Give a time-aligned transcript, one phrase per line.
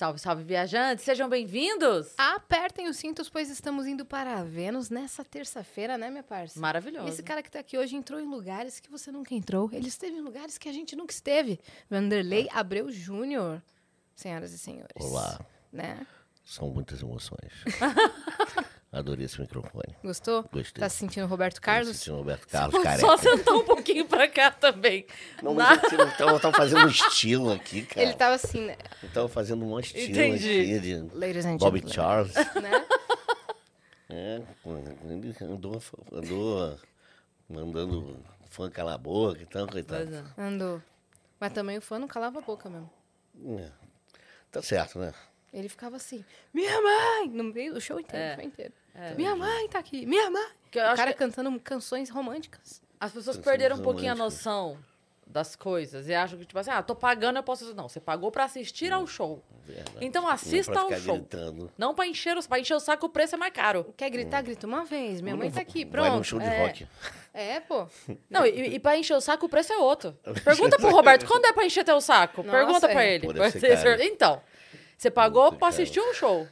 [0.00, 1.04] Salve, salve, viajantes!
[1.04, 2.14] Sejam bem-vindos!
[2.16, 6.58] Apertem os cintos, pois estamos indo para Vênus nessa terça-feira, né, minha parça?
[6.58, 7.06] Maravilhoso.
[7.06, 9.68] Esse cara que tá aqui hoje entrou em lugares que você nunca entrou.
[9.70, 11.60] Ele esteve em lugares que a gente nunca esteve.
[11.90, 13.62] Vanderlei Abreu Júnior,
[14.14, 15.04] senhoras e senhores.
[15.04, 15.38] Olá.
[15.70, 16.06] Né?
[16.46, 17.52] São muitas emoções.
[18.92, 19.96] Adorei esse microfone.
[20.02, 20.42] Gostou?
[20.52, 20.80] Gostei.
[20.80, 21.96] Tá se sentindo Roberto Tô Carlos?
[21.96, 23.00] sentindo Roberto Carlos, careca.
[23.06, 25.06] Só sentar um pouquinho pra cá também.
[25.40, 25.80] Não, mas
[26.18, 28.02] não estão fazendo um estilo aqui, cara.
[28.02, 28.76] Ele tava assim, né?
[29.00, 30.60] Estão fazendo um estilo Entendi.
[30.60, 31.94] aqui de Ladies and Bobby gentlemen.
[31.94, 32.34] Charles.
[32.34, 32.86] Né?
[34.12, 34.42] É,
[35.44, 35.80] andou,
[36.12, 36.78] andou
[37.48, 40.12] mandando fã calar a boca e tal, coitado.
[40.36, 40.42] É.
[40.42, 40.82] Andou.
[41.38, 42.90] Mas também o fã não calava a boca mesmo.
[43.56, 43.70] É.
[44.50, 45.14] Tá certo, né?
[45.52, 47.28] Ele ficava assim, minha mãe!
[47.28, 48.32] No meio do show inteiro, É.
[48.32, 48.72] o show inteiro.
[48.94, 49.14] É.
[49.14, 50.48] Minha mãe tá aqui, minha mãe!
[50.70, 52.80] Que eu o acho cara que cantando canções românticas.
[52.98, 54.78] as pessoas Canções perderam um pouquinho a noção
[55.26, 57.72] das coisas e acham que, tipo assim, ah, tô pagando, eu posso...
[57.74, 59.40] Não, você pagou pra assistir ao show.
[59.64, 59.98] Verdade.
[60.00, 61.14] Então Não é assista pra ao show.
[61.18, 61.70] gritando.
[61.78, 63.94] Não pra encher, o, pra encher o saco, o preço é mais caro.
[63.96, 65.20] Quer gritar, grita uma vez.
[65.20, 66.16] Minha mãe tá aqui, Vai pronto.
[66.16, 66.66] num show de é.
[66.66, 66.86] rock.
[67.32, 67.86] É, pô.
[68.28, 70.18] Não, e, e pra encher o saco, o preço é outro.
[70.44, 72.42] Pergunta pro Roberto, quando é pra encher teu saco?
[72.42, 73.14] Nossa, Pergunta pra é.
[73.14, 73.26] ele.
[73.32, 74.02] Pô, ser caro.
[74.02, 74.42] Então,
[74.98, 75.74] você pagou Muito pra caro.
[75.74, 76.48] assistir um show.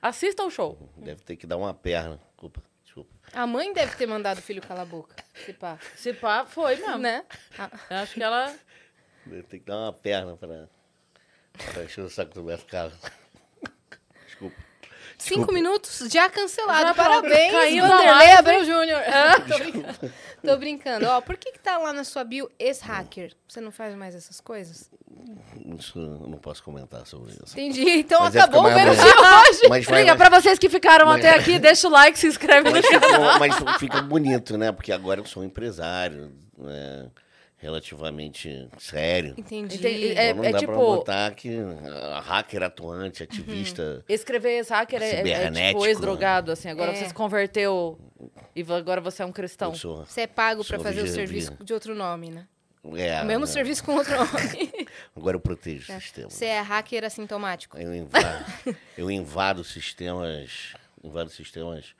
[0.00, 0.90] Assista ao show.
[0.96, 2.20] Deve ter que dar uma perna.
[2.30, 3.10] Desculpa, desculpa.
[3.32, 5.16] A mãe deve ter mandado o filho calar a boca.
[5.44, 5.78] Se pá.
[5.96, 6.98] Se pá, foi mesmo.
[6.98, 7.24] Né?
[7.58, 8.54] Ah, Eu acho que ela...
[9.24, 10.68] Deve ter que dar uma perna pra,
[11.72, 12.98] pra encher o saco do Carlos.
[15.16, 15.40] Desculpa.
[15.42, 16.88] cinco minutos, já cancelado.
[16.88, 18.30] Já Parabéns, caiu Vanderlei.
[18.32, 19.00] Abreu Júnior.
[19.06, 20.12] Ah, Tô brincando.
[20.44, 21.06] Tô brincando.
[21.06, 23.32] Ó, por que que tá lá na sua bio ex-hacker?
[23.48, 24.90] Você não faz mais essas coisas?
[25.78, 27.52] Isso eu não posso comentar sobre isso.
[27.58, 27.88] Entendi.
[27.98, 29.68] Então Mas é acabou o de hoje.
[29.68, 32.68] Mas vai, Liga, pra vocês que ficaram Mas- até aqui, deixa o like, se inscreve
[32.68, 33.32] no mas, canal.
[33.32, 34.70] fica, mas fica bonito, né?
[34.70, 37.06] Porque agora eu sou um empresário, né?
[37.58, 39.34] Relativamente sério.
[39.36, 39.76] Entendi.
[39.76, 40.08] Entendi.
[40.16, 41.50] É- Então não dá tipo- pra botar que
[42.24, 43.28] hacker atuante, Uhum.
[43.30, 44.04] ativista.
[44.08, 46.68] Escrever ex-hacker é, é, é tipo ex-drogado, assim.
[46.68, 46.94] Agora É.
[46.94, 47.98] você se converteu
[48.54, 49.74] e agora você é um cristão.
[49.74, 50.04] Sou.
[50.04, 52.46] Você é pago pra Sou fazer o serviço de outro nome, né?
[52.96, 53.50] É, o mesmo né?
[53.50, 54.26] serviço com outro nome.
[55.16, 56.30] Agora eu protejo o sistema.
[56.30, 57.76] Você é hacker assintomático.
[57.76, 58.44] Eu invado,
[58.96, 60.72] eu invado sistemas.
[61.02, 61.94] Invado sistemas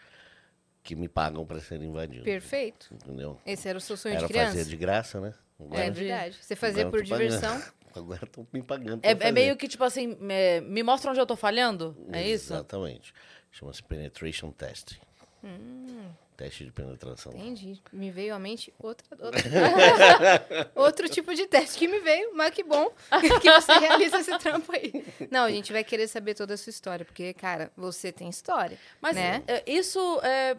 [0.85, 2.23] que me pagam para ser invadido.
[2.23, 2.87] Perfeito.
[2.93, 3.37] Entendeu?
[3.45, 4.53] Esse era o seu sonho Era de criança?
[4.59, 5.35] fazer de graça, né?
[5.73, 6.37] É verdade.
[6.41, 7.29] Você fazia agora por pagando.
[7.31, 7.63] diversão.
[7.97, 9.01] Agora estão me pagando.
[9.03, 11.97] É, é meio que, tipo assim, me, me mostra onde eu tô falhando?
[12.13, 12.53] É isso?
[12.53, 13.15] Exatamente.
[13.51, 14.99] Chama-se penetration testing.
[15.43, 16.11] Hum.
[16.37, 17.33] Teste de penetração.
[17.33, 17.81] Entendi.
[17.91, 19.41] Me veio à mente outra, outra-
[20.77, 22.93] outro tipo de teste que me veio, mas que bom
[23.41, 25.03] que você realiza esse trampo aí.
[25.31, 28.79] Não, a gente vai querer saber toda a sua história, porque, cara, você tem história.
[29.01, 29.43] Mas né?
[29.47, 30.55] é, isso é,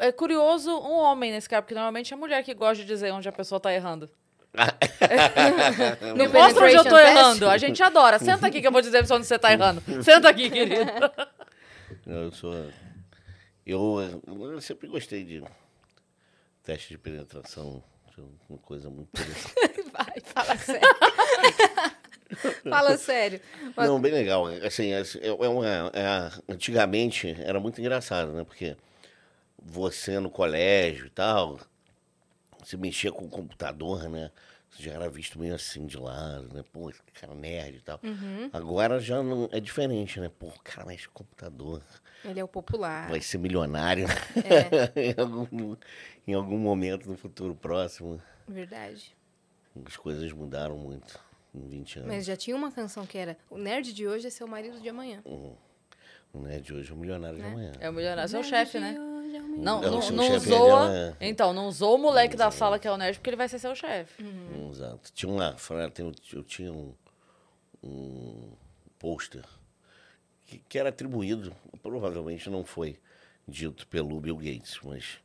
[0.00, 3.12] é curioso um homem nesse cara, porque normalmente é a mulher que gosta de dizer
[3.12, 4.08] onde a pessoa tá errando.
[6.16, 7.08] Me mostra onde eu tô test?
[7.10, 7.48] errando.
[7.48, 8.18] A gente adora.
[8.18, 9.82] Senta aqui que eu vou dizer onde você tá errando.
[10.02, 10.90] Senta aqui, querido.
[12.06, 12.54] Eu sou.
[13.66, 15.42] Eu, eu sempre gostei de
[16.62, 17.82] teste de penetração.
[18.08, 19.82] Acho Uma coisa muito interessante.
[19.92, 20.88] Vai, fala sério.
[22.68, 23.40] fala sério.
[23.76, 24.46] Mas- Não, bem legal.
[24.64, 28.44] Assim, é, é uma- é- antigamente era muito engraçado, né?
[28.44, 28.76] Porque
[29.62, 31.58] você no colégio e tal,
[32.62, 34.30] você mexia com o computador, né?
[34.70, 36.62] Você já era visto meio assim de lado, né?
[36.72, 37.98] Pô, esse cara nerd e tal.
[38.02, 38.50] Uhum.
[38.52, 40.30] Agora já não é diferente, né?
[40.38, 41.82] Pô, o cara mexe com o computador.
[42.24, 43.08] Ele é o popular.
[43.08, 44.06] Vai ser milionário
[44.44, 45.76] É, em, algum,
[46.26, 48.20] em algum momento no futuro próximo.
[48.46, 49.16] verdade.
[49.86, 51.18] As coisas mudaram muito
[51.54, 52.08] em 20 anos.
[52.08, 54.88] Mas já tinha uma canção que era O nerd de hoje é seu marido de
[54.88, 55.22] amanhã.
[55.24, 57.72] O nerd hoje é o milionário de amanhã.
[57.80, 58.94] É o milionário, seu Nerd chefe, de né?
[59.58, 60.96] Não, Não, não, não zoa.
[61.20, 63.48] é- Então, não zoa o moleque da sala que é o nerd, porque ele vai
[63.48, 64.22] ser seu chefe.
[64.22, 64.70] Uhum.
[64.70, 65.12] Exato.
[65.12, 66.94] Tinha uma frase, tem- eu tinha um,
[67.82, 68.52] um
[68.98, 69.44] pôster
[70.46, 72.98] que, que era atribuído, provavelmente não foi
[73.46, 75.18] dito pelo Bill Gates, mas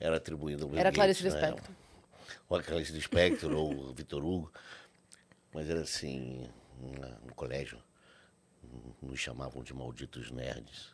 [0.00, 1.20] era atribuído ao Bill Era Gates.
[1.20, 1.70] Clarice época.
[2.48, 4.52] Ou a Clarice Lispector, ou o Vitor Hugo.
[5.52, 6.48] Mas era assim,
[7.24, 7.78] no colégio,
[9.00, 10.90] nos chamavam de malditos nerds.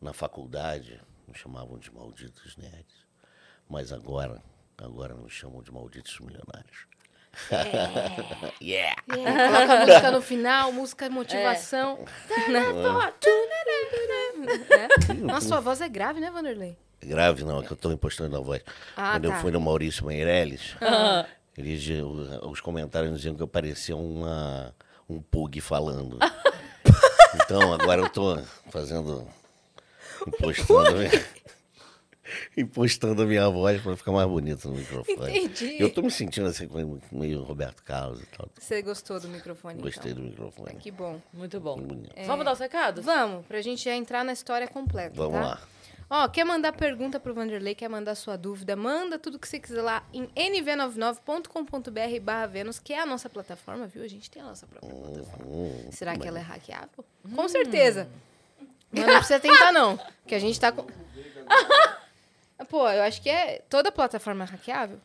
[0.00, 0.98] Na faculdade,
[1.30, 3.06] nos chamavam de malditos nerds.
[3.68, 4.42] Mas agora,
[4.76, 6.86] agora nos chamam de malditos milionários.
[8.60, 8.96] yeah!
[9.08, 9.14] É,
[9.46, 12.04] coloca a música no final, música motivação.
[12.50, 12.60] Né?
[14.40, 15.14] Né?
[15.22, 16.76] Nossa, sua voz é grave, né, Vanderlei?
[17.02, 18.62] Grave não, é que eu estou impostando a voz.
[18.96, 19.34] Ah, Quando tá.
[19.36, 20.74] eu fui no Maurício Meirelles,
[21.56, 24.74] eles, eh, o- os comentários diziam que eu parecia uma,
[25.08, 26.18] um pug falando.
[27.36, 29.26] então, agora eu estou fazendo,
[30.26, 30.98] impostando.
[32.56, 35.38] impostando a minha voz pra ficar mais bonito no microfone.
[35.38, 35.76] Entendi.
[35.80, 36.68] Eu tô me sentindo assim,
[37.10, 38.48] meio Roberto Carlos e tal.
[38.58, 39.80] Você gostou do microfone?
[39.80, 40.24] Gostei então?
[40.24, 40.76] do microfone.
[40.76, 41.20] Que bom.
[41.32, 41.76] Muito bom.
[41.76, 42.14] Bonito.
[42.26, 43.04] Vamos dar os recados?
[43.04, 45.14] Vamos, pra gente já entrar na história completa.
[45.14, 45.40] Vamos tá?
[45.40, 45.60] lá.
[46.12, 49.80] Ó, quer mandar pergunta pro Vanderlei, quer mandar sua dúvida, manda tudo que você quiser
[49.80, 54.02] lá em nv99.com.br barra Vênus, que é a nossa plataforma, viu?
[54.02, 55.46] A gente tem a nossa própria plataforma.
[55.46, 57.04] Hum, Será que ela é hackeável?
[57.32, 58.08] Com certeza.
[58.92, 59.98] Mas não precisa tentar, não.
[60.26, 60.84] Que a gente tá com.
[62.68, 63.62] Pô, eu acho que é.
[63.68, 64.98] Toda plataforma é hackeável.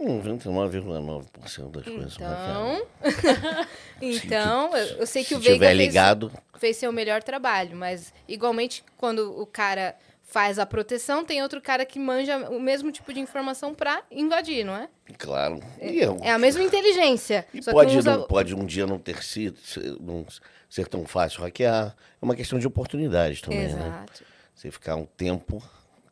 [0.00, 2.82] hum, 29,9% das coisas são hackeadas.
[3.00, 3.66] Então.
[4.00, 7.76] então, eu, eu sei que Se o Veiga tiver fez, ligado, fez seu melhor trabalho,
[7.76, 12.90] mas igualmente quando o cara faz a proteção, tem outro cara que manja o mesmo
[12.90, 14.88] tipo de informação pra invadir, não é?
[15.18, 15.60] claro.
[15.80, 17.46] E eu- É a mesma inteligência.
[17.54, 18.16] E só pode, que usa...
[18.16, 19.56] não, pode um dia não ter sido,
[20.00, 20.26] não
[20.74, 21.94] ser tão fácil hackear.
[22.20, 23.86] É uma questão de oportunidades também, né?
[23.86, 24.24] Exato.
[24.52, 25.62] Você ficar um tempo,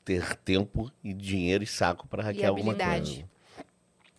[0.04, 3.24] ter tempo e dinheiro e saco para hackear alguma coisa.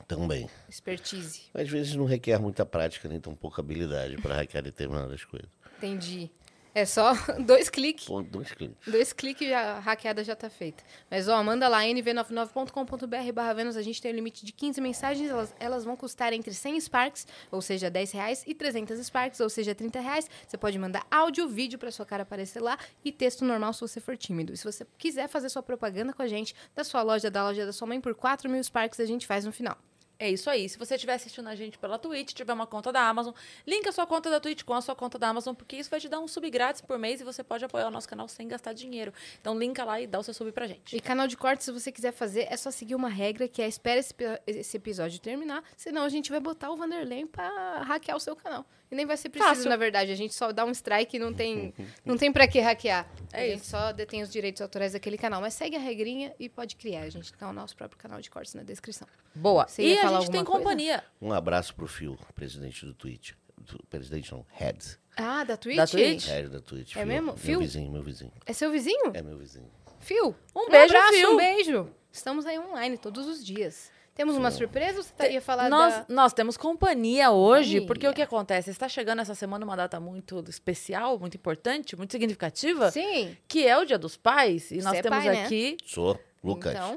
[0.06, 0.50] Também.
[0.68, 1.44] Expertise.
[1.54, 5.50] Às vezes não requer muita prática, nem tão pouca habilidade para hackear determinadas coisas.
[5.78, 6.30] Entendi.
[6.76, 7.14] É só
[7.46, 8.08] dois cliques.
[8.08, 8.78] Dois cliques.
[8.88, 10.84] Dois cliques e a hackeada já tá feita.
[11.10, 13.78] Mas, ó, manda lá, nv99.com.br barra Vênus.
[13.78, 15.30] A gente tem o limite de 15 mensagens.
[15.30, 19.50] Elas, elas vão custar entre 100 Sparks, ou seja, 10 reais, e 300 Sparks, ou
[19.50, 20.30] seja, 30 reais.
[20.48, 24.00] Você pode mandar áudio, vídeo pra sua cara aparecer lá e texto normal se você
[24.00, 24.54] for tímido.
[24.54, 27.66] E se você quiser fazer sua propaganda com a gente, da sua loja, da loja
[27.66, 29.78] da sua mãe, por 4 mil Sparks, a gente faz no final.
[30.20, 30.70] É isso aí.
[30.70, 33.34] Se você estiver assistindo a gente pela Twitch, tiver uma conta da Amazon,
[33.66, 36.00] linka a sua conta da Twitch com a sua conta da Amazon, porque isso vai
[36.00, 38.48] te dar um sub grátis por mês e você pode apoiar o nosso canal sem
[38.48, 39.14] gastar dinheiro.
[39.42, 40.96] Então linka lá e dá o seu sub pra gente.
[40.96, 43.68] E canal de corte, se você quiser fazer, é só seguir uma regra que é
[43.68, 44.14] espera esse,
[44.48, 48.66] esse episódio terminar, senão a gente vai botar o Vanderlei pra hackear o seu canal.
[48.94, 49.70] E nem vai ser preciso, Fácil.
[49.70, 50.12] na verdade.
[50.12, 51.74] A gente só dá um strike e não tem,
[52.06, 53.10] não tem pra que hackear.
[53.32, 53.72] É a gente isso.
[53.72, 55.42] só detém os direitos autorais daquele canal.
[55.42, 57.02] Mas segue a regrinha e pode criar.
[57.02, 59.08] A gente tem o nosso próprio canal de cortes na descrição.
[59.34, 59.68] Boa.
[59.68, 60.60] Você E a gente tem coisa?
[60.60, 61.04] companhia.
[61.20, 63.32] Um abraço pro Fio, presidente do Twitch.
[63.58, 65.00] Do, presidente não, head.
[65.18, 65.78] Ah, da Twitch?
[65.78, 66.26] Da Twitch?
[66.28, 66.92] Head da Twitch.
[66.92, 67.06] É Fio.
[67.08, 67.26] mesmo?
[67.28, 67.60] Meu Fio?
[67.60, 68.32] vizinho, meu vizinho.
[68.46, 69.12] É seu vizinho?
[69.14, 69.70] É meu vizinho.
[70.00, 70.36] Fio.
[70.56, 71.32] Um beijo, abraço, Fio.
[71.32, 71.90] um beijo.
[72.12, 73.92] Estamos aí online todos os dias.
[74.16, 76.06] Temos uma surpresa ou você tá- ia falar Nós, da...
[76.08, 77.88] nós temos companhia hoje, Olha.
[77.88, 78.70] porque o que acontece?
[78.70, 83.36] Está chegando essa semana uma data muito especial, muito importante, muito significativa, Sim.
[83.48, 84.70] que é o Dia dos Pais.
[84.70, 85.46] E nós Você é temos pai, né?
[85.46, 85.78] aqui.
[85.84, 86.74] Sou Lucas.
[86.74, 86.96] Então,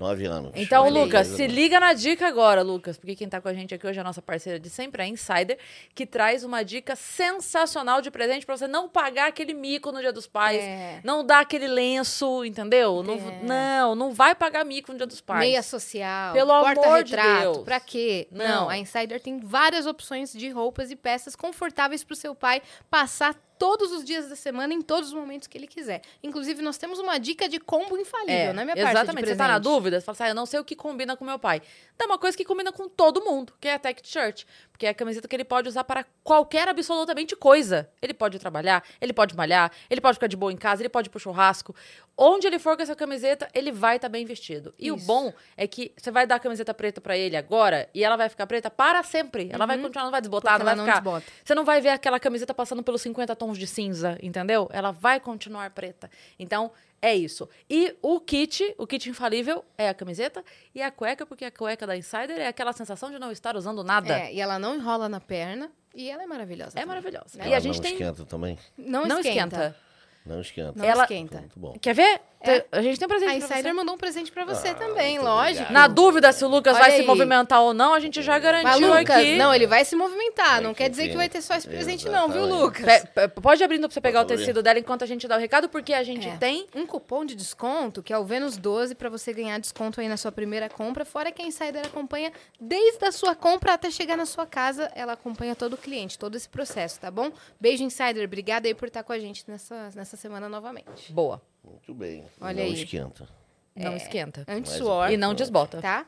[0.00, 0.50] Nove anos.
[0.56, 1.04] Então, Olha aí.
[1.04, 3.98] Lucas, se liga na dica agora, Lucas, porque quem tá com a gente aqui hoje
[3.98, 5.58] é a nossa parceira de sempre, a Insider,
[5.94, 10.12] que traz uma dica sensacional de presente pra você não pagar aquele mico no Dia
[10.12, 11.00] dos Pais, É.
[11.04, 13.02] não dar aquele lenço, entendeu?
[13.02, 13.42] Não, É.
[13.42, 15.40] não, não vai pagar mico no Dia dos Pais.
[15.40, 17.58] Meia social, Pelo amor de Deus.
[17.58, 18.26] pra quê?
[18.30, 18.46] Não.
[18.62, 18.68] Não.
[18.70, 23.92] a Insider tem várias opções de roupas e peças confortáveis pro seu pai passar todos
[23.92, 26.00] os dias da semana, em todos os momentos que ele quiser.
[26.22, 29.26] Inclusive, nós temos uma dica de combo infalível, né, minha parte de Exatamente.
[29.26, 29.74] Você tá na presente.
[29.74, 30.00] dúvida?
[30.00, 31.60] Você fala assim, ah, eu não sei o que combina com meu pai.
[31.98, 34.44] Dá uma coisa que combina com todo mundo, que é a tech shirt.
[34.72, 37.90] Porque é a camiseta que ele pode usar para qualquer absolutamente coisa.
[38.00, 41.08] Ele pode trabalhar, ele pode malhar, ele pode ficar de boa em casa, ele pode
[41.08, 41.74] ir pro churrasco.
[42.22, 44.74] Onde ele for com essa camiseta, ele vai estar bem vestido.
[44.78, 45.06] E o Isso.
[45.06, 48.28] bom é que você vai dar a camiseta preta para ele agora e ela vai
[48.28, 49.48] ficar preta para sempre.
[49.50, 50.66] Ela vai continuar, não vai desbotar, Uhum.
[50.66, 51.20] Porque não vai ela não ficar.
[51.20, 51.32] desbota.
[51.42, 54.68] Você não vai ver aquela camiseta passando pelos 50 tons de cinza, entendeu?
[54.70, 56.10] Ela vai continuar preta.
[56.38, 56.70] Então,
[57.00, 57.48] é isso.
[57.70, 60.44] E o kit, o kit infalível é a camiseta
[60.74, 63.82] e a cueca, porque a cueca da Insider é aquela sensação de não estar usando
[63.82, 64.18] nada.
[64.18, 66.72] É, e ela não enrola na perna e ela é maravilhosa.
[66.78, 66.86] É também.
[66.88, 67.38] maravilhosa.
[67.38, 67.44] Né?
[67.44, 67.92] E Ela a gente não tem.
[67.94, 68.58] esquenta também?
[68.76, 69.56] Não, Não esquenta.
[69.56, 69.76] esquenta.
[70.24, 70.72] Não esquenta.
[70.76, 71.38] Não Ela- esquenta.
[71.38, 71.76] Muito bom.
[71.80, 72.20] Quer ver?
[72.42, 72.64] É.
[72.72, 73.54] A gente tem um presente A pra você.
[73.54, 75.60] Insider mandou um presente pra você Ah, também, lógico.
[75.62, 75.72] obrigado.
[75.74, 77.06] Na dúvida se o Lucas Olha vai se aí.
[77.06, 79.36] movimentar ou não, a gente já Mas, garantiu Lucas, aqui.
[79.36, 80.56] não, ele vai se movimentar.
[80.62, 82.62] Não Vai quer que dizer que vai ter só esse presente, não, viu, Exatamente.
[82.62, 83.32] Lucas?
[83.42, 85.92] Pode abrindo pra você pegar o tecido dela enquanto a gente dá o recado, porque
[85.92, 86.36] a gente É.
[86.38, 86.66] tem.
[86.74, 90.16] Um cupom de desconto, que é o Vênus 12, pra você ganhar desconto aí na
[90.16, 91.04] sua primeira compra.
[91.04, 94.90] Fora que a Insider acompanha desde a sua compra até chegar na sua casa.
[94.94, 97.30] Ela acompanha todo o cliente, todo esse processo, tá bom?
[97.60, 98.24] Beijo, Insider.
[98.24, 101.12] Obrigada aí por estar com a gente nessa, nessa semana novamente.
[101.12, 101.40] Boa.
[101.64, 102.24] Muito bem.
[102.40, 102.72] Olha não aí.
[102.82, 103.28] esquenta.
[103.74, 104.44] Não esquenta.
[104.48, 105.80] Anti-suor, E não desbota.
[105.80, 106.06] tá?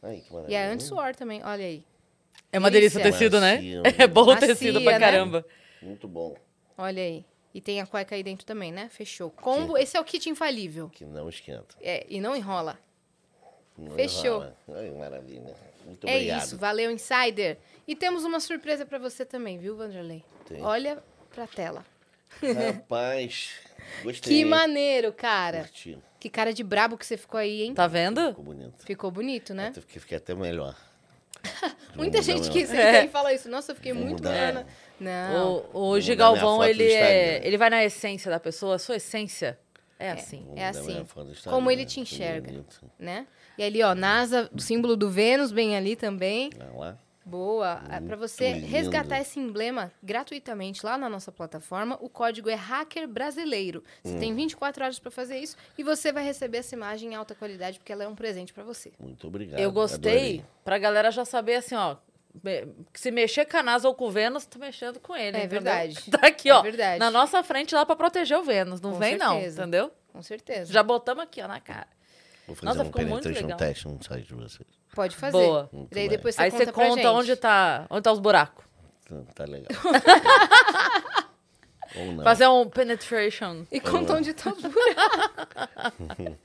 [0.00, 1.84] Que E é anti-suor também, olha aí.
[2.50, 3.18] É uma delícia o Delícia.
[3.18, 3.56] tecido, né?
[3.56, 3.82] Macio.
[4.02, 4.98] É bom o Macia, tecido pra né?
[4.98, 5.44] caramba.
[5.80, 6.36] Muito bom.
[6.76, 7.24] Olha aí.
[7.54, 8.88] E tem a cueca aí dentro também, né?
[8.90, 9.30] Fechou.
[9.30, 10.88] Combo, esse é o kit infalível.
[10.90, 11.76] Que não esquenta.
[11.80, 12.78] É, e não enrola.
[13.76, 14.38] Não Fechou.
[14.42, 14.56] enrola.
[14.74, 15.54] Ai, maravilha.
[15.84, 16.42] Muito é obrigado.
[16.44, 17.58] isso, valeu, Insider.
[17.86, 20.24] E temos uma surpresa pra você também, viu, Vanderlei?
[20.46, 20.62] Tem.
[20.62, 21.02] Olha
[21.34, 21.84] pra tela.
[22.66, 23.50] Rapaz,
[24.02, 24.38] gostei.
[24.38, 25.60] Que maneiro, cara.
[25.60, 25.98] Curti.
[26.18, 27.74] Que cara de brabo que você ficou aí, hein?
[27.74, 28.28] Tá vendo?
[28.28, 28.84] Ficou bonito.
[28.86, 29.68] Ficou bonito, né?
[29.68, 30.76] Até Fiquei, fiquei até melhor.
[31.96, 33.04] Muita gente que senta É.
[33.04, 33.48] e fala isso.
[33.48, 34.30] Nossa, eu fiquei Vou muito mudar.
[34.30, 34.66] bacana.
[35.00, 35.64] Não.
[35.72, 37.44] O, o ele é.
[37.44, 38.76] Ele vai na essência da pessoa.
[38.76, 39.58] A sua essência
[39.98, 40.46] É assim.
[40.54, 40.92] É assim.
[40.92, 42.64] minha foto do Como ele te enxerga.
[42.98, 43.26] né?
[43.58, 46.50] E ali, ó, NASA, o símbolo do Vênus bem ali também.
[46.76, 46.96] Lá.
[47.24, 47.80] Boa.
[47.88, 48.66] Muito Para você lindo.
[48.66, 53.82] resgatar esse emblema gratuitamente lá na nossa plataforma, o código é hacker brasileiro.
[54.02, 54.18] Você Hum.
[54.18, 57.78] tem 24 horas para fazer isso e você vai receber essa imagem em alta qualidade
[57.78, 58.92] porque ela é um presente para você.
[58.98, 59.60] Muito obrigado.
[59.60, 60.44] Eu gostei, adorei.
[60.64, 61.96] pra galera já saber assim, ó.
[62.94, 65.36] Se mexer com a NASA ou com o Vênus, tô mexendo com ele.
[65.36, 65.48] É entendeu?
[65.62, 65.96] verdade.
[66.10, 66.62] Tá aqui, É ó.
[66.62, 66.98] verdade.
[66.98, 68.80] Na nossa frente lá pra proteger o Vênus.
[68.80, 69.60] Não Com vem, não, certeza.
[69.62, 69.92] entendeu?
[70.12, 70.72] Com certeza.
[70.72, 71.86] Já botamos aqui, ó, na cara.
[72.46, 73.56] Vou fazer Nossa, um ficou muito legal.
[73.58, 74.66] test no site de vocês.
[74.94, 75.32] Pode fazer.
[75.38, 75.70] Boa.
[75.72, 76.08] E daí bem.
[76.08, 77.06] depois você Aí conta você pra conta gente.
[77.06, 78.64] onde tá, onde tá os buracos.
[79.08, 79.68] Tá, tá legal.
[81.96, 82.24] Ou não.
[82.24, 83.66] Fazer um penetration.
[83.70, 86.36] E conta onde tá os buracos.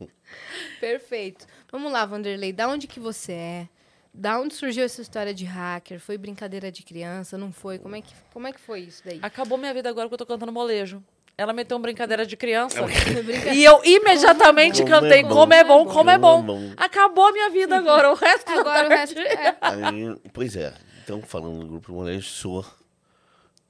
[0.80, 1.46] Perfeito.
[1.70, 2.52] Vamos lá, Vanderlei.
[2.52, 3.68] Da onde que você é?
[4.12, 6.00] Da onde surgiu essa história de hacker?
[6.00, 7.36] Foi brincadeira de criança?
[7.36, 7.78] Não foi?
[7.78, 9.18] Como é que, como é que foi isso daí?
[9.22, 11.02] Acabou minha vida agora que eu tô cantando molejo.
[11.38, 12.82] Ela meteu uma brincadeira de criança.
[12.82, 15.28] Brinca- E eu imediatamente Como é cantei bom.
[15.28, 16.42] como é bom, como é Como é bom.
[16.42, 16.72] bom.
[16.76, 18.10] Acabou a minha vida agora.
[18.10, 19.56] O resto Agora o resto é.
[19.60, 20.72] Aí, pois é.
[21.04, 22.64] Então, falando do Grupo Molejo, sou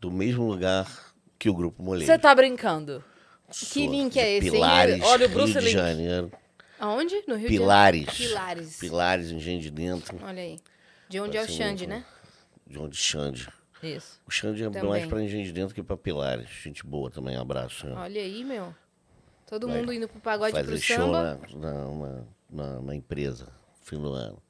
[0.00, 0.86] do mesmo lugar
[1.38, 2.06] que o Grupo Molejo.
[2.06, 3.02] Você tá brincando.
[3.50, 4.52] Sou Que link é esse, hein?
[4.52, 5.70] Pilares, Olha o Bruce Rio de.
[5.70, 6.32] Janeiro.
[6.78, 7.22] Aonde?
[7.26, 8.00] No Rio Pilares.
[8.06, 8.28] de Janeiro?
[8.34, 8.78] Pilares.
[8.78, 10.18] Pilares, Engenho de Dentro.
[10.22, 10.58] Olha aí.
[11.08, 12.04] De onde é o Parece Xande, um- né?
[12.66, 13.48] De onde Xande.
[13.86, 14.20] Isso.
[14.26, 14.84] O Xande é Também.
[14.90, 16.48] mais pra Engenho de Dentro que pra Pilares.
[16.62, 17.86] Gente boa também, um abraço.
[17.86, 17.94] né?
[17.96, 18.74] Olha aí, meu.
[19.46, 21.40] Todo Vai mundo indo pro pagode e pro Fazer show samba.
[21.54, 23.48] na, na, na, na- na empresa,
[23.82, 24.42] fim do ano.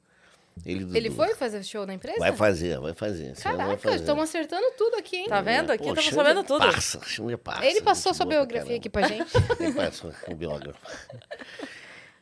[0.65, 2.19] Ele, Ele foi fazer show na empresa?
[2.19, 3.37] Vai fazer, vai fazer.
[3.37, 3.97] Caraca, fazer.
[3.97, 5.29] estamos acertando tudo aqui, hein?
[5.29, 5.71] Tá vendo?
[5.71, 6.81] Aqui estamos Xande sabendo é tudo.
[7.05, 9.31] Xande é parça, Ele passou gente sua biografia aqui pra gente.
[9.61, 10.81] Ele passou o biógrafo.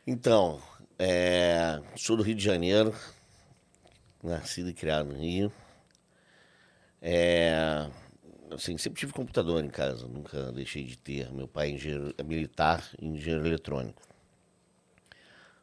[0.05, 0.61] Então,
[0.99, 2.93] é, sou do Rio de Janeiro,
[4.21, 5.49] nascido e criado no Rio.
[7.01, 7.89] É,
[8.51, 11.31] assim, sempre tive computador em casa, nunca deixei de ter.
[11.31, 14.01] Meu pai é, engenheiro, é militar e engenheiro eletrônico,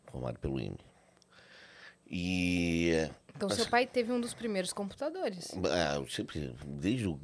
[0.06, 0.78] formado pelo IME.
[2.14, 2.90] E
[3.34, 5.50] Então, seu pai teve um dos primeiros computadores.
[5.70, 7.18] ah, eu sempre, desde o,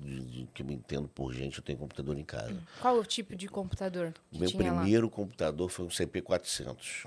[0.55, 2.57] que eu me entendo por gente, eu tenho computador em casa.
[2.81, 4.81] Qual o tipo de computador que Meu tinha lá?
[4.81, 7.07] primeiro computador foi um CP400.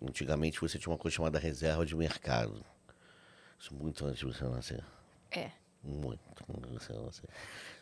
[0.00, 2.64] Antigamente você tinha uma coisa chamada reserva de mercado.
[3.60, 4.82] Isso muito antes de você nascer.
[5.30, 5.50] É.
[5.82, 6.20] Muito.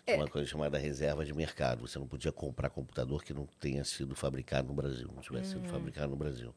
[0.04, 1.87] Tinha uma coisa chamada reserva de mercado.
[1.87, 5.69] Você não podia comprar computador que não tenha sido fabricado no Brasil, não tivesse sido
[5.69, 6.54] fabricado no Brasil.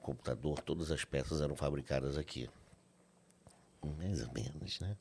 [0.00, 2.50] O computador, todas as peças eram fabricadas aqui.
[3.82, 4.96] Mais ou menos, né?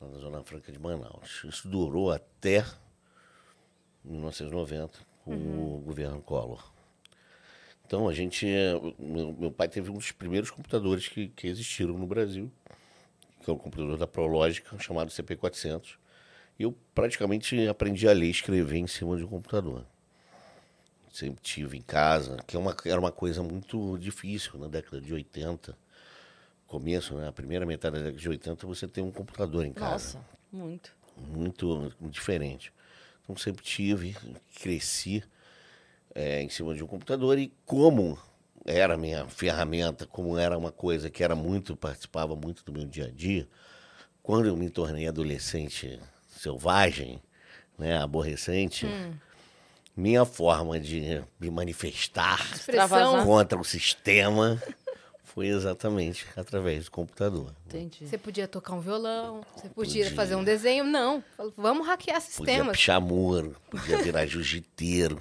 [0.00, 1.44] Lá na Zona Franca de Manaus.
[1.44, 2.64] Isso durou até
[4.04, 6.72] 1990, com o governo Collor.
[7.86, 8.46] Então, a gente.
[8.98, 12.50] Meu, meu pai teve um dos primeiros computadores que, que existiram no Brasil,
[13.42, 15.96] que é o computador da Prológica, chamado CP400.
[16.58, 19.84] E eu praticamente aprendi a ler e escrever em cima de um computador.
[21.10, 25.12] Sempre tive em casa, que é uma, era uma coisa muito difícil na década de
[25.12, 25.76] 80.
[26.66, 27.26] Começo, né?
[27.26, 30.92] A primeira metade da década de 80, você tem um computador em casa Nossa, muito.
[31.16, 32.72] muito diferente.
[33.24, 34.16] Então sempre tive,
[34.60, 35.24] cresci
[36.14, 38.18] é, em cima de um computador e como
[38.64, 42.84] era a minha ferramenta, como era uma coisa que era muito, participava muito do meu
[42.86, 43.48] dia a dia,
[44.22, 45.98] quando eu me tornei adolescente
[46.28, 47.20] selvagem,
[47.78, 48.86] né, aborrecente,
[49.96, 53.24] minha forma de me manifestar Expressão.
[53.24, 54.62] contra o sistema
[55.24, 57.54] foi exatamente através do computador.
[57.66, 58.06] Entendi.
[58.06, 60.16] Você podia tocar um violão, você podia, Podia.
[60.16, 60.84] fazer um desenho.
[60.84, 61.22] Não.
[61.56, 62.76] Vamos hackear Podia sistemas.
[62.76, 65.20] pichar muro, podia virar jiu-jiteiro.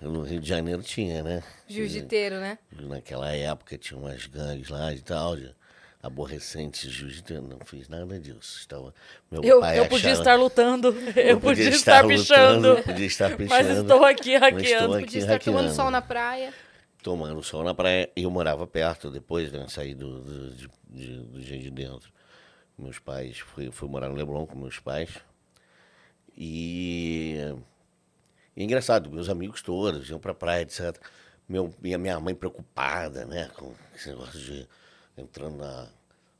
[0.00, 1.42] No Rio de Janeiro tinha, né?
[1.66, 2.58] Jiu-jiteiro, né?
[2.72, 5.54] Naquela época tinha umas gangues lá e tal, de
[6.02, 7.42] aborrecentes jiu-jiteiro.
[7.48, 8.58] Não fiz nada disso.
[8.60, 8.94] Estava,
[9.30, 13.30] meu Eu, pai eu podia achava- estar lutando, eu, podia, estar, lutando, pichando, podia estar
[13.36, 13.48] pichando.
[13.68, 14.62] mas estou aqui hackeando.
[14.64, 16.52] estou aqui Podia estar tomando sol na praia.
[17.02, 18.10] tomando sol na praia.
[18.14, 19.64] Eu morava perto depois, né?
[19.68, 22.12] Saí do, do, de, de, do de Dentro.
[22.78, 25.08] Meus pais, fui, fui morar no Leblon com meus pais.
[26.36, 27.38] E,
[28.56, 30.96] e é engraçado, meus amigos todos iam pra praia, etc.
[31.48, 33.50] Meu, minha, minha mãe preocupada, né?
[33.54, 34.66] Com esse negócio de
[35.16, 35.88] entrando na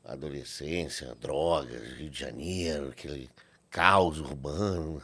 [0.03, 3.29] adolescência, drogas, Rio de Janeiro, aquele
[3.69, 5.01] caos urbano.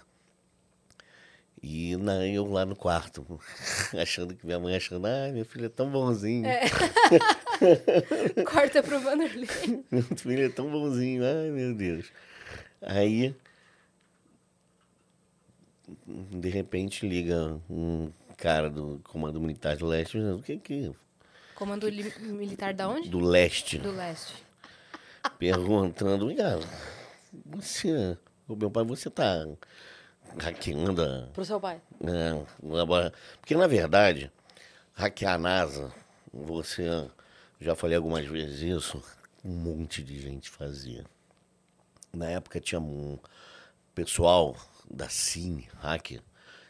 [1.62, 3.40] E na, eu lá no quarto,
[4.02, 6.46] achando que minha mãe achando, ah, meu filho é tão bonzinho.
[8.46, 9.48] Corta pro Vanderlei.
[9.90, 12.12] Meu filho é tão bonzinho, ai meu Deus.
[12.82, 13.34] Aí,
[16.06, 20.92] de repente, liga um cara do Comando Militar do Leste, dizendo, o que que...
[21.56, 23.10] Comando li- militar da onde?
[23.10, 24.44] Do Leste, Do leste.
[25.38, 26.60] perguntando, cara,
[27.46, 29.46] você, ô, meu pai, você tá
[30.40, 31.80] hackeando a, Pro seu pai.
[32.02, 32.46] é,
[33.40, 34.32] porque, na verdade,
[34.94, 35.92] hackear a NASA,
[36.34, 37.08] você.
[37.62, 39.02] Já falei algumas vezes isso,
[39.46, 41.06] um monte de gente fazia.
[42.12, 43.18] Na época tinha um
[43.96, 44.56] pessoal
[44.94, 46.22] da Cine, hacker,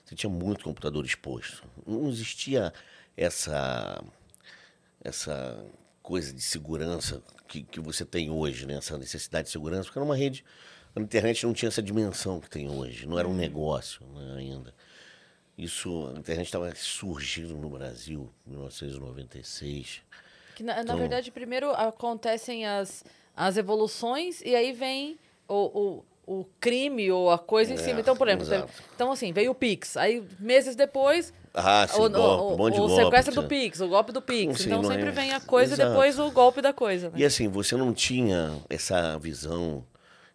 [0.06, 1.63] você tinha muito computador exposto.
[1.86, 2.74] Não existia
[3.15, 4.03] essa,
[5.03, 5.65] essa
[6.01, 8.75] coisa de segurança que, que você tem hoje, né?
[8.75, 10.44] essa necessidade de segurança, porque era uma rede.
[10.96, 14.74] A internet não tinha essa dimensão que tem hoje, não era um negócio né, ainda.
[15.58, 20.01] Isso, a internet estava surgindo no Brasil em 1996.
[20.56, 23.03] Que, na, na Então- verdade, primeiro acontecem as,
[23.36, 25.56] as evoluções e aí vem o,
[26.00, 28.00] o, o crime ou a coisa em É, cima.
[28.00, 28.72] Então, por exemplo, exato.
[28.96, 29.98] então assim, veio o Pix.
[29.98, 33.03] Aí, meses depois, Ah, sim, o, golpe, o- de o golpe.
[33.03, 33.48] sequestro do sim.
[33.48, 34.60] Pix, o golpe do Pix.
[34.62, 35.89] Sim, então sempre é- vem a coisa Exato.
[35.89, 37.10] e depois o golpe da coisa.
[37.10, 37.15] Né?
[37.18, 39.84] E assim, você não tinha essa visão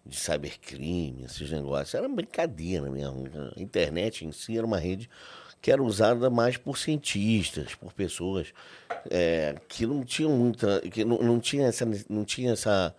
[0.04, 1.94] de cybercrime, esses negócios.
[1.94, 3.24] Era brincadeira mesmo.
[3.56, 5.08] A internet em si era uma rede
[5.60, 8.52] que era usada mais por cientistas, por pessoas
[9.10, 10.80] é, que não tinham muita.
[10.82, 11.86] que não, não tinha essa.
[12.08, 12.94] Não tinha essa.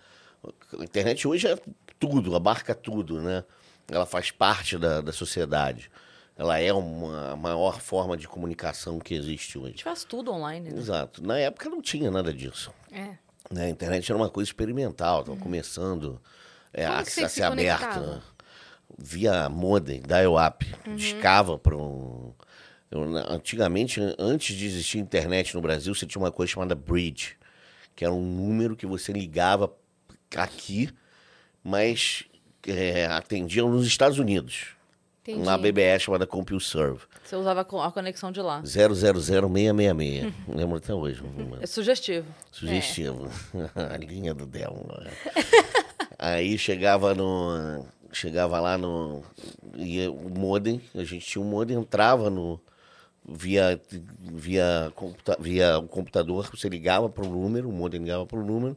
[0.77, 1.57] A internet hoje é
[1.99, 3.43] tudo, abarca tudo, né?
[3.87, 5.91] Ela faz parte da, da sociedade.
[6.37, 9.71] Ela é uma a maior forma de comunicação que existe A hoje.
[9.71, 10.79] gente faz tudo online, né?
[10.79, 11.21] Exato.
[11.21, 12.71] Na época não tinha nada disso.
[12.91, 13.17] É.
[13.51, 13.65] né?
[13.65, 16.21] A internet era uma coisa experimental, estava começando
[16.73, 18.23] é, a, a se ser aberta conectava?
[18.97, 20.65] via modem, dial-up,
[20.95, 22.33] discava para um...
[22.89, 27.37] eu, antigamente, antes de existir internet no Brasil, você tinha uma coisa chamada bridge,
[27.95, 29.73] que era um número que você ligava
[30.35, 30.89] aqui,
[31.63, 32.23] mas
[32.67, 34.79] é, atendia nos Estados Unidos.
[35.21, 35.41] Entendi.
[35.41, 37.01] Uma BBS chamada CompuServe.
[37.23, 38.63] Você usava a conexão de lá.
[38.63, 40.33] 000666.
[40.47, 41.21] Lembro até hoje.
[41.61, 42.25] É sugestivo.
[42.51, 43.29] Sugestivo.
[43.75, 44.87] A linha do Del.
[46.17, 47.85] Aí chegava no.
[48.11, 49.23] Chegava lá no.
[49.75, 52.59] Ia, o modem, a gente tinha um modem, entrava no.
[53.31, 53.79] Via,
[54.19, 58.43] via, computa, via o computador, você ligava para o número, o modem ligava para o
[58.43, 58.75] número,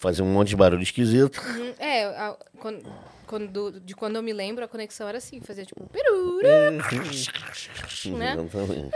[0.00, 1.40] fazia um monte de barulho esquisito.
[1.40, 1.74] Uhum.
[1.78, 2.82] É, a- quando,
[3.26, 6.38] quando- de quando eu me lembro, a conexão era assim, fazia tipo peruru,
[8.16, 8.32] Né?
[8.34, 8.90] Exatamente.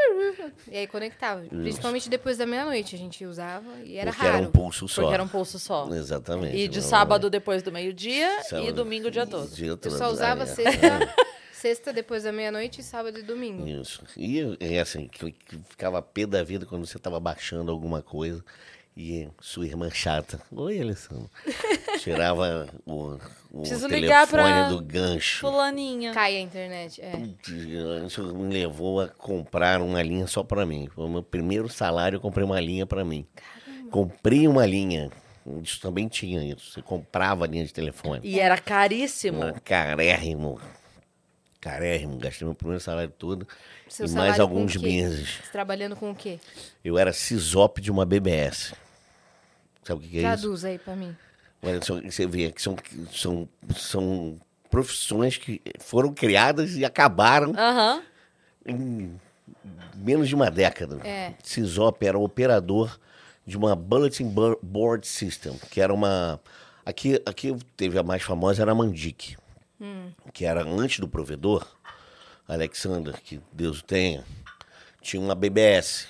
[0.70, 1.42] e aí conectava.
[1.42, 4.48] Principalmente depois da meia-noite a gente usava e era Porque era raro.
[4.48, 5.02] um pulso só.
[5.02, 5.88] Porque era um pulso só.
[5.92, 6.56] Exatamente.
[6.56, 8.28] E de Não- sábado depois do meio-dia
[8.64, 9.48] e domingo o dia todo.
[9.54, 10.46] dia Eu todo, só usava é.
[10.46, 11.14] sexta,
[11.52, 13.66] sexta depois da meia-noite, sábado e domingo.
[13.66, 14.02] Isso.
[14.16, 18.42] E é assim, que que ficava pé da vida quando você estava baixando alguma coisa
[18.96, 20.40] e sua irmã chata.
[20.52, 21.30] Oi, Alessandro.
[22.00, 23.18] Tirava o,
[23.50, 25.40] o Preciso telefone ligar pra- do gancho.
[25.40, 26.12] Fulaninha.
[26.12, 27.12] Cai a internet, é.
[28.06, 30.88] Isso me levou a comprar uma linha só para mim.
[30.94, 33.26] Foi o meu primeiro salário, eu comprei uma linha para mim.
[33.90, 35.10] Comprei uma linha.
[35.62, 36.70] Isso também tinha isso.
[36.72, 38.20] Você comprava a linha de telefone.
[38.22, 39.40] E era caríssimo.
[39.64, 40.60] Carérrimo.
[41.60, 42.16] Carérrimo.
[42.18, 43.46] Gastei meu primeiro salário todo.
[43.92, 45.38] Seu e mais alguns meses.
[45.52, 46.38] Trabalhando com o quê?
[46.84, 48.72] Eu era CISOP de uma BBS.
[49.84, 50.42] Sabe o que, é isso?
[50.42, 51.14] Traduz aí pra mim.
[52.04, 52.76] Você vê que são,
[53.12, 57.52] são, são profissões que foram criadas e acabaram
[58.66, 59.20] em
[59.94, 60.98] menos de uma década.
[61.06, 61.34] É.
[61.42, 62.98] CISOP era operador
[63.46, 66.40] de uma Bulletin Bo- Board System, que era uma...
[66.84, 69.36] Aqui, aqui teve a mais famosa, era a Mandic,
[70.32, 71.66] que era antes do provedor,
[72.54, 74.24] Alexander, que Deus o tenha,
[75.00, 76.08] tinha uma BBS,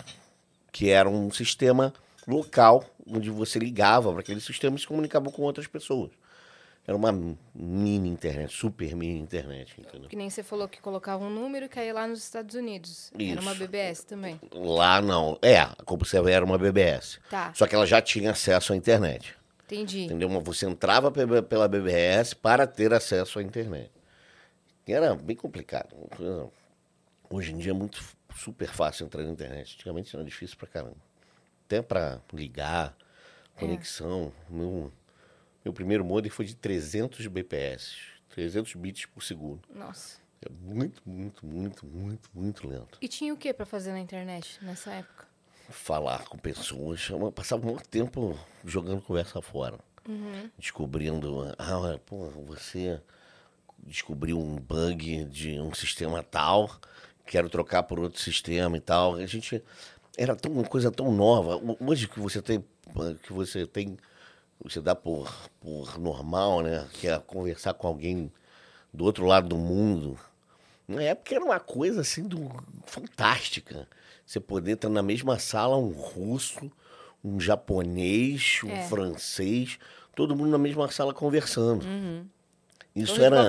[0.70, 1.92] que era um sistema
[2.26, 6.10] local onde você ligava para aquele sistema e se comunicava com outras pessoas.
[6.84, 7.12] Era uma
[7.54, 10.08] mini internet, super mini internet, entendeu?
[10.08, 13.12] Que nem você falou que colocava um número e caía lá nos Estados Unidos.
[13.16, 13.60] Era uma Isso.
[13.60, 14.40] BBS também.
[14.52, 15.38] Lá não.
[15.40, 17.20] É, a CompuServe era uma BBS.
[17.30, 17.52] Tá.
[17.54, 19.32] Só que ela já tinha acesso à internet.
[19.66, 20.04] Entendi.
[20.06, 20.28] Entendeu?
[20.40, 23.88] Você entrava pe- pela BBS para ter acesso à internet.
[24.86, 25.94] Era bem complicado.
[27.30, 28.02] Hoje em dia é muito
[28.36, 29.74] super fácil entrar na internet.
[29.74, 30.96] Antigamente era difícil pra caramba.
[31.66, 32.96] Até para ligar,
[33.56, 34.32] conexão.
[34.48, 34.92] Meu,
[35.64, 37.96] meu primeiro modem foi de 300 BPS.
[38.30, 39.62] 300 bits por segundo.
[39.74, 40.20] Nossa.
[40.44, 42.98] É muito, muito, muito, muito, muito lento.
[43.00, 45.32] E tinha o que pra fazer na internet nessa época?
[45.72, 47.08] falar com pessoas.
[47.08, 49.78] Eu passava muito tempo jogando conversa fora.
[50.58, 53.00] Descobrindo, ah, pô, você
[53.82, 56.70] descobriu um bug de um sistema tal,
[57.26, 59.16] quero trocar por outro sistema e tal.
[59.16, 59.62] A gente
[60.16, 61.56] era tão, uma coisa tão nova.
[61.56, 62.64] Ho- Hoje que você tem,
[63.22, 63.96] que você tem,
[64.62, 66.86] você dá por, por normal, né?
[66.92, 68.30] Que é conversar com alguém
[68.92, 70.18] do outro lado do mundo.
[70.86, 72.50] Na época era uma coisa assim do,
[72.86, 73.88] fantástica.
[74.26, 76.70] Você poder estar na mesma sala um russo,
[77.24, 78.82] um japonês, um É.
[78.88, 79.78] francês,
[80.14, 81.84] todo mundo na mesma sala conversando.
[82.94, 83.48] Isso Torre era.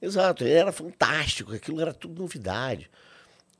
[0.00, 2.90] Exato, era fantástico, aquilo era tudo novidade.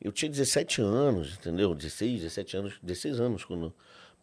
[0.00, 1.74] Eu tinha 17 anos, entendeu?
[1.74, 3.72] 16, 17 anos, 16 anos quando,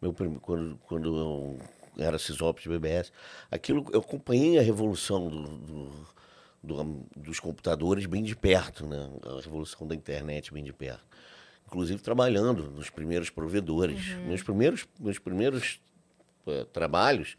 [0.00, 1.58] meu, quando, quando eu
[1.98, 3.12] era CISOP de BBS.
[3.50, 6.06] Aquilo, eu acompanhei a revolução do, do-
[6.62, 9.10] do- dos computadores bem de perto, né?
[9.24, 11.04] A revolução da internet bem de perto.
[11.66, 14.06] Inclusive trabalhando nos primeiros provedores.
[14.26, 15.80] Meus primeiros, meus primeiros
[16.46, 17.36] eh, trabalhos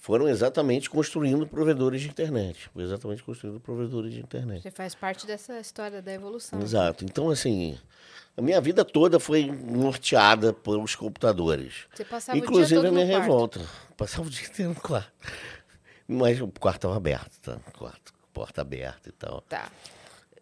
[0.00, 2.70] foram exatamente construindo provedores de internet.
[2.72, 4.62] Foi exatamente construindo provedores de internet.
[4.62, 6.60] Você faz parte dessa história da evolução.
[6.60, 7.04] Exato.
[7.04, 7.76] Então, assim,
[8.36, 11.86] a minha vida toda foi norteada pelos computadores.
[11.94, 13.22] Você passava Inclusive o dia a todo minha no quarto.
[13.58, 13.60] revolta.
[13.96, 15.12] Passava o dia inteiro no quarto.
[16.06, 17.58] Mas o quarto estava aberto, tá?
[17.68, 19.42] O quarto, porta aberta e tal.
[19.42, 19.70] Tá.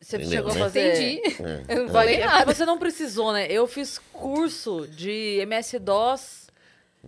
[0.00, 0.60] Você Entendeu, chegou a né?
[0.60, 1.14] fazer.
[1.18, 1.42] Entendi.
[1.42, 1.64] É.
[1.76, 2.54] Eu não falei É, nada.
[2.54, 3.50] Você não precisou, né?
[3.50, 6.45] Eu fiz curso de MS-DOS.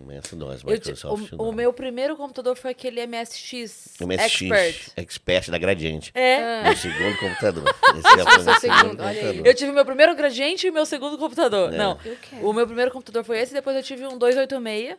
[0.06, 1.32] Microsoft.
[1.32, 4.92] o, o meu primeiro computador foi aquele MSX, MSX, Expert.
[4.96, 6.10] Expert da Gradiente.
[6.14, 6.62] É.
[6.64, 7.64] Meu segundo computador.
[7.98, 9.16] Esse é o meu segundo, olha aí.
[9.20, 9.46] computador.
[9.46, 11.72] Eu tive meu primeiro gradiente e meu segundo computador.
[11.72, 11.76] É.
[11.76, 11.98] Não.
[12.42, 14.96] O meu primeiro computador foi esse, depois eu tive um 286,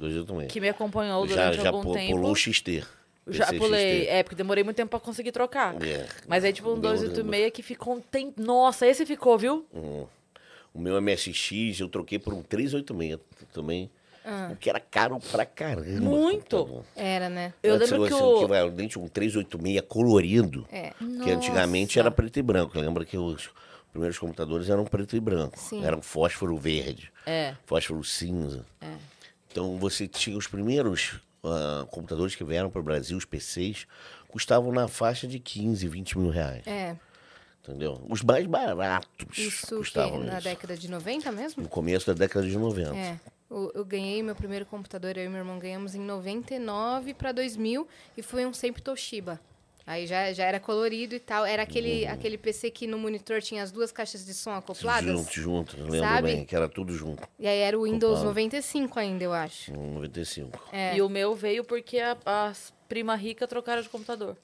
[0.00, 0.48] Hoje eu também.
[0.48, 2.12] que me acompanhou Já, durante já algum pu- tempo.
[2.14, 2.82] pulou o XT.
[3.28, 4.00] Já PC pulei.
[4.00, 4.10] XT.
[4.10, 5.74] É, porque demorei muito tempo pra conseguir trocar.
[5.82, 6.06] É.
[6.26, 8.42] Mas aí, tipo, um Meu 286 que ficou um tempo.
[8.42, 9.64] Nossa, esse ficou, viu?
[10.74, 13.18] O meu MSX eu troquei por um 386
[13.52, 13.88] também.
[14.24, 14.48] Ah.
[14.52, 16.00] O que era caro pra caramba.
[16.00, 16.56] Muito.
[16.56, 16.84] computador.
[16.96, 17.52] Era, né?
[17.62, 18.48] Eu Antes, lembro que assim, o.
[18.48, 20.66] vai, dente um 386 colorido.
[20.72, 20.92] É.
[21.22, 22.78] Que antigamente era preto e branco.
[22.78, 23.50] Lembra que os
[23.92, 25.58] primeiros computadores eram preto e branco.
[25.58, 25.84] Sim.
[25.84, 27.54] Eram fósforo verde, É.
[27.66, 28.64] fósforo cinza.
[29.50, 33.86] Então você tinha os primeiros ah, computadores que vieram para o Brasil, os PCs,
[34.28, 36.66] custavam na faixa de 15, 20 mil reais.
[36.66, 36.96] É.
[37.62, 38.04] Entendeu?
[38.10, 40.44] Os mais baratos Isso que custavam na isso.
[40.48, 41.62] década de 90 mesmo?
[41.62, 42.94] No começo da década de 90.
[42.96, 43.18] É.
[43.54, 47.86] Eu, eu ganhei meu primeiro computador, eu e meu irmão ganhamos em 99 para 2000
[48.16, 49.40] e foi um sempre Toshiba.
[49.86, 51.44] Aí já, já era colorido e tal.
[51.44, 55.04] Era aquele, aquele PC que no monitor tinha as duas caixas de som acopladas.
[55.04, 56.22] Junto, junto, lembro Sabe?
[56.28, 58.28] bem, que era tudo junto, E aí era o Windows Acoplado.
[58.30, 59.72] 95 ainda, eu acho.
[59.74, 60.58] no 95.
[60.72, 60.96] É.
[60.96, 64.36] E o meu veio porque a- as prima rica trocaram de computador.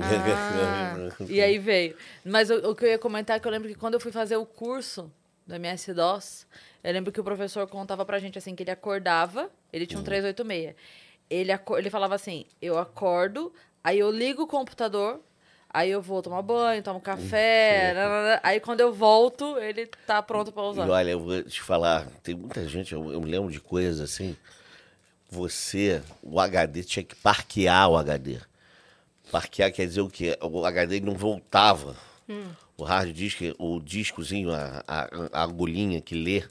[0.00, 0.94] Ah.
[1.28, 1.94] E aí veio.
[2.24, 4.12] Mas o, o que eu ia comentar é que eu lembro que quando eu fui
[4.12, 5.10] fazer o curso
[5.46, 6.46] do MS-DOS,
[6.86, 10.04] eu lembro que o professor contava pra gente assim que ele acordava, ele tinha um
[10.04, 10.74] 386.
[11.28, 15.20] Ele, aco- ele falava assim: eu acordo, aí eu ligo o computador,
[15.68, 20.52] aí eu vou tomar banho, tomo café, nanana, aí quando eu volto, ele tá pronto
[20.52, 20.86] pra usar.
[20.86, 24.00] E olha, eu vou te falar, tem muita gente, eu, eu me lembro de coisas
[24.00, 24.36] assim.
[25.28, 28.38] Você, o HD, tinha que parquear o HD.
[29.30, 30.38] Parquear quer dizer o quê?
[30.40, 31.96] O HD não voltava.
[32.76, 36.44] O hard disk, o discozinho, a, a, a agulhinha que lê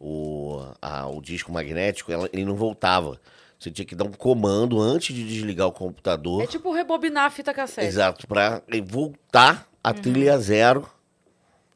[0.00, 3.20] o, a- o disco magnético, ela- ele não voltava.
[3.58, 6.42] Você tinha que dar um comando antes de desligar o computador.
[6.42, 7.86] É tipo rebobinar a fita cassete.
[7.88, 10.88] Exato, para voltar a trilha zero,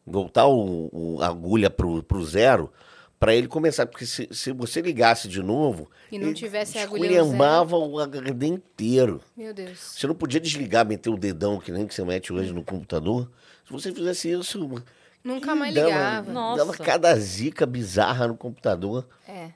[0.06, 2.72] voltar o, o- a agulha pro, pro zero,
[3.18, 3.86] para ele começar.
[3.86, 8.46] Porque se, se você ligasse de novo, E não tivesse a agulha esculhambava o HD
[8.46, 9.20] inteiro.
[9.36, 9.78] Meu Deus.
[9.96, 13.30] Você não podia desligar, meter o dedão, que nem que você mete hoje no computador.
[13.66, 14.82] Se você fizesse isso.
[15.24, 16.32] Nunca mais dava- ligava.
[16.32, 16.64] Nossa.
[16.64, 19.06] Dava cada zica bizarra no computador.
[19.28, 19.50] É.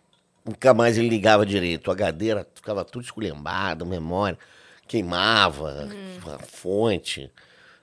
[0.44, 1.88] Nunca mais ele ligava direito.
[1.88, 4.38] O HD era, ficava tudo esculhambado, memória,
[4.86, 5.88] queimava,
[6.34, 7.30] a fonte,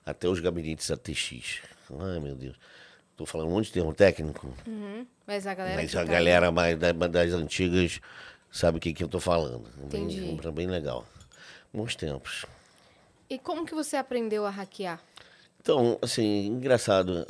[0.05, 1.61] até os gabinetes ATX.
[1.99, 2.55] Ai, meu Deus.
[3.17, 5.05] Tô falando um monte de termo técnico, Uhum.
[5.27, 5.75] Mas a galera.
[5.75, 7.99] mas que a tá- galera mais da- das antigas
[8.51, 9.69] sabe o que, que eu tô falando.
[9.83, 10.19] Entendi.
[10.41, 11.05] Bem, bem legal.
[11.73, 12.45] Bons tempos.
[13.29, 14.99] E como que você aprendeu a hackear?
[15.63, 17.25] Então, assim, engraçado.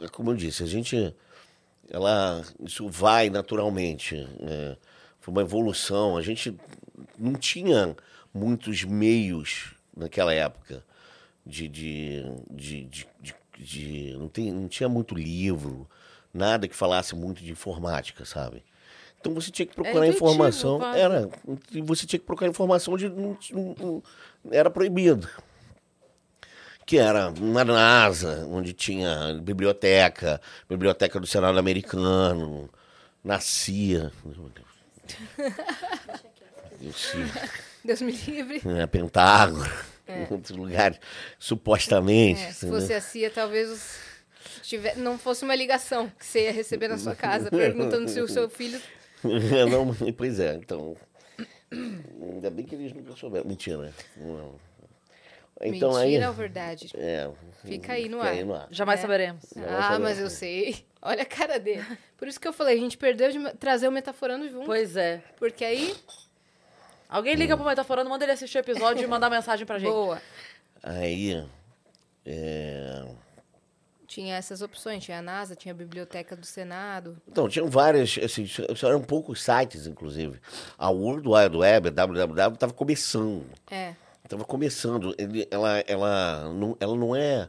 [0.00, 1.14] é Como eu disse, a gente.
[1.90, 4.16] Ela, isso vai naturalmente.
[4.40, 4.76] é,
[5.20, 6.16] foi uma evolução.
[6.16, 6.56] A gente
[7.18, 7.94] não tinha
[8.32, 10.82] muitos meios naquela época
[11.44, 11.68] de.
[11.68, 15.88] de, de, de, de- de- não, tem, não tinha muito livro,
[16.32, 18.64] nada que falasse muito de informática, sabe?
[19.20, 20.82] Então você tinha que procurar intuitivo, informação.
[20.94, 21.28] Era.
[21.84, 24.02] Você tinha que procurar informação onde não, não- não-
[24.50, 25.28] era proibido
[26.86, 32.68] que era na NASA, onde tinha biblioteca, biblioteca do Senado americano,
[33.22, 34.12] na CIA.
[36.80, 37.16] Isso,
[37.84, 38.60] Deus me livre.
[38.66, 39.64] né, Pentágono,
[40.08, 40.98] em outros lugares,
[41.38, 42.42] supostamente.
[42.42, 43.96] É, se fosse a CIA, talvez os-
[44.62, 48.28] tiver- não fosse uma ligação que você ia receber na sua casa, perguntando se o
[48.28, 48.80] seu filho.
[49.70, 50.96] não, pois é, então.
[51.72, 53.46] Ainda bem que eles nunca souberam.
[53.48, 53.92] Mentira.
[54.16, 54.54] Não.
[55.64, 56.28] Então Mentira aí.
[56.28, 56.90] ou verdade?
[56.96, 57.30] É,
[57.64, 58.32] Fica aí no fica ar.
[58.34, 58.68] aí no ar.
[58.70, 59.02] Jamais É.
[59.02, 59.44] saberemos.
[59.56, 59.98] Vai Ah, saber.
[60.02, 60.84] mas eu sei.
[61.00, 61.84] Olha a cara dele.
[62.18, 64.66] Por isso que eu falei, a gente perdeu de trazer o Metaforando junto.
[64.66, 65.22] Pois é.
[65.38, 65.94] Porque aí,
[67.08, 69.90] Alguém liga pro Metaforando, manda ele assistir o episódio e mandar mensagem pra gente.
[69.90, 70.20] boa.
[70.82, 71.46] Aí.
[72.26, 73.04] é,
[74.06, 77.16] Tinha essas opções, tinha a NASA, tinha a Biblioteca do Senado.
[77.28, 78.46] Então, tinham várias, assim,
[78.82, 80.38] eram poucos sites, inclusive.
[80.78, 83.46] A World Wide Web, a www, estava começando.
[83.70, 83.94] É.
[84.24, 85.14] Estava começando.
[85.18, 87.48] Ele- ela, ela, não, ela não é,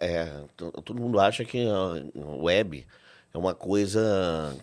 [0.00, 0.44] é.
[0.56, 2.86] to- Todo mundo acha que a web
[3.32, 4.00] é uma coisa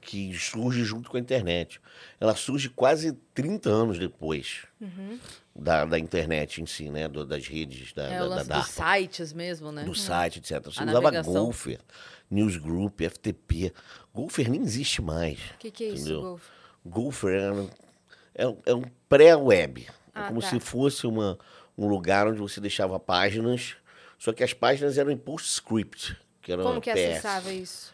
[0.02, 1.82] que surge junto com a internet.
[2.20, 4.68] Ela surge quase 30 anos depois
[5.56, 7.08] da, da internet em si, né?
[7.08, 9.84] do- das redes, da, É da, da DARPA dos sites mesmo, né?
[9.84, 10.64] do site, etc.
[10.66, 11.46] Você A usava navegação.
[11.48, 11.80] Gopher,
[12.30, 13.74] Newsgroup, FTP.
[14.14, 15.40] Gopher nem existe mais.
[15.56, 16.22] O que, que é isso, entendeu?
[16.22, 16.44] Golf?
[16.86, 17.70] Gopher é, um-
[18.36, 19.88] é, um- é um pré-web.
[20.19, 20.47] É Ah, como tá.
[20.49, 21.38] se fosse uma,
[21.77, 23.75] um lugar onde você deixava páginas,
[24.17, 26.17] só que as páginas eram em PostScript.
[26.41, 26.99] Que era Como que PS.
[27.12, 27.93] acessava isso?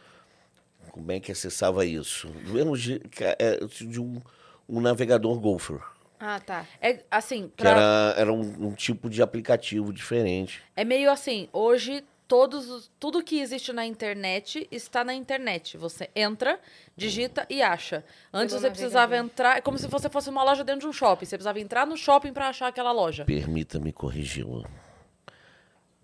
[0.91, 2.27] Como é que acessava isso?
[2.27, 4.21] Do mesmo jeito que é, de um,
[4.69, 5.79] um navegador Gopher.
[6.19, 6.65] Ah, tá.
[6.81, 10.61] É assim, Que pra- era, era um, um tipo de aplicativo diferente.
[10.75, 15.77] é meio assim, hoje todos os- tudo que existe na internet está na internet.
[15.77, 16.59] Você entra,
[16.97, 18.03] digita e acha.
[18.33, 21.25] Antes você precisava entrar, é como se você fosse uma loja dentro de um shopping.
[21.25, 23.25] Você precisava entrar no shopping para achar aquela loja.
[23.25, 24.65] Permita-me corrigi-lo.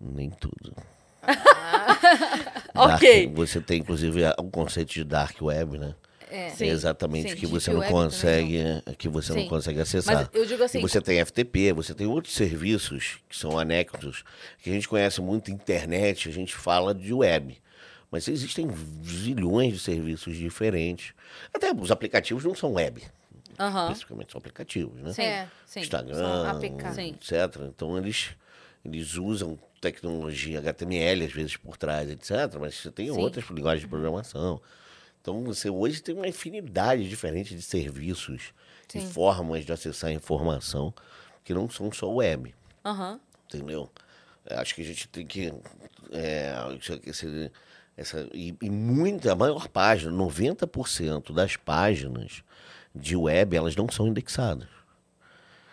[0.00, 0.74] Nem tudo.
[2.74, 3.26] Ok.
[3.26, 5.94] Dark- você tem, inclusive, o conceito de dark web, né?
[6.32, 6.48] É.
[6.50, 7.36] Sim, é exatamente sim.
[7.36, 8.58] que você não web consegue,
[8.96, 10.16] que você não consegue acessar.
[10.16, 14.24] Mas eu digo assim, E você tem FTP, você tem outros serviços que são anexos,
[14.62, 17.60] que a gente conhece muito internet, a gente fala de web.
[18.10, 18.66] Mas existem
[19.04, 21.12] zilhões de serviços diferentes.
[21.52, 23.02] Até os aplicativos não são web,
[23.58, 23.84] aham.
[23.84, 25.12] especificamente são aplicativos, né?
[25.12, 25.48] Sim, É.
[25.66, 25.80] sim.
[25.80, 26.60] Instagram,
[27.08, 27.32] etc.
[27.68, 28.30] Então eles,
[28.84, 32.56] eles usam tecnologia HTML às vezes por trás, etc.
[32.60, 33.18] Mas você tem Sim.
[33.18, 34.60] outras linguagens de programação.
[35.22, 38.52] Então você hoje tem uma infinidade diferente de serviços
[38.94, 39.06] e Sim.
[39.12, 40.92] formas de acessar a informação
[41.44, 42.52] que não são só web,
[42.84, 43.18] Aham.
[43.46, 43.88] entendeu?
[44.44, 45.52] Eu Acho que a gente tem que
[46.10, 46.52] é,
[47.06, 47.50] esse-
[47.96, 52.42] essa e, e muita a maior página, 90% das páginas
[52.94, 54.68] de web elas não são indexadas.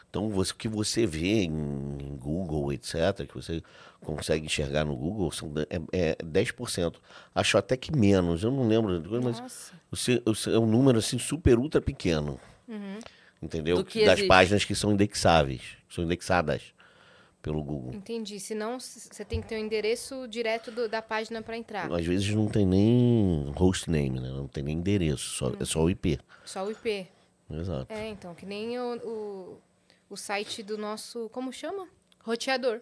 [0.10, 3.62] Então, você- o que você vê em, Google, etc., que você
[4.02, 7.00] consegue enxergar no Google, são, é, é 10%.
[7.36, 9.96] Acho até que menos, eu não lembro, mas o
[10.50, 12.40] é um número assim super ultra pequeno.
[13.42, 13.78] Entendeu?
[13.78, 14.28] Do que das existe.
[14.28, 16.74] páginas que são indexáveis, que são indexadas
[17.42, 17.94] pelo Google.
[17.94, 18.38] Entendi.
[18.40, 21.90] Senão, você tem que ter o endereço direto do- da página para entrar.
[21.94, 24.30] Às vezes não tem nem hostname, né?
[24.30, 26.20] Não tem nem endereço, só, é só o IP.
[26.44, 27.08] Só o IP.
[27.50, 27.92] Exato.
[27.94, 29.58] É, então, que nem o, o,
[30.10, 31.30] o site do nosso.
[31.30, 31.88] Como chama?
[32.24, 32.80] Roteador.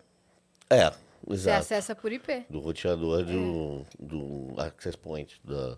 [0.69, 0.89] É,
[1.25, 1.59] Você exato.
[1.59, 2.45] acessa por IP.
[2.49, 5.39] Do roteador do, do Access Point.
[5.43, 5.77] Da...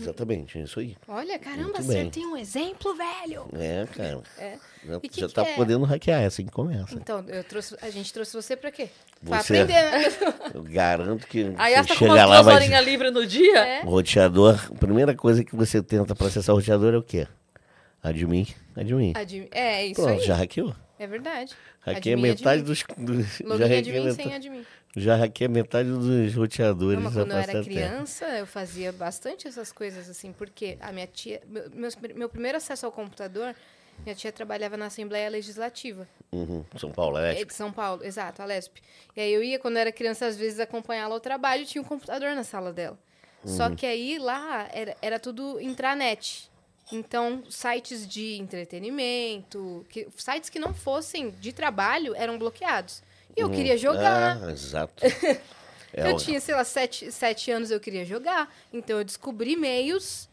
[0.00, 0.96] Exatamente, é isso aí.
[1.08, 3.48] Olha, caramba, você tem um exemplo, velho.
[3.54, 4.22] É, cara.
[4.38, 4.58] É.
[4.86, 5.56] Já, que já que tá é?
[5.56, 6.94] podendo hackear, é assim que começa.
[6.94, 8.88] Então, eu trouxe, a gente trouxe você pra quê?
[9.24, 9.90] Pra Você- aprender.
[9.90, 10.04] né?
[10.54, 12.54] Eu garanto que Aí você ela tá com chega lá, duas vai...
[12.54, 13.58] horinhas livres no dia.
[13.58, 13.82] É.
[13.84, 17.26] O roteador, a primeira coisa que você tenta para acessar o roteador é o quê?
[18.02, 19.12] Admin, admin.
[19.14, 20.26] Admin- É, isso Pronto, aí.
[20.26, 20.74] já hackeou.
[20.98, 21.54] É verdade.
[21.80, 22.64] Hackei Admin, metade admin.
[22.64, 22.84] dos...
[22.98, 24.66] dos- já, hackei admin metade, sem admin.
[24.96, 27.02] já hackei metade dos roteadores.
[27.02, 31.40] Não, quando eu era criança, eu fazia bastante essas coisas, assim, porque a minha tia.
[31.46, 33.54] Meu, meus- meu primeiro acesso ao computador,
[34.04, 36.06] minha tia trabalhava na Assembleia Legislativa.
[36.32, 37.40] Uhum, São Paulo, é.
[37.40, 38.78] É de São Paulo, exato, a Lesp.
[39.16, 41.84] E aí eu ia, quando eu era criança, às vezes acompanhá-la ao trabalho tinha um
[41.84, 42.98] computador na sala dela.
[43.44, 46.47] Só que aí lá era, era tudo intranet.
[46.90, 53.02] Então, sites de entretenimento, que, sites que não fossem de trabalho eram bloqueados.
[53.36, 54.40] E eu queria jogar.
[54.42, 54.94] Ah, exato.
[55.90, 58.54] É, eu o- tinha, sei lá, sete, sete anos eu queria jogar.
[58.70, 60.28] Então eu descobri meios.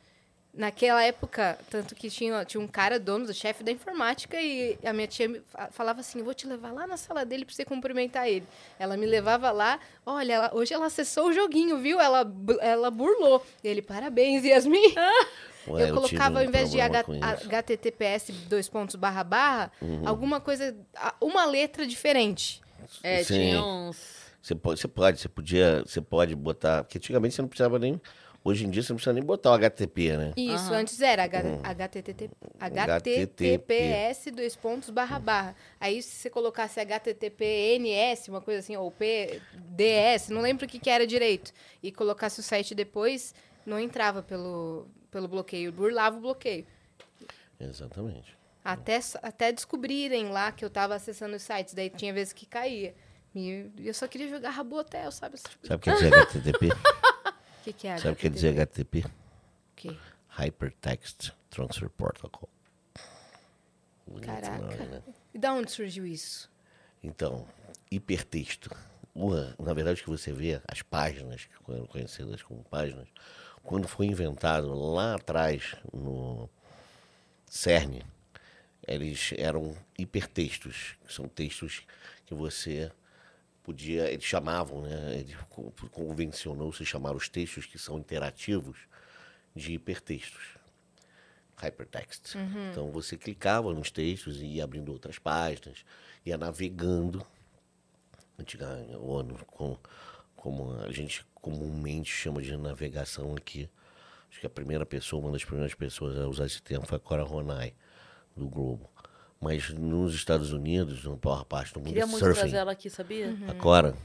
[0.53, 4.91] Naquela época, tanto que tinha, tinha um cara dono, do chefe da informática, e a
[4.91, 5.41] minha tia
[5.71, 8.45] falava assim: eu vou te levar lá na sala dele pra você cumprimentar ele.
[8.77, 12.01] Ela me levava lá, olha, ela- hoje ela acessou o joguinho, viu?
[12.01, 13.45] Ela, ela burlou.
[13.63, 14.93] E ele, parabéns, Yasmin.
[15.67, 16.77] Ué, eu colocava, um ao invés de.
[16.81, 19.71] HTTPS dois pontos barra barra,
[20.05, 22.61] alguma coisa, a- uma letra diferente.
[23.01, 23.33] É, Sim.
[23.49, 24.25] tinha uns.
[24.41, 27.99] Você pode, você pode, você podia, você pode botar, porque antigamente você não precisava nem,
[28.43, 30.33] hoje em dia você não precisa nem botar o HTTP, né?
[30.37, 30.81] Isso, Aham.
[30.81, 35.55] antes era H- HTTP, HTTPS dois pontos barra barra.
[35.79, 40.89] Aí se você colocasse HTTPNS, uma coisa assim, ou PDS, não lembro o que, que
[40.91, 41.51] era direito,
[41.81, 43.33] e colocasse o site depois,
[43.65, 46.67] não entrava pelo, pelo bloqueio, burlava o bloqueio.
[47.57, 48.37] Exatamente.
[48.61, 52.93] Até, até descobrirem lá que eu estava acessando os sites, daí tinha vezes que caía.
[53.33, 55.37] E eu só queria jogar Rabotel, sabe?
[55.37, 56.67] Tipo Sabe o que quer dizer HTTP?
[57.61, 58.99] O que, que é Sabe o que quer dizer HTTP?
[58.99, 59.11] O
[59.75, 59.97] quê?
[60.37, 62.47] Hypertext Transfer Protocol.
[64.21, 64.57] Caraca.
[64.57, 65.01] nome, né?
[65.33, 66.47] E da onde surgiu isso?
[67.01, 67.47] Então,
[67.89, 68.69] hipertexto.
[69.15, 71.47] Uma- Na verdade, o que você vê, as páginas,
[71.89, 73.07] conhecidas como páginas,
[73.65, 76.49] quando foi inventado lá atrás, no
[77.47, 78.01] CERN,
[78.87, 81.81] eles eram hipertextos, que são textos
[82.25, 82.91] que você
[83.63, 88.77] podia, eles chamavam, né, ele co- convencionou-se chamar os textos que são interativos
[89.55, 90.43] de hipertextos.
[91.57, 92.37] Hypertext.
[92.71, 95.83] Então você clicava nos textos e ia abrindo outras páginas,
[96.25, 97.25] ia navegando,
[98.37, 98.67] antiga,
[98.99, 99.77] ou no- com,
[100.35, 103.69] como a gente comumente chama de navegação aqui.
[104.31, 106.99] Acho que a primeira pessoa, uma das primeiras pessoas a usar esse termo foi a
[106.99, 107.73] Cora Ronay,
[108.35, 108.89] do Globo.
[109.39, 112.39] Mas nos Estados Unidos, na maior parte do mundo, Queria é muito surfing.
[112.39, 113.35] trazer ela aqui, sabia?
[113.47, 113.95] A Cora,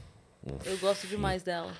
[0.65, 1.71] Eu gosto demais dela.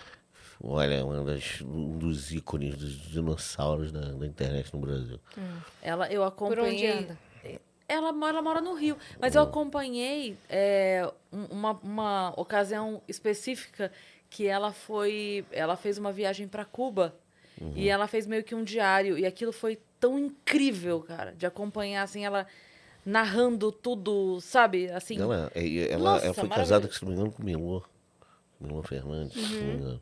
[0.64, 5.20] olha, é uma das, um dos ícones dos dinossauros da, da internet no Brasil.
[5.82, 6.92] Ela, eu Por onde acompanhei.
[6.92, 7.18] anda?
[7.88, 8.98] Ela, mora- ela mora no Rio.
[9.20, 13.92] Mas eu acompanhei é, um- uma, uma ocasião específica
[14.32, 15.46] que ela foi.
[15.52, 17.14] Ela fez uma viagem para Cuba.
[17.76, 19.20] E ela fez meio que um diário.
[19.20, 22.48] E aquilo foi tão incrível, cara, de acompanhar assim, ela
[23.06, 24.90] narrando tudo, sabe?
[24.90, 25.20] Assim.
[25.22, 26.82] Ela, é- ela, Nossa, ela foi maravilhoso.
[26.82, 27.84] casada, se não me engano, com Milô.
[28.60, 30.02] Milô Fernandes, se não me engano.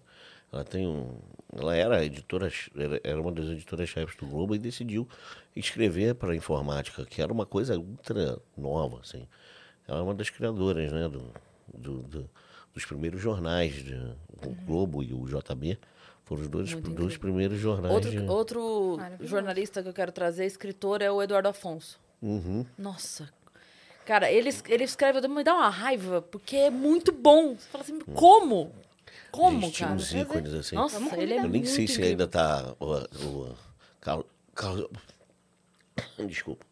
[0.53, 1.17] Ela tem um.
[1.53, 2.49] Ela era editora,
[3.03, 5.07] era, uma das editoras-chefes do Globo e decidiu
[5.55, 9.27] escrever para informática, que era uma coisa ultra nova, assim.
[9.87, 11.31] Ela é uma das criadoras, né, do,
[11.73, 12.29] do- do-
[12.79, 13.93] dos primeiros jornais, de,
[14.45, 15.77] o Globo e o JB.
[16.23, 17.93] Foram os dois, dois primeiros jornais.
[17.93, 21.99] Outro, de- outro jornalista que eu quero trazer, escritor, é o Eduardo Afonso.
[22.21, 22.65] Uhum.
[22.77, 23.29] Nossa.
[24.05, 27.55] Cara, ele, ele escreve, me dá uma raiva, porque é muito bom.
[27.55, 28.71] Você fala assim, como?
[29.31, 29.93] Como, Gente, cara?
[29.93, 30.75] uns ícones, assim.
[30.75, 32.09] Nossa, Vamos ele é Eu nem muito sei se incrível.
[32.11, 32.75] ainda tá.
[32.79, 33.55] O, o,
[34.01, 34.89] Carlos, Carlos-
[36.27, 36.65] desculpa.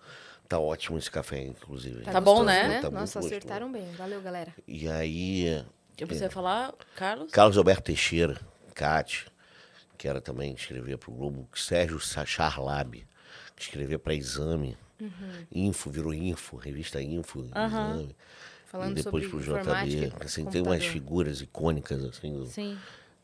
[0.48, 2.02] Tá ótimo esse café, inclusive.
[2.04, 2.82] Tá bom, gostoso, né?
[2.82, 3.28] Tá Nossa, gostoso.
[3.28, 3.86] acertaram bem.
[3.98, 4.56] Valeu, galera.
[4.68, 5.64] E aí,
[6.04, 7.32] Eu você ia falar, Carlos?
[7.32, 8.40] Carlos Alberto Teixeira,
[8.74, 9.28] Cate,
[9.98, 13.06] que era também escrevia para o Globo, Sérgio Charlab,
[13.56, 14.78] que escrevia para Exame,
[15.52, 18.16] Info, virou Info, revista Info, Exame.
[18.66, 20.14] Falando e depois sobre pro JB.
[20.24, 22.78] Assim, tem umas figuras icônicas, assim, Sim.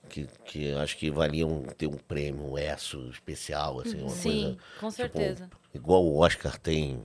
[0.10, 4.58] que, que acho que valiam ter um prêmio, um ESSO especial, assim, uma Sim, coisa.
[4.80, 5.50] com tipo, certeza.
[5.74, 7.04] igual o Oscar tem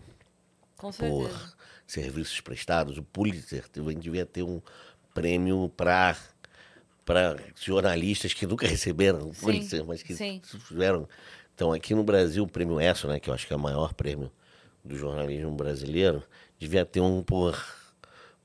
[0.76, 1.52] Com por certeza.
[1.86, 3.64] serviços prestados, o Pulitzer
[3.98, 4.62] devia ter um
[5.20, 6.16] prêmio para
[7.04, 10.42] para jornalistas que nunca receberam Sim, mas que sim.
[10.68, 11.08] tiveram.
[11.54, 13.94] Então, aqui no Brasil, o prêmio ESSO, né, que eu acho que é o maior
[13.94, 14.30] prêmio
[14.84, 16.22] do jornalismo brasileiro,
[16.58, 17.58] devia ter um por,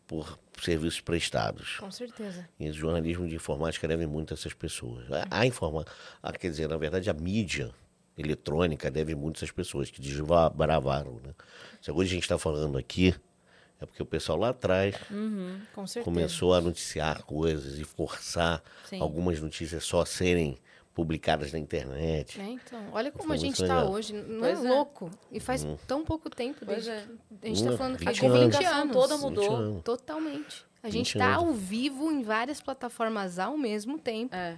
[0.07, 1.77] por serviços prestados.
[1.77, 2.47] Com certeza.
[2.57, 5.11] E o jornalismo de informática deve muito a essas pessoas.
[5.11, 5.85] A, a informa,
[6.21, 7.69] a, quer dizer, na verdade, a mídia
[8.17, 11.19] eletrônica deve muito a essas pessoas que desbravaram.
[11.21, 11.33] Né?
[11.81, 13.13] Se hoje a gente está falando aqui,
[13.83, 14.95] é porque o pessoal lá atrás
[15.73, 16.03] Com certeza.
[16.03, 18.99] começou a noticiar coisas e forçar Sim.
[19.01, 20.57] algumas notícias só serem
[20.93, 22.39] publicadas na internet.
[22.39, 23.91] É, então, olha como a gente muito tá legal.
[23.91, 24.13] hoje.
[24.13, 24.69] Não Pois é é.
[24.69, 25.09] louco.
[25.31, 27.03] E faz tão pouco tempo desde é.
[27.41, 28.55] que a gente tá Hum, falando que 20 com 20 anos.
[28.55, 28.93] comunicação anos.
[28.95, 29.55] toda 20 mudou.
[29.55, 29.81] anos.
[29.83, 30.65] Totalmente.
[30.83, 31.37] A gente 20 tá anos.
[31.47, 34.35] ao vivo em várias plataformas ao mesmo tempo.
[34.35, 34.57] É.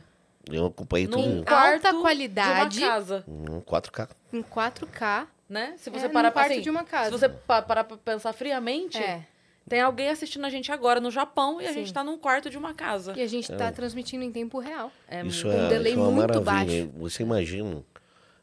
[0.52, 2.78] Eu acompanhei Num tudo quarto Alta qualidade.
[2.78, 4.10] de uma casa, em 4K.
[4.34, 5.28] Em 4K.
[5.50, 5.76] Né?
[5.78, 7.06] Se É, você num parar pra quarto assim, de uma casa.
[7.12, 9.26] Se você pa- parar pra pensar friamente, É.
[9.68, 11.80] tem alguém assistindo a gente agora no Japão e a Sim.
[11.80, 13.14] gente tá num quarto de uma casa.
[13.16, 14.92] E a gente tá transmitindo em tempo real.
[15.08, 16.90] É Isso muito- é, um delay isso é uma muito maravilha.
[16.98, 17.84] Você imagina,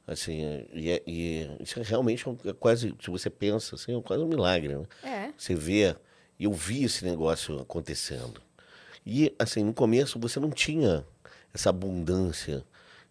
[0.06, 4.02] assim, é- e, é- e isso é realmente é quase, se você pensa, assim, é
[4.02, 4.84] quase um milagre, né?
[5.02, 5.30] É.
[5.36, 5.96] Você vê,
[6.38, 8.40] eu vi esse negócio acontecendo.
[9.04, 11.04] E, assim, no começo você não tinha
[11.52, 12.64] essa abundância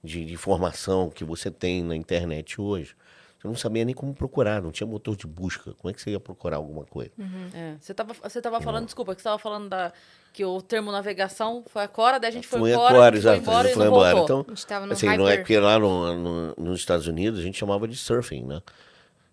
[0.04, 2.96] de, de informação que você tem na internet hoje.
[3.42, 5.74] Você não sabia nem como procurar, não tinha motor de busca.
[5.74, 7.10] Como é que você ia procurar alguma coisa?
[7.56, 7.76] É.
[7.82, 9.92] Você tava, você tava falando, desculpa, que você tava falando da,
[10.32, 13.20] que o termo navegação foi a Cora, daí a gente foi, Foi embora, agora, a
[13.20, 14.20] gente foi exato, embora a gente e foi não embora.
[14.20, 15.40] Então, A gente tava no assim, não é hyper.
[15.40, 18.62] porque lá no, no- nos Estados Unidos a gente chamava de surfing, né?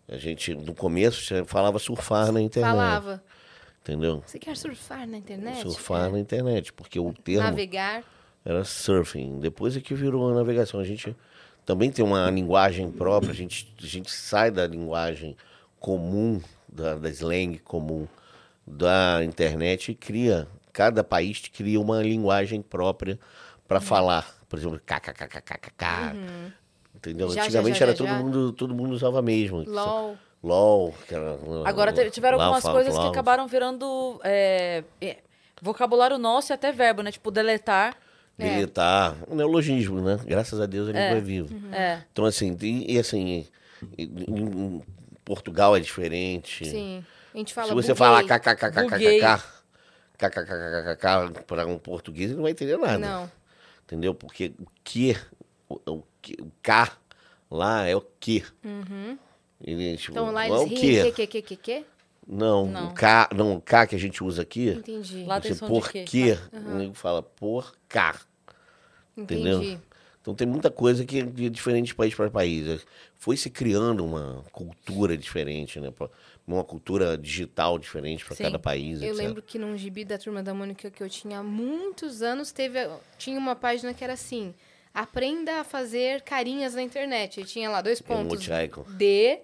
[0.09, 2.71] A gente, no começo, falava surfar na internet.
[2.73, 3.23] Falava.
[3.83, 4.23] Entendeu?
[4.27, 5.61] Você quer surfar na internet?
[5.63, 6.13] Surfar É.
[6.13, 8.03] na internet, porque o termo Navegar.
[8.43, 9.39] era surfing.
[9.41, 10.81] Depois é que virou a navegação.
[10.81, 11.15] A gente
[11.69, 15.37] também tem uma linguagem própria, a gente, a gente sai da linguagem
[15.79, 18.09] comum, da, da slang comum
[18.67, 23.61] da internet e cria, cada país cria uma linguagem própria Uhum.
[23.69, 24.35] para falar.
[24.49, 25.85] Por exemplo, kkkkkkk.
[26.97, 27.29] Entendeu?
[27.29, 28.19] Já, Antigamente já, era já, todo já.
[28.19, 29.63] mundo, todo mundo usava mesmo.
[29.69, 30.17] LOL.
[30.43, 34.83] LOL, que era, Agora tiveram algumas fala- coisas que acabaram virando é,
[35.61, 37.13] vocabulário nosso e até verbo, né?
[37.13, 37.95] Tipo, deletar.
[38.39, 38.55] É.
[38.55, 40.19] Deletar, um neologismo, né?
[40.25, 41.19] Graças a Deus a língua É.
[41.19, 41.49] é viva.
[41.73, 42.03] É.
[42.13, 43.47] Então, assim, e, e assim,
[43.97, 44.83] em, em
[45.25, 46.65] Portugal é diferente.
[46.65, 47.05] Sim.
[47.35, 47.97] A gente fala Se você buguei.
[47.97, 49.43] falar kkkkkkk,
[51.47, 52.99] para um português, ele não vai entender nada.
[52.99, 53.31] Não.
[53.85, 54.15] Entendeu?
[54.15, 55.17] Porque o que,
[55.69, 56.93] o, o, que- o K
[57.51, 58.45] lá é o que.
[59.65, 61.85] Ele, tipo, Então lá é eles riem, que, que, que, que, que?
[62.29, 62.89] Não, Não.
[62.89, 65.25] o K, não, o K que a gente usa aqui, Entendi.
[65.25, 66.05] Lá tem de por quê?
[66.05, 68.21] quê, o nego fala por K.
[69.17, 69.63] entendeu?
[69.63, 69.81] Entendi.
[70.21, 72.85] Então tem muita coisa que é diferente de país para país.
[73.17, 75.91] Foi se criando uma cultura diferente, né?
[76.47, 79.01] Uma cultura digital diferente para cada país.
[79.01, 79.19] Eu etc.
[79.19, 82.79] lembro que num gibi da Turma da Mônica que eu tinha há muitos anos, teve,
[83.17, 84.55] tinha uma página que era assim,
[84.93, 87.41] aprenda a fazer carinhas na internet.
[87.41, 88.85] E tinha lá dois pontos, Emoticon.
[88.99, 89.41] D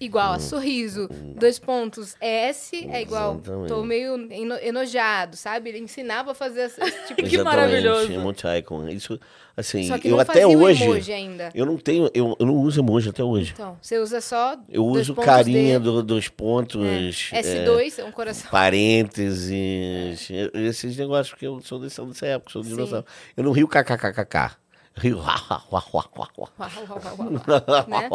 [0.00, 3.68] igual a sorriso, dois pontos, S é igual, Exatamente.
[3.68, 5.70] tô meio eno- enojado, sabe?
[5.70, 7.28] Ele ensinava a fazer esse tipo de...
[7.30, 8.12] Que maravilhoso.
[8.12, 8.88] Emoticon.
[8.88, 9.18] Isso,
[9.56, 10.84] assim, Só que eu não até hoje.
[10.84, 11.50] emoji ainda.
[11.54, 13.52] Eu não tenho, eu, eu não uso emoji até hoje.
[13.54, 17.30] Então, você usa só Eu dois uso carinha D, do- dos pontos.
[17.32, 18.50] é, S2, é um coração.
[18.50, 22.70] parênteses, esses negócios, porque eu sou dessa, dessa época, sou Sim.
[22.70, 23.06] dinossauro.
[23.36, 24.56] Eu não rio kkkk.
[24.94, 25.18] Rio.
[27.88, 28.08] Né?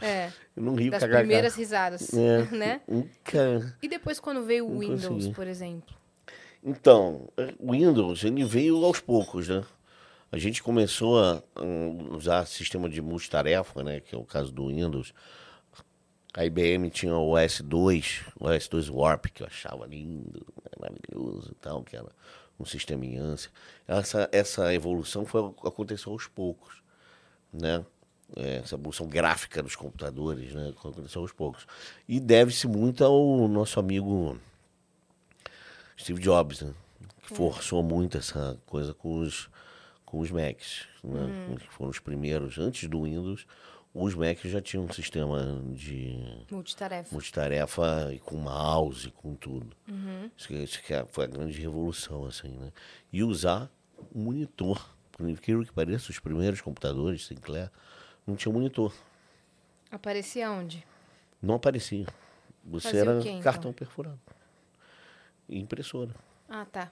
[0.00, 1.16] É, Eu não rio das kkk.
[1.18, 2.42] primeiras risadas, É.
[2.54, 2.80] né?
[2.88, 3.76] Nunca.
[3.82, 5.34] E depois quando veio o Windows, consegui.
[5.34, 5.94] por exemplo?
[6.62, 9.62] Então, o Windows, ele veio aos poucos, né?
[10.32, 11.42] A gente começou a
[12.10, 14.00] usar sistema de multitarefa, né?
[14.00, 15.12] Que é o caso do Windows.
[16.36, 20.44] A IBM tinha o OS2, o OS2 Warp, que eu achava lindo,
[20.80, 22.08] maravilhoso e tal, que era
[22.58, 23.50] um sistema em ânsia.
[23.86, 26.82] Essa, essa evolução foi, aconteceu aos poucos,
[27.52, 27.84] né?
[28.36, 30.70] É, Essa evolução gráfica dos computadores, né?
[30.70, 31.66] Aconteceu aos poucos.
[32.08, 34.38] E deve-se muito ao nosso amigo
[35.98, 36.72] Steve Jobs, né?
[37.22, 39.48] Que forçou muito essa coisa com os,
[40.04, 41.56] com os Macs, né?
[41.58, 43.46] Que foram os primeiros, antes do Windows,
[43.94, 47.12] os Macs já tinham um sistema de Multitarefa.
[47.12, 49.74] multitarefa e com mouse, com tudo.
[50.36, 52.72] Isso, que, isso é- foi a grande revolução, assim, né?
[53.12, 53.70] E usar
[54.14, 54.92] um monitor.
[55.12, 57.70] Por incrível que pareça, os primeiros computadores, Sinclair,
[58.26, 58.92] não tinha monitor.
[59.90, 60.84] Aparecia onde?
[61.40, 62.06] Não aparecia.
[62.64, 63.42] Você Fazia o era quê, então?
[63.42, 64.18] cartão perfurado.
[65.48, 66.12] E impressora.
[66.48, 66.90] Ah, tá.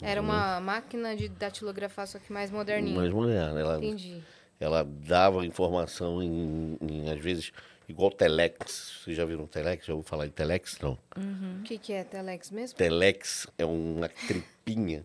[0.00, 2.98] Era uma máquina de datilografar, só que mais moderninha.
[2.98, 4.20] Mas mulher, ela, Entendi.
[4.62, 7.52] Ela dava informação em, em, às vezes,
[7.88, 9.00] igual Telex.
[9.02, 9.84] Vocês já viram Telex?
[9.84, 10.78] Já ouviu falar em Telex?
[10.80, 10.96] Não.
[11.16, 12.78] O que, que é Telex mesmo?
[12.78, 15.04] Telex é uma tripinha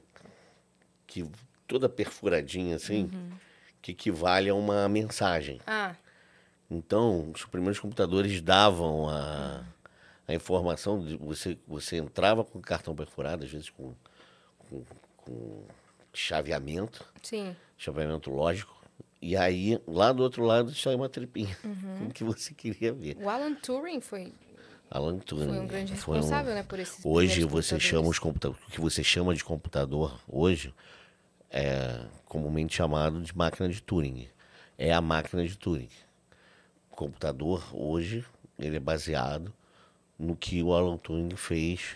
[1.07, 1.25] que
[1.67, 3.09] toda perfuradinha assim,
[3.81, 5.59] que equivale a uma mensagem.
[5.65, 5.95] Ah,
[6.69, 9.63] Então, os primeiros computadores davam a,
[10.27, 13.93] a informação de você você entrava com cartão perfurado, às vezes com,
[14.59, 14.83] com,
[15.17, 15.63] com
[16.13, 17.55] chaveamento, sim.
[17.75, 18.76] chaveamento lógico.
[19.21, 22.09] E aí, lá do outro lado, só uma tripinha Uhum.
[22.13, 23.17] que você queria ver.
[23.19, 24.33] O Alan Turing foi,
[24.91, 25.47] Alan Turing.
[25.47, 28.71] foi um grande foi um- responsável, né, por esses Hoje você chama os computadores, o
[28.71, 30.73] que você chama de computador hoje
[31.49, 34.27] é comumente chamado de máquina de Turing.
[34.77, 35.89] É a máquina de Turing.
[36.91, 38.23] O computador hoje
[38.59, 39.51] ele é baseado
[40.19, 41.95] no que o Alan Turing fez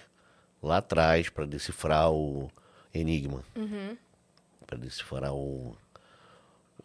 [0.61, 2.49] lá atrás para decifrar o
[2.93, 3.95] enigma, Uhum.
[4.65, 5.75] para decifrar o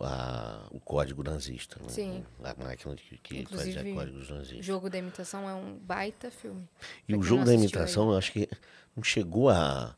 [0.01, 1.89] a- o código nazista, né?
[1.89, 2.25] Sim.
[2.43, 4.59] a máquina que, que fazia códigos nazistas.
[4.61, 6.69] O jogo da imitação é um baita filme.
[7.09, 8.49] E Pra o jogo da imitação, eu acho que
[8.95, 9.95] não chegou a.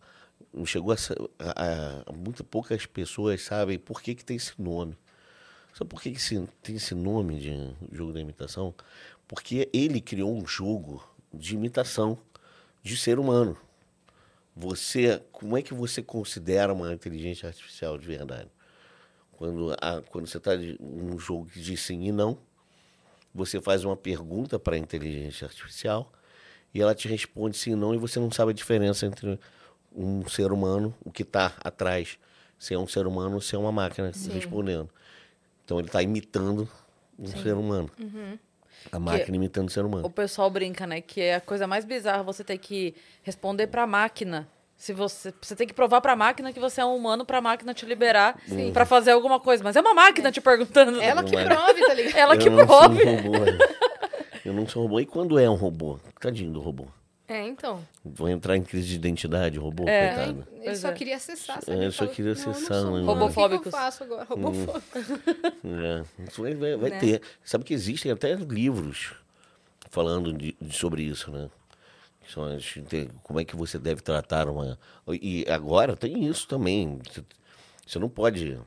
[0.52, 0.96] Não chegou a,
[1.38, 4.96] a, a- muito poucas pessoas sabem por que, que tem esse nome.
[5.74, 8.74] Sabe por que, que esse- tem esse nome de jogo da imitação?
[9.26, 12.18] Porque ele criou um jogo de imitação
[12.82, 13.56] de ser humano.
[14.56, 18.48] Você, como é que você considera uma inteligência artificial de verdade?
[19.38, 22.36] Quando, a, quando você está num jogo que diz sim e não,
[23.32, 26.12] você faz uma pergunta para a inteligência artificial
[26.74, 29.38] e ela te responde sim e não, e você não sabe a diferença entre
[29.94, 32.18] um ser humano, o que está atrás,
[32.58, 34.32] se é um ser humano ou se é uma máquina Sim.
[34.32, 34.90] respondendo.
[35.64, 36.68] Então ele está imitando
[37.16, 37.88] um ser humano.
[38.90, 40.04] A máquina imitando o ser humano.
[40.04, 41.00] O pessoal brinca, né?
[41.00, 44.48] Que é a coisa mais bizarra você ter que responder pra máquina.
[44.78, 47.74] Se você, você tem que provar pra máquina que você é um humano pra máquina
[47.74, 48.40] te liberar
[48.72, 49.62] pra fazer alguma coisa.
[49.64, 51.00] Mas é uma máquina te perguntando.
[51.02, 51.44] Ela que Não é.
[51.46, 52.16] prove, tá ligado?
[52.16, 53.02] Ela que Eu não prove.
[53.02, 53.38] sou um robô.
[53.44, 53.58] né?
[54.44, 55.00] Eu não sou um robô.
[55.00, 55.98] E quando é um robô?
[56.20, 56.86] Tadinho do robô.
[57.26, 57.80] É, então.
[58.04, 60.14] Vou entrar em crise de identidade, robô, É.
[60.14, 60.46] coitado.
[60.52, 60.92] Ele Pois só é.
[60.92, 61.76] queria acessar, É, sabe?
[61.76, 62.90] eu Ele só falou, queria "Não, eu não acessar, sou né?
[62.90, 63.66] humano, O que que Robofóbicos.
[63.66, 64.24] eu faço agora?
[64.24, 64.82] Robofóbico.
[65.64, 66.98] É, isso vai, vai, vai Né?
[66.98, 67.22] ter.
[67.44, 69.12] Sabe que existem até livros
[69.90, 71.50] falando de, de- sobre isso, né?
[73.22, 74.78] Como é que você deve tratar uma.
[75.20, 76.98] E agora tem isso também.
[77.08, 77.24] Você-
[77.98, 78.58] não pode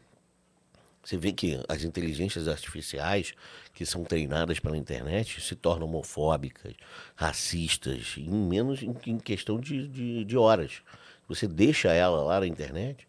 [1.04, 3.34] Você vê que as inteligências artificiais
[3.74, 6.74] que são treinadas pela internet se tornam homofóbicas,
[7.16, 10.82] racistas, em menos em, questão de, de, de horas.
[11.28, 13.08] Você deixa ela lá na internet,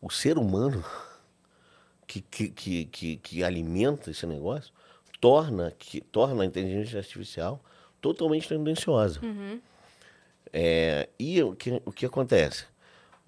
[0.00, 0.82] o ser humano
[2.06, 4.72] que, que, que, que, que alimenta esse negócio
[5.20, 7.60] torna, que, torna a inteligência artificial
[8.00, 9.20] totalmente tendenciosa.
[10.58, 12.64] É, e o que, o que acontece?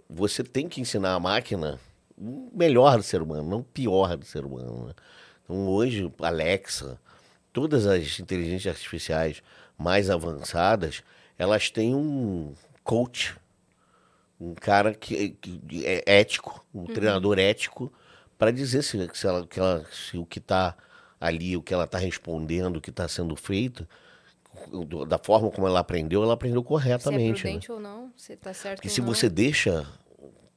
[0.08, 1.78] Você tem que ensinar a máquina
[2.16, 4.86] o melhor do ser humano, não o pior do ser humano.
[4.86, 4.94] né?
[5.44, 6.98] Então, hoje, Alexa,
[7.52, 9.42] todas as inteligências artificiais
[9.76, 11.02] mais avançadas,
[11.38, 13.36] elas têm um coach,
[14.40, 17.92] um cara que, que é ético, um treinador ético,
[18.38, 20.74] para dizer se, se, ela, que ela- se o que está
[21.20, 23.86] ali, o que ela está respondendo, o que está sendo feito,
[25.06, 27.32] da forma como ela aprendeu, ela aprendeu Se é corretamente.
[27.44, 27.50] né?
[27.50, 29.08] prudente ou não, se tá certo Porque se não.
[29.08, 29.86] você deixa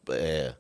[0.09, 0.53] é,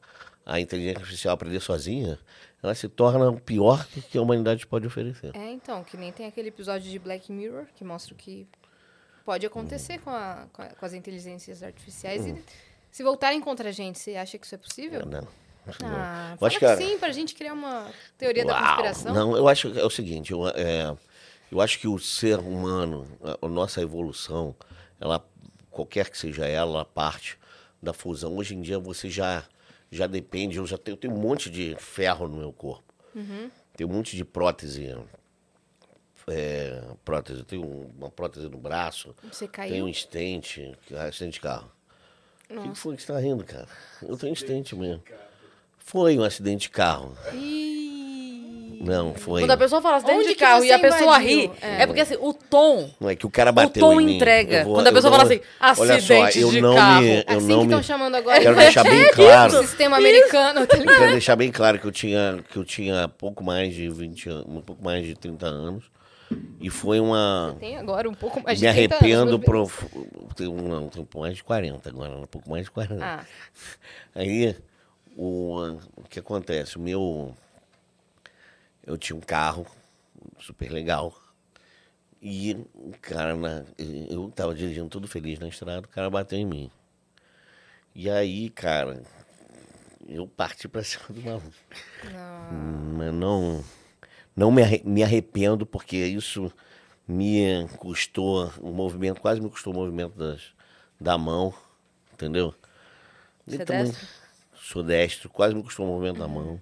[0.45, 2.19] a inteligência artificial aprender sozinha,
[2.63, 5.31] ela se torna o pior que, que a humanidade pode oferecer.
[5.35, 8.47] É, então, que nem tem aquele episódio de Black Mirror que mostra o que
[9.25, 12.25] pode acontecer com, a- com a- com as inteligências artificiais.
[12.25, 12.35] E
[12.91, 15.05] se voltarem contra a gente, você acha que isso é possível?
[15.05, 15.27] Não.
[15.83, 17.87] Ah, Eu fala acho que, que a- sim, pra gente criar uma
[18.17, 18.63] teoria da Uau!
[18.65, 19.13] conspiração.
[19.13, 20.95] Não, eu acho que é o seguinte, eu, é,
[21.51, 23.05] eu acho que o ser humano,
[23.41, 24.55] a, nossa evolução,
[24.99, 25.23] ela,
[25.69, 27.37] qualquer que seja ela, ela parte
[27.81, 28.37] da fusão.
[28.37, 29.43] Hoje em dia você já,
[29.91, 32.93] já depende, eu já tenho, eu tenho um monte de ferro no meu corpo.
[33.75, 34.95] Tenho um monte de prótese.
[36.27, 39.85] é, prótese, eu tenho uma prótese no braço, Você tenho caiu?
[39.85, 40.73] um estente,
[41.09, 41.69] estente de carro.
[42.49, 43.67] O que foi que você tá rindo, cara?
[44.01, 45.03] Eu tenho estente mesmo.
[45.77, 47.17] Foi um acidente de carro.
[47.33, 47.90] Ih.
[48.83, 49.41] Não, foi.
[49.41, 51.27] Quando a pessoa fala acidente Onde de carro você e a pessoa invadiu?
[51.27, 51.83] ri, É.
[51.83, 51.85] é.
[51.85, 52.89] porque assim, o tom.
[52.99, 54.15] Não é que o cara bateu tom em mim.
[54.15, 54.63] entrega.
[54.63, 55.41] Vou- Quando a pessoa não- fala assim,
[55.81, 57.01] Olha só, acidente eu de não carro.
[57.01, 58.39] Me, eu assim não que me, estão chamando agora.
[58.41, 59.59] quero deixar bem claro.
[59.59, 63.43] O sistema americano, tá quero deixar bem claro que eu tinha que eu tinha pouco
[63.43, 65.83] mais de 20 anos, um pouco mais de 30 anos
[66.59, 69.85] e foi uma Tem agora um pouco mais de me 30 arrependo anos, prof...
[70.35, 73.03] tenho um, não, tenho um pouco mais de 40 agora, um pouco mais de 40.
[73.03, 73.25] Ah,
[74.15, 74.55] Aí,
[75.17, 76.77] o, o que acontece?
[76.77, 77.35] O meu.
[78.85, 79.65] Eu tinha um carro
[80.39, 81.15] super legal.
[82.21, 83.63] E o cara, na,
[84.09, 86.71] eu tava dirigindo tudo feliz na estrada, o cara bateu em mim.
[87.95, 89.01] E aí, cara,
[90.07, 91.51] eu parti pra cima do maluco.
[92.03, 92.51] não.
[92.97, 93.63] Mas não,
[94.35, 96.51] não me, arre- me arrependo, porque isso
[97.07, 100.53] me custou um movimento, quase me custou o movimento das,
[100.99, 101.53] da mão,
[102.13, 102.53] entendeu?
[103.47, 104.07] Você é também- destro?
[104.53, 106.61] Sou destro, quase me custou o movimento da mão.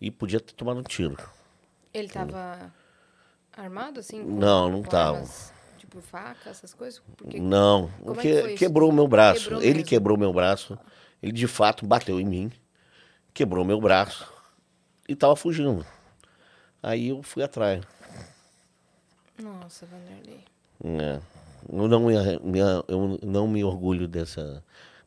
[0.00, 1.16] E podia ter tomado um tiro.
[1.96, 2.72] Ele tava
[3.56, 4.22] armado, assim?
[4.22, 5.16] Não, não com tava.
[5.16, 7.00] armas, Tipo faca, essas coisas?
[7.16, 9.44] Porque Não, Como é que, quebrou o meu braço.
[9.44, 9.86] Quebrou ele mesmo.
[9.88, 10.78] quebrou meu braço.
[11.22, 12.52] Ele de fato bateu em mim,
[13.32, 14.30] quebrou meu braço
[15.08, 15.84] e tava fugindo.
[16.82, 17.82] Aí eu fui atrás.
[19.38, 20.44] Nossa, Vanderlei.
[20.84, 21.20] É.
[21.72, 24.62] Eu, não me- eu não me orgulho dessa.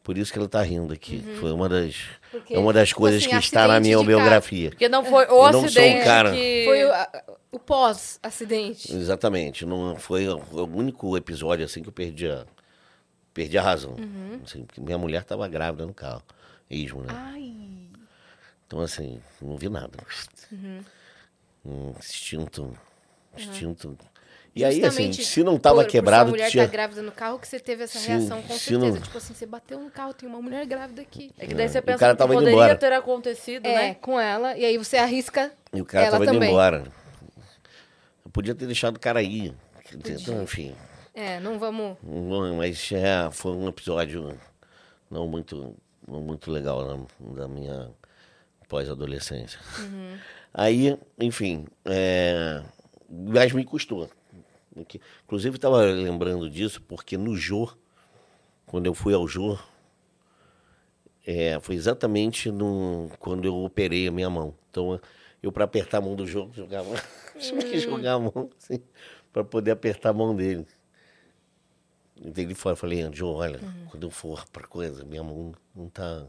[0.10, 1.22] Por isso que ela tá rindo aqui.
[1.40, 1.96] Foi uma das,
[2.32, 4.70] Porque, é uma das tipo coisas assim, que está na acidente minha biografia.
[4.72, 6.64] Porque não foi o não sou um acidente cara- que...
[6.66, 6.92] Foi o,
[7.52, 8.92] o pós-acidente.
[8.92, 9.68] Exatamente.
[9.68, 12.44] Não foi o único episódio assim que eu perdi a,
[13.36, 13.98] perdi a razão.
[14.00, 14.42] Uhum.
[14.44, 16.24] Assim, porque minha mulher estava grávida no carro.
[16.68, 17.14] Ismo, né?
[17.16, 17.54] Ai.
[18.66, 19.92] Então, assim, não vi nada.
[20.52, 20.84] Uhum.
[21.64, 22.76] Um instinto.
[23.38, 23.96] Instinto.
[24.56, 26.66] E aí, assim, se não tava por, Por quebrado, sua mulher tinha.
[26.66, 28.96] tá grávida no carro que você teve essa Se- reação, com se certeza.
[28.96, 31.32] não- Tipo assim, você bateu no carro, tem uma mulher grávida aqui.
[31.38, 32.76] É que daí É, você o pensa cara que tava indo poderia embora.
[32.76, 33.94] ter acontecido, É, né?
[33.96, 34.58] com ela.
[34.58, 35.52] E aí você arrisca.
[35.72, 36.50] E o cara ela tava indo também.
[36.50, 36.84] embora.
[38.26, 39.54] Eu podia ter deixado o cara ir.
[39.94, 40.76] Então, enfim.
[41.14, 41.98] É, não vamos.
[42.04, 44.38] Não, mas é, foi um episódio
[45.10, 45.76] não muito,
[46.08, 46.86] não muito legal
[47.20, 47.90] da, da minha
[48.68, 49.60] pós-adolescência.
[50.54, 52.62] Aí, enfim, é,
[53.10, 54.10] mas me custou.
[54.84, 57.72] Porque- Inclusive, estava lembrando disso porque no Jô,
[58.66, 59.58] quando eu fui ao Jô,
[61.26, 64.56] é, foi exatamente no, quando eu operei a minha mão.
[64.70, 65.00] Então,
[65.42, 66.90] eu, para apertar a mão do Jô, jogava,
[67.40, 68.82] tive que jogar a mão assim,
[69.32, 70.66] para poder apertar a mão dele.
[72.36, 73.60] Ele fora, falei, Jô, olha,
[73.90, 76.28] quando eu for pra coisa, minha mão não tá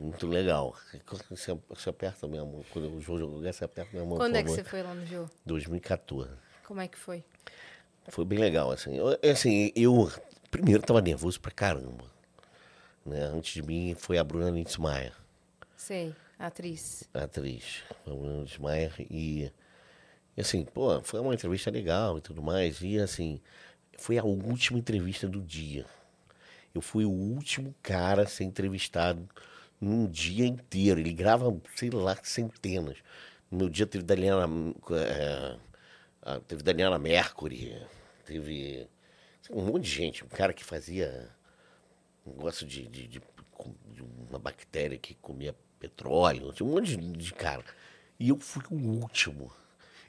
[0.00, 0.76] muito legal.
[1.28, 2.64] Você, você aperta a minha mão.
[2.72, 4.18] Quando o Jô jogar, você aperta a minha mão.
[4.18, 4.62] Quando é que favor.
[4.62, 5.30] você foi lá no jogo?
[5.44, 6.30] 2014.
[6.64, 7.24] Como é que foi?
[8.10, 8.96] Foi bem legal, assim.
[8.96, 10.10] Eu, assim, eu
[10.50, 12.04] primeiro tava nervoso pra caramba.
[13.04, 13.22] Né?
[13.22, 15.12] Antes de mim foi a Bruna Linsmeyer,
[15.76, 17.04] Sei, a atriz.
[17.14, 17.82] atriz.
[18.06, 18.92] A Bruna Linsmeyer.
[19.10, 19.50] E,
[20.36, 22.80] e assim, pô, foi uma entrevista legal e tudo mais.
[22.82, 23.40] E assim,
[23.96, 25.86] foi a última entrevista do dia.
[26.74, 29.28] Eu fui o último cara a ser entrevistado
[29.80, 31.00] num dia inteiro.
[31.00, 32.98] Ele grava, sei lá, centenas.
[33.50, 34.48] No meu dia teve Daniela,
[34.92, 37.74] é, teve Daniela Mercury,
[38.30, 38.86] teve
[39.50, 41.28] um monte de gente, um cara que fazia
[42.26, 43.22] um negócio de, de, de-
[43.92, 47.64] de uma bactéria que comia petróleo, tinha um monte de, cara.
[48.18, 49.50] E eu fui o último.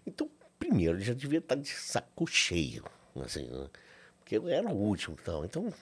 [0.05, 2.83] Então, primeiro, já devia estar de saco cheio,
[3.25, 3.69] assim, né?
[4.19, 5.43] porque eu era o último e tal.
[5.43, 5.73] Então,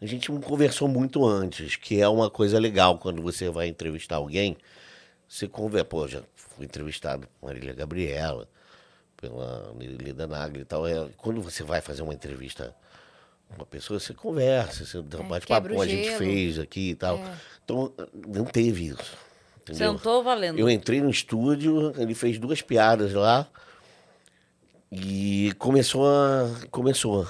[0.00, 4.16] a gente não conversou muito antes, que é uma coisa legal quando você vai entrevistar
[4.16, 4.56] alguém.
[5.28, 8.48] Você conversa, pô, já fui entrevistado por Marília Gabriela,
[9.16, 10.86] pela Lida Nagli e tal.
[10.86, 12.74] É, quando você vai fazer uma entrevista
[13.48, 17.18] com uma pessoa, você conversa, você dá um bate-papo, a gente fez aqui e tal.
[17.18, 17.34] É.
[17.64, 17.92] Então,
[18.26, 19.16] não teve isso.
[19.62, 19.92] Entendeu?
[19.92, 20.58] Sentou valendo.
[20.58, 23.48] Eu entrei no estúdio, ele fez duas piadas lá
[24.90, 26.48] e começou a.
[26.70, 27.26] Começou.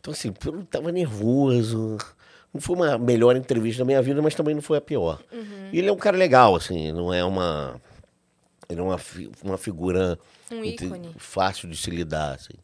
[0.00, 1.98] Então, assim, eu tava nervoso.
[2.52, 5.20] Não foi uma melhor entrevista da minha vida, mas também não foi a pior.
[5.72, 7.80] E ele é um cara legal, assim, não é uma.
[8.72, 9.00] Ele é uma,
[9.42, 10.18] uma figura
[10.50, 11.14] Um ícone.
[11.18, 12.54] fácil de se lidar, assim.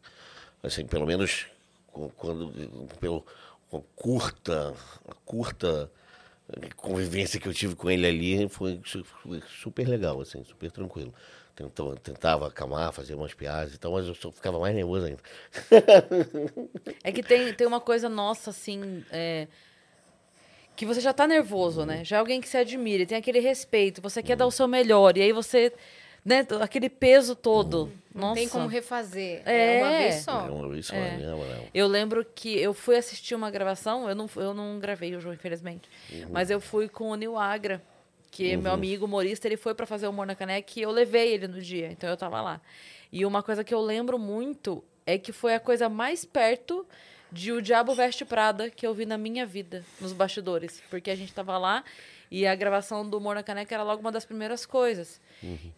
[0.61, 1.45] Assim, pelo menos
[2.17, 2.51] quando,
[2.99, 3.25] pelo,
[3.69, 4.73] com a curta,
[5.25, 5.89] curta
[6.75, 11.13] convivência que eu tive com ele ali foi, su- foi super legal, assim, super tranquilo.
[11.55, 15.19] Tentava, tentava acalmar, fazer umas piadas e tal, mas eu só ficava mais nervoso ainda.
[17.03, 19.47] É que tem, tem uma coisa nossa, assim, é,
[20.79, 22.05] que você já tá nervoso, né?
[22.05, 25.17] Já é alguém que se admira, tem aquele respeito, você quer dar o seu melhor,
[25.17, 25.73] e aí você,
[26.23, 27.91] né, aquele peso todo.
[28.15, 28.35] Não Nossa.
[28.35, 29.41] tem como refazer.
[29.45, 29.79] É.
[29.79, 30.39] É, uma vez É só.
[30.49, 31.65] uma vez só, né, Manuel?
[31.73, 35.35] Eu lembro que eu fui assistir uma gravação, eu não, eu não gravei o jogo,
[35.35, 35.89] infelizmente,
[36.31, 37.81] mas eu fui com o Nil Agra,
[38.31, 40.91] que é meu amigo humorista, ele foi pra fazer o Humor na Caneca e eu
[40.91, 42.61] levei ele no dia, então eu tava lá.
[43.11, 46.87] E uma coisa que eu lembro muito é que foi a coisa mais perto
[47.31, 51.15] de O Diabo Veste Prada que eu vi na minha vida, nos bastidores, porque a
[51.15, 51.83] gente tava lá
[52.31, 55.19] e a gravação do Humor na Caneca era logo uma das primeiras coisas.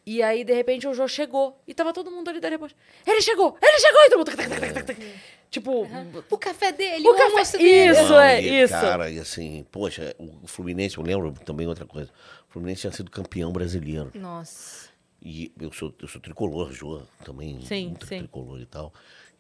[0.06, 2.76] E aí, de repente, o Jô chegou e tava todo mundo ali da repórter.
[3.06, 3.58] Ele chegou!
[3.62, 4.02] Ele chegou!
[4.02, 4.36] E todo mundo...
[4.36, 5.14] tac, tac, tac, tac.
[5.50, 5.88] Tipo,
[6.30, 7.92] O café dele, O o, café- dele.
[7.92, 8.74] Isso, Não, é, e, isso.
[8.74, 12.10] Cara, e assim, poxa, o Fluminense, eu lembro também outra coisa.
[12.50, 14.12] O Fluminense tinha sido campeão brasileiro.
[14.14, 14.90] Nossa.
[15.22, 17.62] E eu sou, eu sou tricolor, Jô, também.
[17.62, 18.20] Sim, muito sim.
[18.20, 18.92] tricolor e tal.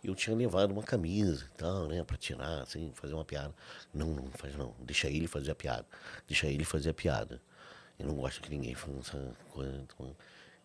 [0.03, 3.53] Eu tinha levado uma camisa e tal, né, pra tirar, assim, fazer uma piada.
[3.93, 4.73] Não, não faz não.
[4.79, 5.85] Deixa ele fazer a piada.
[6.27, 7.39] Deixa ele fazer a piada.
[7.99, 9.75] Eu não gosto que ninguém faça essa coisa.
[9.83, 10.15] então,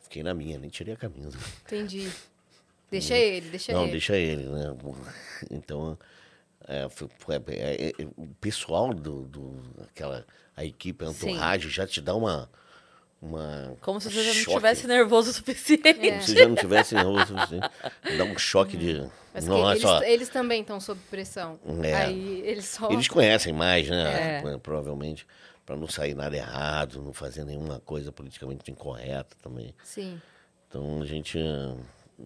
[0.01, 1.37] fiquei na minha, nem tirei a camisa.
[1.66, 2.11] Entendi.
[2.89, 3.91] Deixa ele, deixa Não, ele.
[3.91, 4.66] deixa ele, né?
[5.51, 5.99] Então,
[6.68, 10.24] é, foi- foi- é, é, o pessoal do, do aquela
[10.57, 11.30] a equipe a Sim.
[11.30, 12.49] entourage já te dá uma
[13.21, 16.09] uma como se você já não estivesse nervoso o suficiente.
[16.09, 16.21] É.
[16.21, 17.61] Se já não tivesse nervoso, assim,
[18.17, 21.59] dá um choque de Mas que nossa, eles, ó, eles também estão sob pressão.
[21.83, 21.95] É.
[21.95, 22.91] Aí eles só.
[22.91, 24.43] eles conhecem mais, né?
[24.43, 24.59] É.
[24.59, 25.27] Provavelmente
[25.67, 29.75] para não sair nada errado, não fazer nenhuma coisa politicamente incorreta também.
[29.83, 30.23] Sim,
[30.69, 31.37] Então a gente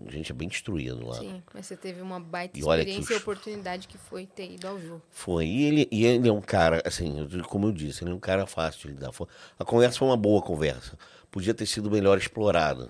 [0.09, 1.15] gente é bem destruído lá.
[1.19, 1.43] sim.
[1.53, 4.81] Mas você teve uma baita E experiência e os- oportunidade que foi ter ido ao
[4.81, 5.03] jogo.
[5.11, 5.47] Foi.
[5.47, 8.47] E ele, e ele é um cara, assim, como eu disse, ele é um cara
[8.47, 9.13] fácil de lidar.
[9.13, 9.27] Foi-
[9.59, 10.97] A conversa foi uma boa conversa.
[11.31, 12.89] Podia ter sido melhor explorada.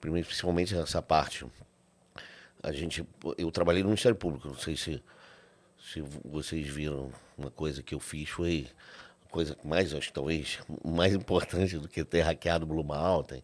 [0.00, 1.46] Principalmente essa parte.
[2.62, 3.06] A gente,
[3.38, 5.02] eu trabalhei no Ministério Público, não sei se,
[5.92, 8.66] se vocês viram uma coisa que eu fiz foi
[9.26, 13.42] a coisa mais, acho que talvez, mais importante do que ter hackeado o Blue Mountain,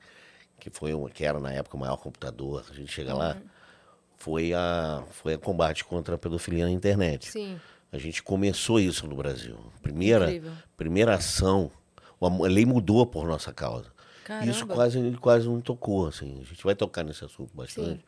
[0.61, 2.64] que foi uma, que era na época o maior computador.
[2.70, 3.36] A gente chega lá,
[4.16, 7.30] foi a foi a combate contra a pedofilia na internet.
[7.30, 7.58] Sim.
[7.90, 9.56] A gente começou isso no Brasil.
[9.82, 10.52] Primeira, Incrível.
[10.76, 11.70] primeira ação,
[12.20, 13.90] a lei mudou por nossa causa.
[14.24, 14.50] Caramba.
[14.52, 16.40] Isso quase, quase não tocou, assim.
[16.40, 17.98] A gente vai tocar nesse assunto bastante.
[17.98, 18.04] Sim.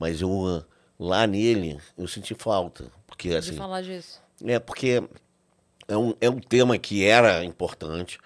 [0.00, 0.64] Mas eu,
[0.98, 2.90] lá nele, eu senti falta.
[3.06, 4.20] Porque, De assim, falar disso.
[4.44, 5.00] é porque
[5.86, 8.18] é um, é um tema que era importante,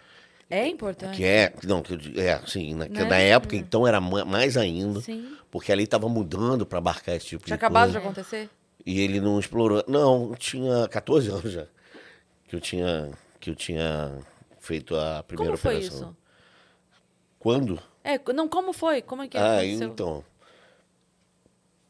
[0.56, 1.16] É importante.
[1.16, 3.04] que é, não, que é, sim, na, que Né?
[3.04, 5.36] na época, então, era ma- mais ainda, Sim.
[5.50, 7.98] porque ali estava mudando para abarcar esse tipo Tinha de acabado coisa.
[8.00, 8.50] de acontecer?
[8.86, 9.82] E ele não explorou.
[9.88, 11.66] Não, tinha 14 anos já.
[12.46, 14.18] Que eu tinha, que eu tinha
[14.60, 15.98] feito a primeira Como foi operação.
[16.10, 16.16] isso?
[17.38, 17.80] Quando?
[18.02, 19.02] É, não, como foi?
[19.02, 19.88] Como é que ah, aconteceu?
[19.88, 20.24] então.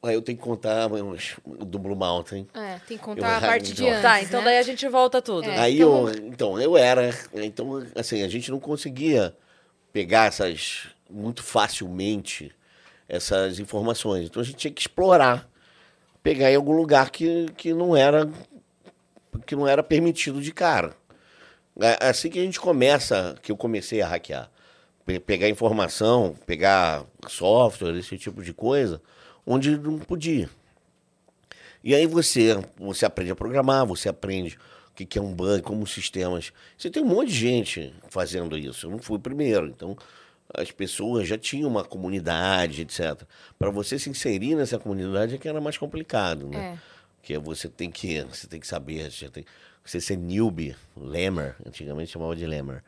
[0.05, 2.47] Aí eu tenho que contar mas, do Blue Mountain.
[2.55, 3.89] É, tem que Eu- contar a parte de então.
[3.93, 4.03] antes.
[4.03, 4.47] Tá, então né?
[4.47, 5.49] daí a gente volta tudo.
[5.49, 7.11] É, Aí então- eu, então, eu era.
[7.33, 9.35] Então, assim, a gente não conseguia
[9.93, 12.51] pegar essas muito facilmente
[13.09, 14.27] essas informações.
[14.27, 15.49] Então a gente tinha que explorar,
[16.23, 18.29] pegar em algum lugar que, que não era
[19.47, 20.95] que não era permitido de cara.
[22.01, 24.49] É assim que a gente começa, que eu comecei a hackear.
[25.05, 29.03] Pe- Pegar informação, pegar software, esse tipo de coisa,
[29.47, 30.49] onde não podia.
[31.83, 34.57] E aí você, você aprende a programar, você aprende
[34.91, 36.53] o que é um banco, como sistemas.
[36.79, 38.87] Você tem um monte de gente fazendo isso.
[38.87, 39.67] Eu não fui o primeiro.
[39.67, 39.97] Então,
[40.55, 43.23] as pessoas já tinham uma comunidade, etc.
[43.59, 46.75] Para você se inserir nessa comunidade é que era mais complicado, né?
[46.75, 46.79] É.
[47.23, 49.45] Que é você tem que, você tem que saber, você tem
[49.85, 52.83] você ser newbie, lemmer, antigamente chamava de lemmer.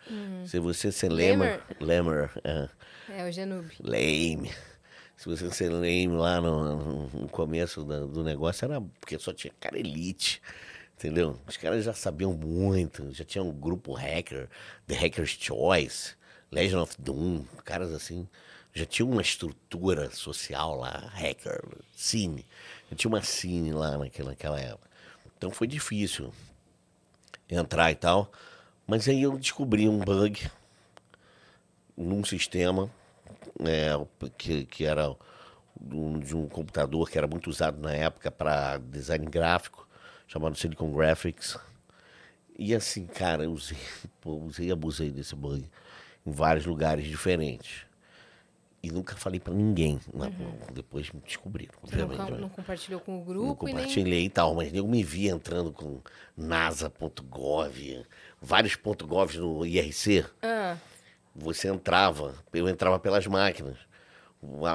[0.46, 2.68] Se você ser lemmer, lemmer, é,
[3.10, 3.74] É, o Genube.
[3.80, 4.50] lame.
[5.16, 9.52] Se você ser lame lá no, no começo da- do negócio, era porque só tinha
[9.58, 10.42] cara elite.
[10.98, 11.38] Entendeu?
[11.46, 14.48] Os caras já sabiam muito, já tinha um grupo hacker,
[14.86, 16.14] The Hacker's Choice,
[16.50, 18.26] Legend of Doom, caras assim.
[18.74, 21.62] Já tinha uma estrutura social lá, hacker,
[21.94, 22.44] cine.
[22.90, 24.88] Já tinha uma cine lá naquela, naquela época.
[25.36, 26.32] Então foi difícil
[27.48, 28.30] entrar e tal.
[28.86, 30.48] Mas aí eu descobri um bug
[31.96, 32.90] num sistema
[33.64, 35.14] é, que, que era
[35.80, 39.86] de um computador que era muito usado na época para design gráfico,
[40.26, 41.58] chamado Silicon Graphics.
[42.58, 43.76] E assim, cara, eu usei,
[44.24, 45.68] usei e abusei desse bug
[46.26, 47.84] em vários lugares diferentes.
[48.82, 49.98] E nunca falei para ninguém.
[50.14, 50.30] Na-
[50.72, 53.82] Depois me descobriram, não, não compartilhou com o Não grupo e nem...
[53.82, 56.00] compartilhei e tal, mas eu me vi entrando com
[56.36, 58.04] nasa.gov,
[58.40, 60.24] vários .gov no IRC.
[60.42, 60.76] Ah,
[61.38, 63.76] Você entrava, eu entrava pelas máquinas.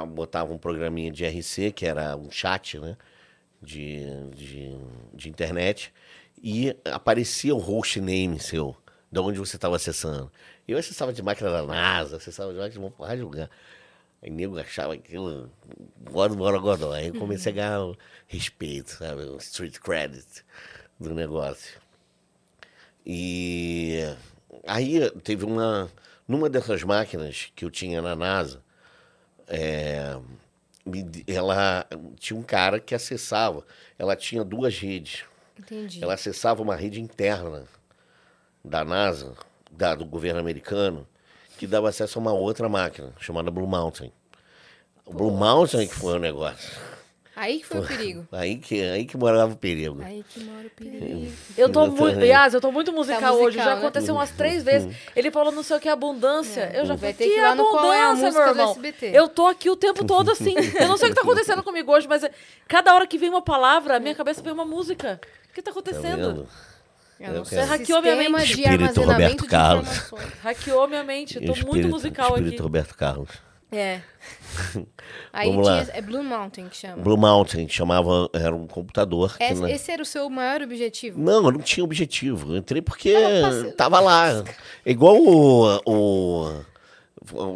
[0.08, 2.96] Botava um programinha de IRC, que era um chat, né?
[3.60, 4.04] De,
[4.34, 4.76] de,
[5.12, 5.92] de internet.
[6.42, 8.76] E aparecia o host name seu,
[9.10, 10.30] de onde você estava acessando.
[10.66, 13.50] Eu acessava de máquina da NASA, acessava de máquina de uma porrada de lugar.
[14.22, 15.50] Aí nego achava aquilo.
[15.96, 16.92] Bora, bora, godó.
[16.92, 17.96] Aí eu comecei a ganhar
[18.28, 19.22] respeito, sabe?
[19.22, 20.44] O street credit
[20.98, 21.80] do negócio.
[23.04, 24.00] E
[24.64, 25.90] aí teve uma.
[26.26, 28.62] Numa dessas máquinas que eu tinha na NASA,
[29.48, 30.16] é,
[31.26, 31.86] ela
[32.18, 33.64] tinha um cara que acessava.
[33.98, 35.24] Ela tinha duas redes.
[35.58, 36.02] entendi.
[36.02, 37.64] Ela acessava uma rede interna
[38.64, 39.34] da NASA,
[39.70, 41.06] da, do governo americano,
[41.58, 44.12] que dava acesso a uma outra máquina, chamada Blue Mountain.
[45.04, 46.91] O Blue Mountain que foi o negócio.
[47.42, 48.28] Aí que foi o perigo.
[48.30, 50.00] Aí que, aí que morava o perigo.
[50.00, 51.32] Aí que mora o perigo.
[51.58, 52.20] Eu tô muito.
[52.24, 53.56] Yas, eu tô muito musical, Tá musical, hoje.
[53.58, 53.72] Já né?
[53.72, 54.94] aconteceu umas três vezes.
[55.16, 56.70] Ele falou não sei o que é abundância.
[56.72, 58.70] Eu já Vai falei, ter que, é abundância, Música meu do irmão?
[58.70, 59.10] SBT.
[59.12, 60.54] Eu tô aqui o tempo todo assim.
[60.78, 62.30] Eu não sei o que tá acontecendo comigo hoje, mas é-
[62.68, 65.20] cada hora que vem uma palavra, a minha cabeça vem uma música.
[65.50, 66.46] O que tá Tá acontecendo?
[67.18, 67.66] É um quero.
[67.66, 68.54] hackeou minha mente.
[68.54, 69.88] de Espírito Roberto de Carlos.
[70.42, 71.36] Hackeou minha mente.
[71.36, 72.62] Eu tô muito Espírito- musical Espírito aqui.
[72.62, 73.28] Roberto Carlos.
[73.72, 74.02] É.
[75.32, 75.84] Aí Vamos lá.
[75.84, 77.02] tinha, é Blue Mountain que chama.
[77.02, 79.36] Blue Mountain chamava, era um computador.
[79.36, 81.18] que Esse, na- esse era o seu maior objetivo?
[81.18, 82.52] Não, eu não tinha objetivo.
[82.52, 83.72] Eu entrei porque Tava passando.
[83.72, 84.44] tava lá.
[84.84, 86.64] Igual o, o-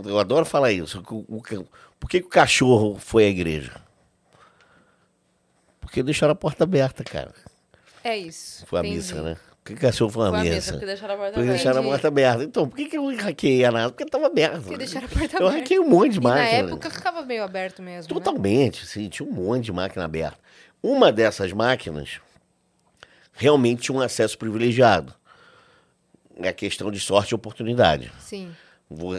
[0.09, 1.03] Eu adoro falar isso.
[1.11, 1.43] O, o-
[2.01, 3.81] por que, que o cachorro foi à igreja?
[5.81, 7.33] Porque deixaram a porta aberta, cara.
[8.03, 8.65] É isso.
[8.67, 8.97] Foi a entendi.
[8.97, 9.37] missa, né?
[9.67, 11.53] Que o cachorro foi a missa, porque deixaram a porta Porque aberta.
[11.65, 12.45] deixaram a porta aberta.
[12.45, 13.91] Então, por que, que eu hackeei a NASA?
[13.91, 14.61] Porque estava aberta.
[14.61, 15.59] Porque deixaram a porta Eu aberta.
[15.59, 16.59] hackeei um monte de E na máquina.
[16.71, 18.21] época ficava meio aberto mesmo, né?
[18.21, 20.39] Totalmente, sim, tinha um monte de máquina aberta.
[20.83, 22.21] Uma dessas máquinas
[23.33, 25.13] realmente tinha um acesso privilegiado.
[26.39, 28.13] É a questão de sorte e oportunidade.
[28.21, 28.51] Sim.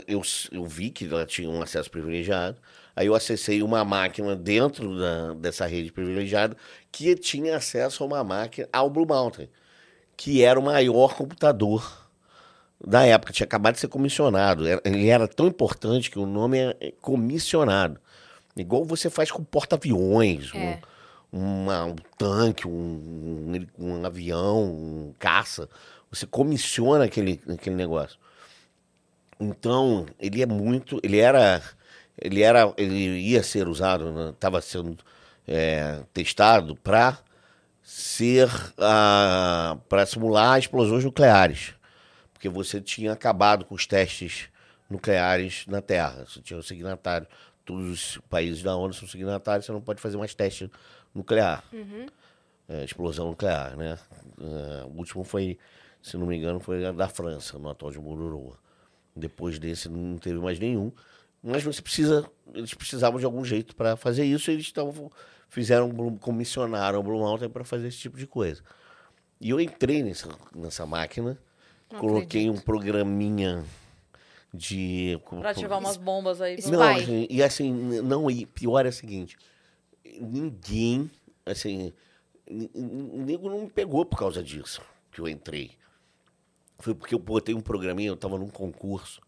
[0.08, 0.22] Eu,
[0.52, 2.58] eu vi que ela tinha um acesso privilegiado,
[2.96, 6.56] aí eu acessei uma máquina dentro da- dessa rede privilegiada
[6.90, 9.50] que tinha acesso a uma máquina, ao Blue Mountain,
[10.18, 12.06] que era o maior computador
[12.86, 14.64] da época, tinha acabado de ser comissionado.
[14.84, 18.00] Ele era tão importante que o nome é comissionado.
[18.56, 20.82] Igual você faz com porta-aviões, um- É.
[21.32, 22.72] uma- um tanque, um,
[23.80, 25.70] um- um avião, um caça.
[26.12, 28.18] Você comissiona aquele, aquele negócio.
[29.40, 31.00] Então, ele é muito.
[31.04, 31.62] Ele era.
[32.20, 32.74] Ele era.
[32.78, 34.98] Ele ia ser usado, estava sendo
[35.50, 37.18] é, testado para
[37.88, 38.50] ser.
[39.88, 41.74] para simular explosões nucleares.
[42.34, 44.50] Porque você tinha acabado com os testes
[44.90, 46.26] nucleares na Terra.
[46.26, 47.26] Você tinha um signatário.
[47.64, 50.70] Todos os países da ONU são signatários, você não pode fazer mais teste
[51.16, 51.64] nuclear.
[52.70, 53.98] É, explosão nuclear, né?
[54.40, 55.58] É, o último foi,
[56.02, 58.58] se não me engano, foi a da França, no atol de Mururoa.
[59.16, 60.92] Depois desse não teve mais nenhum.
[61.42, 65.12] Mas você precisa, eles precisavam de algum jeito para fazer isso, e eles estavam
[65.50, 68.62] fizeram, comissionaram o Blue Mountain para fazer esse tipo de coisa.
[69.40, 71.38] E eu entrei nessa, nessa máquina,
[71.92, 73.64] Não coloquei um programinha
[74.54, 76.56] de Pra ativar umas bombas aí.
[76.56, 76.72] Spy.
[76.72, 77.72] não, assim, e assim,
[78.02, 79.38] não, e pior é o seguinte,
[80.20, 81.10] ninguém,
[81.46, 81.94] assim,
[82.50, 84.82] nego não me pegou por causa disso,
[85.12, 85.72] que eu entrei.
[86.80, 89.22] Foi porque eu botei um programinha, eu estava num concurso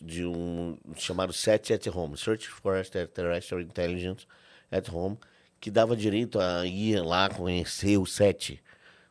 [0.00, 4.26] de um chamado SET at Home, Search for Extraterrestrial Intelligence
[4.70, 5.18] at Home,
[5.60, 8.60] que dava direito a ir lá conhecer o SET.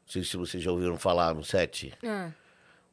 [0.06, 1.94] Não sei se vocês já ouviram falar no SET.
[2.06, 2.30] Ah,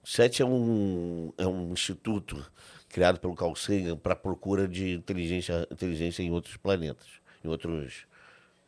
[0.03, 2.45] O SET é um, é um instituto
[2.89, 7.07] criado pelo Carl Sagan para procura de inteligência, inteligência em outros planetas,
[7.45, 8.07] em outros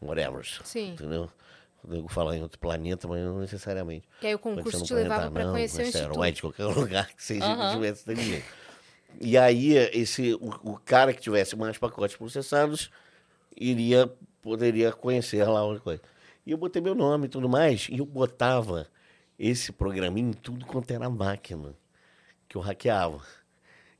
[0.00, 0.44] whatever.
[0.64, 0.92] Sim.
[0.92, 1.30] Entendeu?
[1.88, 4.06] Eu falar em outro planeta, mas não necessariamente.
[4.20, 6.08] Que aí o concurso te levava não, conhecer o instituto.
[6.10, 8.44] asteroide, qualquer lugar que seja que tivesse inteligência.
[9.20, 12.88] E aí, esse, o, o cara que tivesse mais pacotes processados
[13.56, 16.02] iria, poderia conhecer lá uma coisa.
[16.46, 18.86] E eu botei meu nome e tudo mais, e eu botava
[19.38, 21.74] esse programinha em tudo quanto era máquina
[22.48, 23.20] que eu hackeava.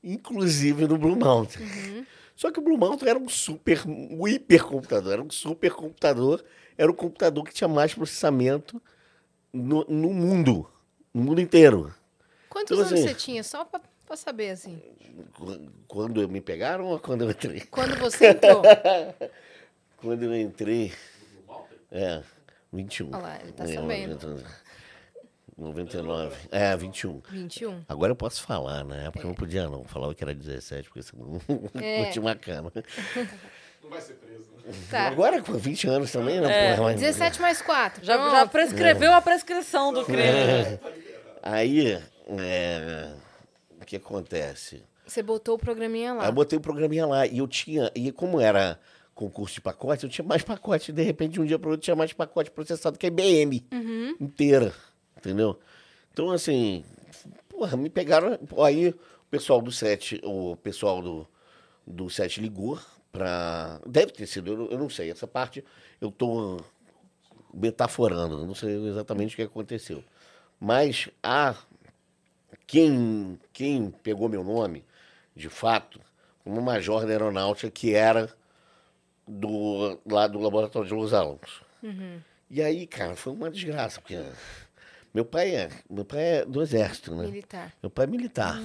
[0.02, 1.64] Inclusive no Blue Mountain.
[2.34, 6.42] Só que o Blue Mountain era um super, um hipercomputador, era um supercomputador,
[6.76, 8.82] era o computador que tinha mais processamento
[9.52, 10.68] no, no mundo,
[11.14, 11.94] no mundo inteiro.
[12.48, 13.44] Quantos Então, anos assim- você tinha?
[13.44, 13.80] Só pra,
[14.12, 14.80] pra saber, assim.
[15.38, 17.60] Qu- Quando me pegaram ou quando eu entrei?
[17.62, 18.62] Quando você entrou.
[19.96, 20.92] Quando eu entrei.
[21.90, 22.22] É,
[22.72, 23.08] 21.
[23.12, 24.18] Olha lá, ele tá É, sabendo.
[24.26, 24.44] 90,
[25.56, 26.36] 99.
[26.50, 27.22] É, 21.
[27.30, 27.84] 21.
[27.88, 29.84] Agora eu posso falar, na época eu não podia não.
[29.84, 31.40] Falava que era 17, porque senão
[31.80, 32.02] É.
[32.02, 32.72] não tinha uma cama.
[33.82, 34.72] Não vai ser preso, né?
[34.88, 35.08] Tá.
[35.08, 36.76] Agora com 20 anos também, não É.
[36.76, 38.04] porra, mas- 17 mais 4.
[38.04, 40.22] Já, já prescreveu a prescrição do crime.
[40.22, 40.78] É.
[41.42, 43.12] Aí, é,
[43.82, 44.82] o que acontece?
[45.06, 46.26] Você botou o programinha Aí lá.
[46.26, 48.78] eu botei o programinha lá e eu tinha, e como era
[49.14, 50.92] concurso de pacote, eu tinha mais pacote.
[50.92, 53.64] De repente, de um dia para outro, tinha mais pacote processado que a IBM
[54.20, 54.72] inteira,
[55.18, 55.58] entendeu?
[56.12, 56.84] Então, assim,
[57.48, 58.38] porra, me pegaram.
[58.64, 58.94] Aí o
[59.30, 61.26] pessoal do set, o pessoal do,
[61.86, 62.78] do set ligou
[63.10, 63.80] pra.
[63.86, 65.64] Deve ter sido, eu, não- eu não sei, essa parte
[66.00, 66.58] eu tô
[67.52, 70.02] metaforando, não sei exatamente o que aconteceu.
[70.58, 71.54] Mas a
[72.66, 74.84] quem, quem pegou meu nome,
[75.34, 76.00] de fato,
[76.44, 78.30] uma major da aeronáutica que era
[79.26, 81.62] do, lá do laboratório de Los Alamos.
[82.50, 84.20] E aí, cara, foi uma desgraça, porque
[85.14, 87.24] meu pai é, meu pai é do exército, né?
[87.24, 87.72] Militar.
[87.82, 88.58] Meu pai é militar.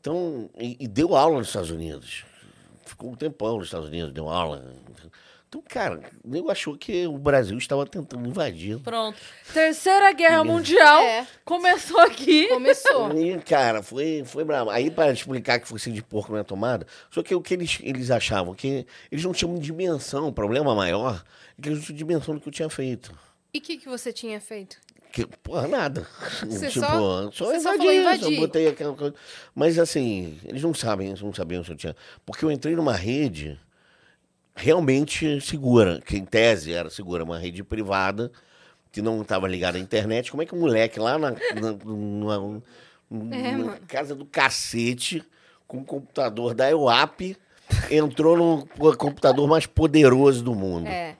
[0.00, 2.24] Então, e, e deu aula nos Estados Unidos.
[2.84, 4.74] Ficou um tempão nos Estados Unidos, deu aula.
[5.52, 8.78] Então, cara, o nego achou que o Brasil estava tentando invadir.
[8.78, 9.18] Pronto.
[9.52, 11.26] Terceira Guerra Mundial É.
[11.44, 12.48] começou aqui.
[12.48, 13.12] Começou.
[13.18, 14.70] E, cara, foi, foi bravo.
[14.70, 18.10] Aí, para explicar que focinho de porco na tomada, só que o que eles, eles
[18.10, 21.22] achavam, que eles não tinham dimensão, o problema maior
[21.58, 23.12] é que eles não tinham dimensão do que eu tinha feito.
[23.52, 24.78] E o que, que você tinha feito?
[25.12, 26.06] Que, porra, nada.
[26.48, 28.36] Você tipo, só- só, você só invadi, falou só invadir.
[28.40, 29.14] botei aquela coisa.
[29.54, 31.94] Mas assim, eles não sabem, eles não sabiam se eu tinha.
[32.24, 33.60] Porque eu entrei numa rede
[34.54, 38.30] realmente segura, que em tese era segura, uma rede privada,
[38.90, 40.30] que não estava ligada à internet.
[40.30, 42.62] Como é que um moleque lá na, na, numa-
[43.76, 45.22] É, casa do cacete,
[45.66, 47.36] com um computador da EUAP,
[47.90, 50.86] entrou no computador mais poderoso do mundo?
[50.88, 51.16] É.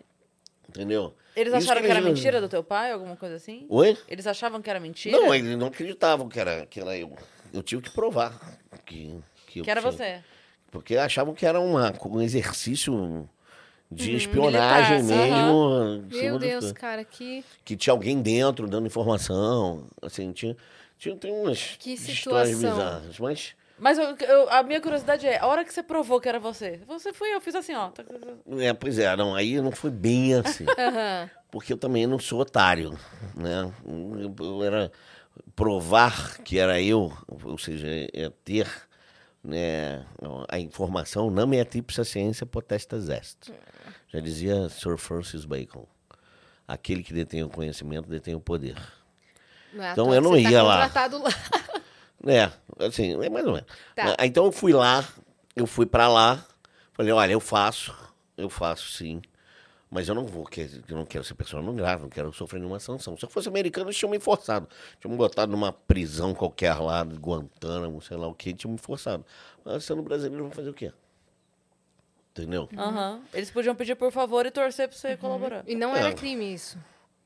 [0.69, 1.15] Entendeu?
[1.35, 3.65] Eles acharam que, eles era não- mentira do teu pai, alguma coisa assim?
[3.71, 3.97] Oi?
[4.07, 5.17] Eles achavam que era mentira?
[5.19, 7.11] Não, eles não acreditavam que era, que era eu.
[7.53, 8.39] Eu tive que provar
[8.85, 10.23] que, que, Que era tinha- você.
[10.73, 13.29] Porque achavam que era uma, um exercício
[13.91, 16.05] de espionagem militar, mesmo.
[16.11, 17.45] Meu Deus, cara, que.
[17.63, 19.85] Que tinha alguém dentro dando informação.
[20.01, 20.57] Assim, tinha,
[20.99, 23.19] tinha tem umas Que histórias bizarras.
[23.19, 26.41] Mas Mas eu- eu- a minha curiosidade é, a hora que você provou que era
[26.41, 27.91] você, você foi, eu fiz assim, ó.
[27.91, 28.03] tá-
[28.59, 30.65] É, pois é, não, aí não foi bem assim.
[31.51, 32.99] Porque eu também não sou otário,
[33.37, 33.71] né?
[33.87, 34.91] Eu, eu era
[35.55, 37.13] provar que era eu,
[37.45, 38.67] ou seja, é ter
[39.43, 40.05] né,
[40.49, 43.53] a informação não me atipsa ciência potestas est.
[44.09, 45.87] Já dizia Sir Francis Bacon.
[46.67, 48.77] Aquele que detém o conhecimento detém o poder.
[49.77, 50.75] É Então eu não tá ia lá.
[50.83, 51.31] contratado lá.
[52.25, 52.53] É,
[52.87, 53.67] assim, é mais ou menos.
[53.97, 54.15] Tá.
[54.25, 55.05] Então eu fui lá,
[55.57, 56.47] eu fui pra lá,
[56.93, 57.93] falei, olha, eu faço,
[58.37, 59.21] eu faço sim,
[59.93, 62.59] mas eu não vou, que eu não quero ser pessoa não grave, não quero sofrer
[62.59, 63.15] nenhuma sanção.
[63.15, 64.67] Se eu fosse americano, eles tinham me forçado.
[64.99, 68.79] Tinham me botado numa prisão qualquer lá, de Guantánamo, sei lá o que, tinham me
[68.79, 69.23] forçado.
[69.63, 70.91] Mas sendo brasileiro, eu vou fazer o quê?
[72.31, 72.69] Entendeu?
[72.77, 73.21] Aham.
[73.35, 75.63] Eles podiam pedir por favor e torcer pra você colaborar.
[75.67, 76.13] E não era É.
[76.15, 76.79] crime isso.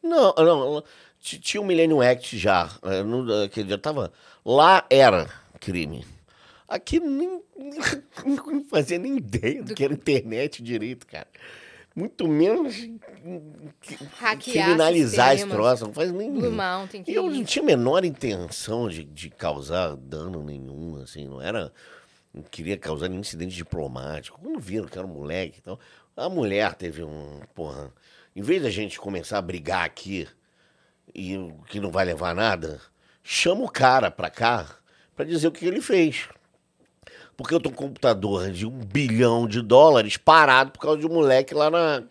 [0.02, 0.82] Não, não,
[1.20, 2.68] tinha o Millennium Act já,
[3.04, 4.12] no- eh, que já tava,
[4.44, 5.28] lá era
[5.60, 6.04] crime.
[6.68, 7.40] Aqui nem,
[8.26, 11.28] não fazia nem ideia do que era internet direito, cara.
[11.96, 12.76] Muito menos
[14.18, 15.56] Hackear criminalizar esse sistemas.
[15.56, 16.30] troço, não faz nem...
[16.30, 21.00] Blue Mountain, que E eu não tinha a menor intenção de, de causar dano nenhum,
[21.02, 21.72] assim, não era...
[22.34, 24.38] Não queria causar nenhum incidente diplomático.
[24.38, 25.78] Quando viram que era um moleque, então...
[26.14, 27.40] A mulher teve um...
[27.54, 27.90] Porra...
[28.34, 30.28] Em vez da gente começar a brigar aqui
[31.14, 31.38] e
[31.68, 32.78] que não vai levar nada,
[33.22, 34.66] chama o cara pra cá
[35.14, 36.28] pra dizer o que ele fez.
[37.36, 41.06] Porque eu tô com um computador de um bilhão de dólares parado por causa de
[41.06, 42.02] um moleque lá na,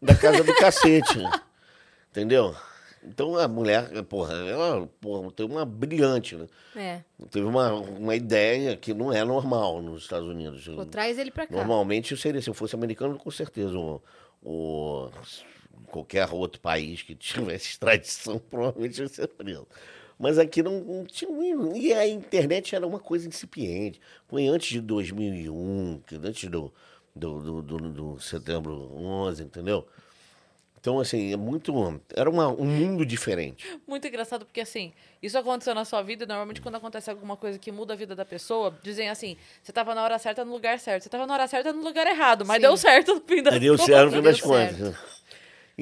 [0.00, 1.18] na casa do cacete.
[2.10, 2.54] Entendeu?
[3.02, 6.46] Então a mulher, porra, ela porra, tem uma brilhante, né?
[6.76, 7.00] É.
[7.30, 10.66] Teve uma, uma ideia que não é normal nos Estados Unidos.
[10.68, 11.56] Pô, traz ele pra cá.
[11.56, 13.76] Normalmente seria, se eu fosse americano, com certeza.
[13.76, 14.02] O,
[14.42, 15.10] o-
[15.86, 19.66] qualquer outro país que tivesse extradição, provavelmente ia ser preso.
[20.20, 21.30] Mas aqui não, não tinha.
[21.30, 23.98] um- E a internet era uma coisa incipiente.
[24.28, 26.70] Foi antes de 2001, que- antes do,
[27.16, 29.88] do, do, do, do setembro 11, entendeu?
[30.78, 31.72] Então, assim, é muito.
[32.14, 33.66] Era uma, um mundo diferente.
[33.86, 34.92] Muito engraçado, porque assim,
[35.22, 38.14] isso aconteceu na sua vida, e normalmente quando acontece alguma coisa que muda a vida
[38.14, 41.02] da pessoa, dizem assim, você tava na hora certa no lugar certo.
[41.04, 42.62] Você tava na hora certa no lugar errado, mas Sim.
[42.62, 43.86] deu certo no fim das Aí deu contas.
[43.86, 44.96] certo no fim das contas.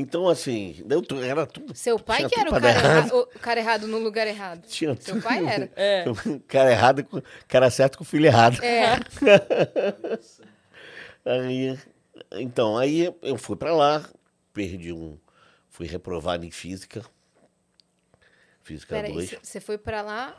[0.00, 1.74] Então, assim, deu, tu- era tudo.
[1.74, 4.64] Seu pai que era o pra cara, dar erra- o cara errado no lugar errado.
[4.68, 5.24] Tinha Seu tudo.
[5.24, 5.72] pai era.
[5.74, 6.04] É.
[6.46, 8.62] Cara errado, com- cara certo com o filho errado.
[8.62, 8.96] É.
[11.26, 11.78] Aí,
[12.32, 14.08] então, aí eu fui pra lá,
[14.52, 15.18] perdi um.
[15.68, 17.04] Fui reprovado em física.
[18.62, 19.34] Física Peraí, 2.
[19.42, 20.36] você foi pra lá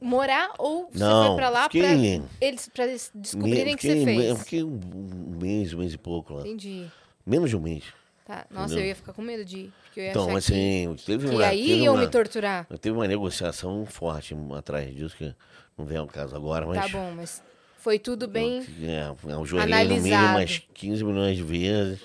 [0.00, 3.86] morar ou você Não, foi pra lá pra fiquei- eles, pra eles descobrirem o que
[3.86, 4.24] você fez?
[4.28, 6.40] eu fiquei um, um mês, um mês e pouco lá.
[6.42, 6.86] Entendi.
[7.24, 7.84] Menos de um mês.
[8.30, 8.46] Tá.
[8.48, 8.84] Nossa, Entendeu?
[8.84, 9.72] eu ia ficar com medo de ir.
[9.82, 11.46] Porque eu ia Então, achar assim, teve que, que uma.
[11.46, 12.64] aí teve iam uma, me torturar.
[12.80, 15.34] Teve uma negociação forte atrás disso, que
[15.76, 16.80] não vem ao caso agora, mas.
[16.80, 17.42] Tá bom, mas
[17.78, 18.64] foi tudo bem.
[18.84, 22.00] É, eu ajoelhei no mínimo umas 15 milhões de vezes.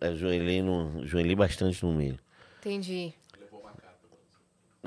[0.00, 2.18] Ajoelhei, no, ajoelhei bastante no milho.
[2.60, 3.12] Entendi.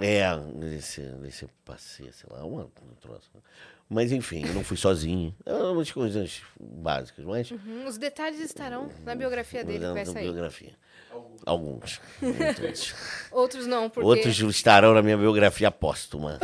[0.01, 3.29] É, nesse, nesse passeio, sei lá, uma, um troço.
[3.89, 5.35] Mas enfim, eu não fui sozinho.
[5.45, 7.51] Eram umas coisas básicas, mas.
[7.51, 10.23] Hum, os detalhes estarão na biografia dele que na- vai na sair.
[10.23, 10.75] biografia.
[11.45, 11.99] Alguns.
[12.21, 12.95] Outros.
[13.31, 14.07] Outros não, porque.
[14.07, 16.39] Outros estarão na minha biografia póstuma.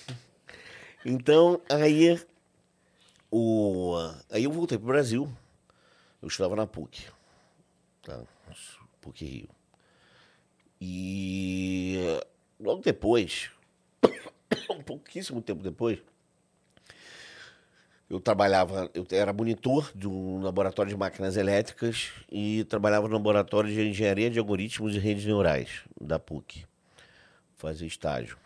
[1.04, 2.20] então, aí,
[3.30, 3.96] o,
[4.30, 5.32] aí eu voltei para o Brasil.
[6.20, 7.06] Eu estudava na PUC.
[8.02, 8.20] Tá?
[9.00, 9.48] PUC Rio.
[10.80, 12.20] E
[12.58, 13.50] logo depois,
[14.70, 15.98] um pouquíssimo tempo depois,
[18.08, 23.70] eu trabalhava, eu era monitor de um laboratório de máquinas elétricas e trabalhava no laboratório
[23.70, 26.66] de engenharia de algoritmos e redes neurais da PUC.
[27.56, 28.36] Fazia estágio.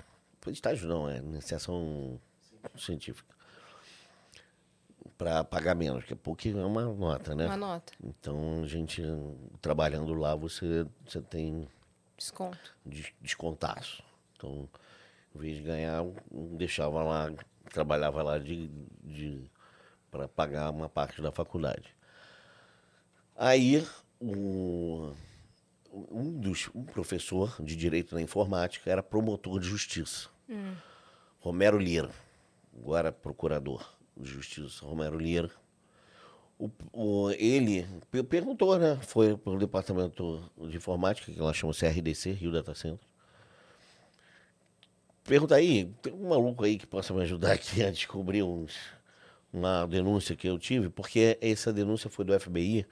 [0.49, 2.21] Estágio não, é iniciação
[2.77, 3.33] científica.
[5.17, 7.47] Para pagar menos, porque a PUC é uma nota, né?
[7.47, 7.93] Uma nota.
[8.03, 9.03] Então, a gente,
[9.63, 11.67] trabalhando lá, você, você tem
[12.17, 12.75] Desconto.
[12.85, 14.03] des- descontaço.
[14.37, 14.69] Então,
[15.35, 16.15] em vez de ganhar, eu
[16.57, 17.33] deixava lá,
[17.71, 18.69] trabalhava lá de,
[19.03, 19.51] de,
[20.11, 21.95] para pagar uma parte da faculdade.
[23.37, 23.85] Aí,
[24.21, 25.13] o,
[25.91, 30.29] um, dos, um professor de Direito na Informática era promotor de justiça.
[31.41, 32.11] Romero Lira,
[32.77, 33.85] agora procurador
[34.17, 35.51] de justiça, Romero Lira.
[36.65, 36.71] O,
[37.27, 38.97] o- ele pe- perguntou, né?
[39.03, 43.07] Foi para o departamento de informática, que lá chama CRDC, Rio Data Center.
[45.25, 48.75] Pergunta aí, tem um maluco aí que possa me ajudar aqui a descobrir uns,
[49.53, 52.87] uma denúncia que eu tive, porque essa denúncia foi do FBI.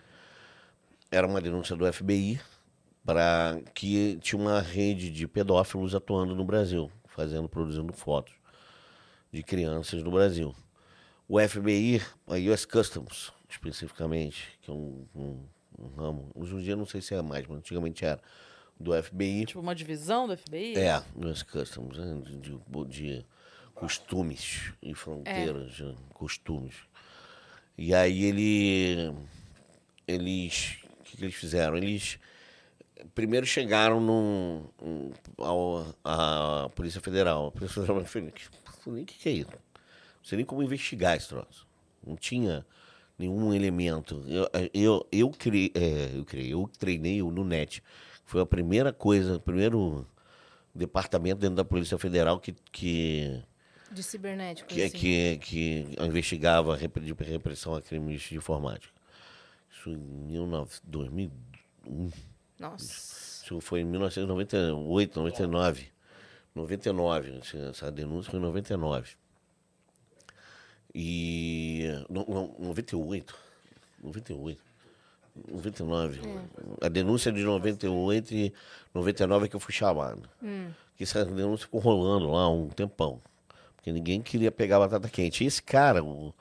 [1.11, 2.41] Era uma denúncia do FBI
[3.05, 8.33] para que tinha uma rede de pedófilos atuando no Brasil, fazendo, produzindo fotos
[9.31, 10.55] de crianças no Brasil.
[11.29, 15.45] O FBI, a US Customs, especificamente, que é um, um,
[15.79, 18.21] um ramo, hoje em dia não sei se é mais, mas antigamente era,
[18.79, 19.47] do FBI.
[19.47, 20.77] Tipo, uma divisão do FBI?
[20.77, 23.27] É, US Customs, né, de, de, de
[23.75, 26.75] costumes e fronteiras, né, costumes.
[27.77, 29.15] E aí ele,
[30.07, 31.77] eles, o que, que eles fizeram?
[31.77, 32.19] Eles
[33.15, 37.47] primeiro chegaram um, ao, à Polícia Federal.
[37.47, 38.29] A Polícia Federal falou,
[39.01, 39.51] o que, que é isso?
[39.51, 41.67] Não sei nem como investigar esse troço.
[42.07, 42.65] Não tinha
[43.19, 44.25] nenhum elemento.
[44.27, 47.83] Eu, eu, eu, criei, é, eu criei, eu treinei o NUNET.
[48.25, 50.07] Foi a primeira coisa, o primeiro
[50.75, 53.43] departamento dentro da Polícia Federal que, que,
[53.91, 54.69] De cibernético.
[54.69, 54.99] que, assim.
[54.99, 58.93] que, que investigava repressão a crimes de informática.
[59.71, 62.11] Isso em 19, 2001.
[62.59, 62.85] Nossa.
[62.85, 65.93] Isso foi em 1998, 99.
[66.55, 69.22] 99, assim, essa denúncia foi em 99.
[70.95, 71.87] E.
[72.09, 73.35] Não, não, 98.
[74.03, 74.61] 98.
[75.51, 76.21] 99.
[76.81, 78.53] A denúncia é de 98 e
[78.95, 80.23] 99 é que eu fui chamado.
[80.97, 83.21] Que essa denúncia ficou rolando lá um tempão.
[83.77, 85.43] Porque ninguém queria pegar batata quente.
[85.43, 86.35] E esse cara, o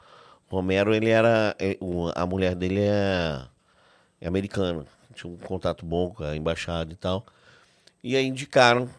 [0.49, 1.55] Romero, ele era.
[1.57, 1.77] é,
[2.15, 3.41] A mulher dele é,
[4.19, 4.85] é americana.
[5.13, 7.25] Tinha um contato bom com a embaixada e tal.
[8.03, 8.89] E aí indicaram.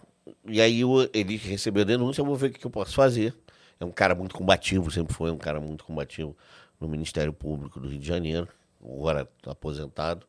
[0.46, 3.34] E aí o- ele recebeu a denúncia, eu vou ver o que eu posso fazer.
[3.82, 6.36] É um cara muito combativo, sempre foi um cara muito combativo
[6.78, 8.46] no Ministério Público do Rio de Janeiro,
[8.80, 10.24] agora aposentado.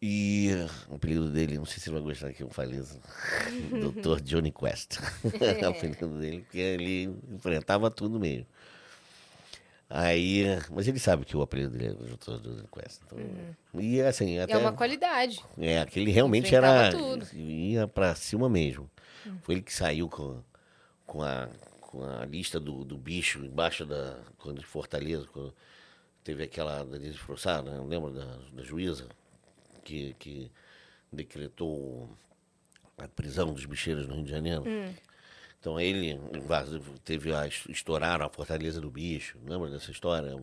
[0.00, 0.48] E
[0.88, 2.98] o apelido dele, não sei se ele vai gostar que eu fale isso,
[3.68, 4.22] Dr.
[4.22, 4.98] Johnny Quest.
[5.38, 8.46] é o apelido dele, porque ele enfrentava tudo mesmo.
[9.90, 12.40] Aí, mas ele sabe que o apelido dele é Dr.
[12.40, 13.02] Johnny Quest.
[13.04, 13.18] Então,
[13.78, 14.54] E assim, até...
[14.54, 15.38] É uma qualidade.
[15.58, 16.90] É, aquele realmente era.
[16.90, 17.26] tudo.
[17.34, 18.90] ia pra cima mesmo.
[19.42, 20.42] Foi ele que saiu com,
[21.12, 21.46] com, a,
[21.82, 24.18] com a lista do, do bicho embaixo da.
[24.38, 25.54] Quando de Fortaleza, quando
[26.24, 27.78] teve aquela Denise Frossard, né?
[27.86, 29.06] lembra da, da juíza?
[29.84, 30.50] Que, que
[31.12, 32.08] decretou
[32.96, 34.64] a prisão dos bicheiros no Rio de Janeiro.
[35.60, 36.18] Então ele
[37.04, 37.46] teve a.
[37.46, 39.38] estouraram a Fortaleza do Bicho.
[39.46, 40.34] Lembra dessa história?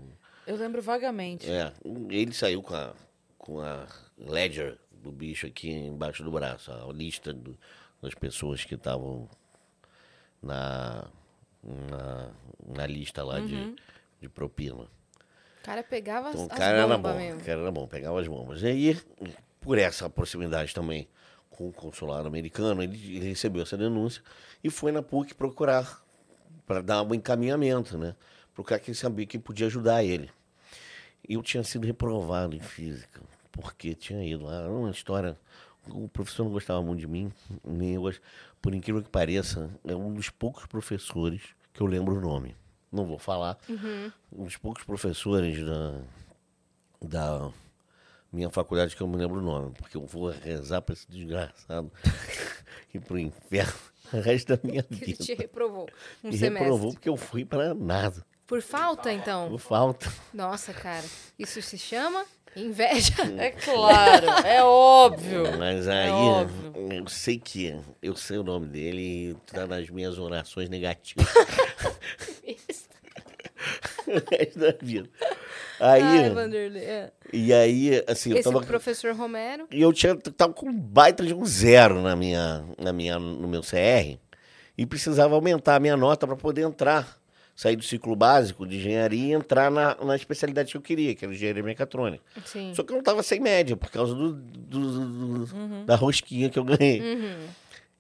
[0.46, 1.50] Eu lembro vagamente.
[1.50, 1.74] É,
[2.12, 2.94] ele saiu com a,
[3.40, 7.58] com a ledger do bicho aqui embaixo do braço, a lista do-
[8.02, 9.30] das pessoas que estavam
[10.42, 11.06] na,
[11.64, 12.32] na,
[12.68, 13.76] na lista lá de,
[14.22, 14.84] de propina.
[14.84, 17.42] O cara pegava Então as, o as cara era bombas bom, mesmo.
[17.42, 18.62] o cara era bom, pegava as bombas.
[18.64, 19.02] E aí,
[19.60, 21.08] por essa proximidade também
[21.50, 24.24] com o consulado americano, ele, ele recebeu essa denúncia
[24.64, 26.02] e foi na PUC procurar,
[26.66, 28.16] para dar um encaminhamento, né?
[28.54, 30.30] Procurar quem sabia que podia ajudar ele.
[31.28, 33.22] Eu tinha sido reprovado em física,
[33.52, 34.62] porque tinha ido lá.
[34.62, 35.38] Era uma história.
[35.88, 37.32] O professor não gostava muito de mim,
[37.64, 38.04] nem eu,
[38.62, 41.42] por incrível que pareça, é um dos poucos professores
[41.74, 42.56] que eu lembro o nome.
[42.92, 43.58] Não vou falar.
[44.32, 46.02] Um dos poucos professores da,
[47.02, 47.52] da
[48.32, 51.92] minha faculdade que eu me lembro o nome, porque eu vou rezar para esse desgraçado
[52.94, 53.74] ir pro inferno
[54.14, 55.24] o resto da minha Que ele vida.
[55.24, 55.88] te reprovou
[56.24, 56.60] um Me semestre.
[56.64, 59.48] reprovou porque eu fui para nada, Por falta, então?
[59.48, 60.12] por falta.
[60.34, 61.06] Nossa, cara.
[61.38, 62.26] Isso se chama
[62.56, 63.14] inveja.
[63.38, 65.56] É claro, é óbvio.
[65.60, 66.74] Mas aí, óbvio.
[66.92, 71.28] eu sei que eu sei o nome dele e tá nas minhas orações negativas
[74.08, 75.08] o resto da vida.
[75.80, 76.84] Aí, Ai, Vanderlei.
[76.84, 77.12] é.
[77.32, 79.68] e aí, assim, eu Esse tava professor Romero.
[79.72, 83.48] E eu tinha, tava com um baita de um zero na minha, na minha, no
[83.48, 84.18] meu CR
[84.76, 87.19] e precisava aumentar a minha nota para poder entrar,
[87.60, 91.26] sair do ciclo básico de engenharia e entrar na, na especialidade que eu queria, que
[91.26, 92.24] era engenharia mecatrônica.
[92.46, 92.72] Sim.
[92.74, 96.58] Só que eu não estava sem média por causa do, do- do- da rosquinha que
[96.58, 97.02] eu ganhei.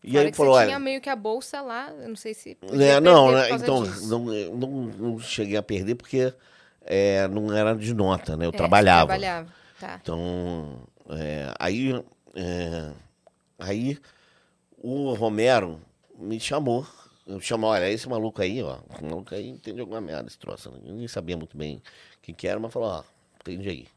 [0.01, 2.33] E Fora aí falou, você olha, tinha meio que a bolsa lá, eu não sei
[2.33, 2.57] se.
[2.71, 4.19] é, não, né, então não,
[4.55, 6.33] não, não cheguei a perder porque
[6.85, 8.45] é, não era de nota, né?
[8.45, 9.07] Eu É, trabalhava.
[9.07, 9.49] Trabalhava.
[9.77, 9.99] Tá.
[10.01, 12.01] Então, é, aí,
[12.33, 12.91] é,
[13.59, 13.97] aí
[14.77, 15.81] o Romero
[16.17, 16.87] me chamou.
[17.29, 18.77] Eu chamou, olha, esse maluco aí, ó.
[18.93, 20.71] Esse maluco aí entende alguma merda, esse troço.
[20.71, 20.79] né?
[20.83, 21.81] Eu nem sabia muito bem
[22.21, 23.03] quem que era, mas falou, ó,
[23.39, 23.87] entende aí.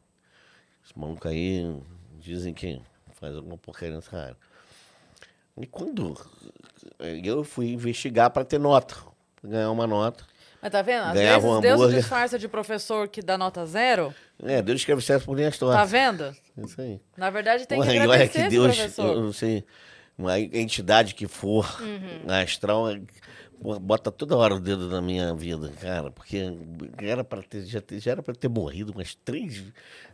[0.84, 1.74] Esse maluco aí
[2.20, 2.80] dizem que
[3.14, 4.36] faz alguma porcaria nessa área.
[5.56, 6.14] E quando
[6.98, 8.96] é, eu fui investigar para ter nota,
[9.42, 10.24] ganhar uma nota.
[10.60, 11.04] Mas tá vendo?
[11.04, 12.00] Às vezes um Deus hambúrguer.
[12.00, 14.14] disfarça de professor que dá nota zero.
[14.42, 15.90] É, Deus escreve certo por linhas Tá tortas.
[15.90, 16.36] vendo?
[16.58, 17.00] Isso aí.
[17.16, 19.06] Na verdade, tem que Porra, e olha agradecer que Deus, professor.
[19.16, 19.64] eu não sei,
[20.16, 22.30] uma entidade que for, Uhum.
[22.30, 22.86] a astral,
[23.80, 26.36] bota toda hora o dedo na minha vida, cara, porque
[26.98, 29.62] era para ter, já, ter- já era para ter morrido umas três,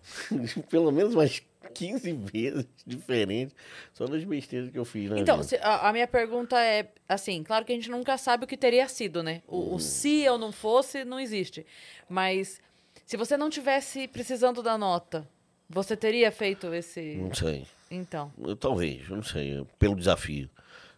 [0.70, 1.42] pelo menos umas
[1.74, 3.54] 15 vezes diferentes,
[3.92, 7.64] só nas besteiras que eu fiz Então, se- a, a minha pergunta é assim, claro
[7.64, 9.42] que a gente nunca sabe o que teria sido, né?
[9.46, 9.74] O, Uhum.
[9.74, 11.66] o se eu não fosse, não existe.
[12.08, 12.60] Mas
[13.06, 15.28] se você não tivesse precisando da nota,
[15.68, 17.16] você teria feito esse.
[17.16, 18.32] Não sei, Então.
[18.60, 20.48] talvez, não sei, pelo desafio.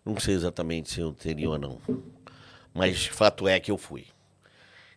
[0.05, 1.81] Não sei exatamente se eu teria ou não.
[2.73, 4.07] Mas fato é que eu fui.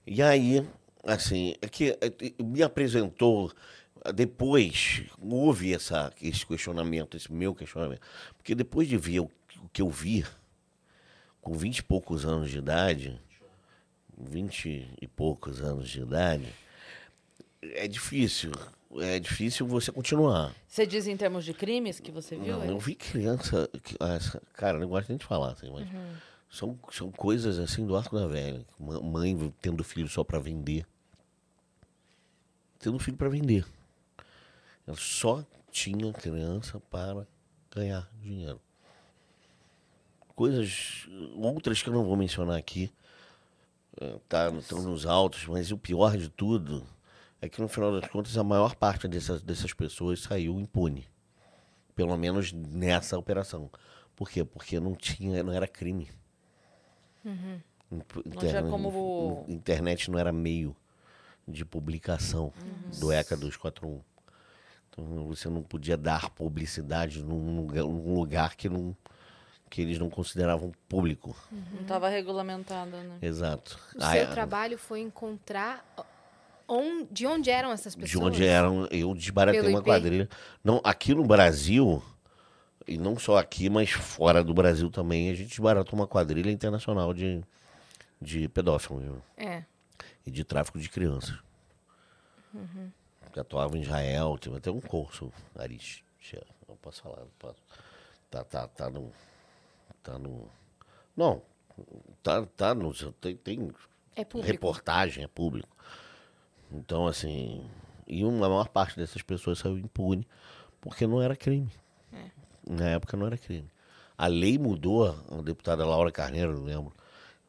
[0.06, 0.66] E aí,
[1.04, 3.52] assim, é que é, me apresentou.
[4.14, 8.02] Depois houve essa, esse questionamento, esse meu questionamento.
[8.38, 9.32] Porque depois de ver o,
[9.62, 10.26] o que eu vi,
[11.42, 13.20] com 20 e poucos anos de idade,
[14.18, 16.54] 20 e poucos anos de idade,
[17.62, 18.52] é difícil.
[19.00, 20.54] É difícil você continuar.
[20.68, 22.58] Você diz em termos de crimes que você viu?
[22.58, 22.70] Não, é?
[22.70, 23.70] eu vi criança.
[24.00, 25.88] ah, Cara, eu não gosto nem de falar, assim, mas.
[26.50, 28.64] São, são coisas assim do arco da velha.
[28.80, 30.86] Mãe tendo filho só para vender.
[32.78, 33.66] Tendo filho para vender.
[34.86, 37.26] Ela só tinha criança para
[37.74, 38.62] ganhar dinheiro.
[40.36, 41.08] Coisas.
[41.36, 42.92] Outras que eu não vou mencionar aqui.
[44.00, 46.86] eh, Tá, estão nos autos, mas o pior de tudo
[47.46, 51.08] é que no final das contas a maior parte dessas, dessas pessoas saiu impune.
[51.96, 53.70] Pelo menos nessa operação.
[54.16, 54.44] Por quê?
[54.46, 56.10] Porque não tinha, não era crime.
[57.92, 60.76] Inter- Não tinha como- Internet não era meio
[61.48, 62.52] de publicação
[63.00, 64.02] do ECA 241.
[64.90, 68.96] Então você não podia dar publicidade num lugar, num lugar que, não,
[69.70, 71.36] que eles não consideravam público.
[71.52, 73.18] Não estava regulamentado, né?
[73.22, 73.78] Exato.
[73.96, 74.26] O Ah, seu é.
[74.28, 75.84] trabalho foi encontrar
[76.74, 78.10] On- de onde eram essas pessoas?
[78.12, 79.86] De onde eram, eu desbaratei Pelo uma IP?
[79.86, 80.30] quadrilha.
[80.64, 82.04] Não, aqui no Brasil,
[82.88, 87.14] e não só aqui, mas fora do Brasil também, a gente desbaratou uma quadrilha internacional
[87.14, 87.42] de,
[88.22, 89.22] de pedófilos né?
[89.38, 89.64] É.
[90.26, 91.38] e de tráfico de crianças.
[93.32, 96.04] Que atuava em Israel, teve até um curso, Aris.
[96.68, 97.62] Eu posso falar, não posso.
[98.30, 99.12] Tá, tá, tá no.
[100.04, 100.48] Tá no.
[101.18, 101.42] Não,
[102.22, 102.94] tá, tá no.
[103.14, 103.72] Tem, tem
[104.16, 105.76] É reportagem, é público.
[106.74, 107.64] Então, assim.
[108.08, 110.28] E uma, a maior parte dessas pessoas saiu impune
[110.82, 111.70] porque não era crime.
[112.12, 112.26] É.
[112.70, 113.70] Na época não era crime.
[114.18, 116.94] A lei mudou, a deputada Laura Carneiro, eu lembro,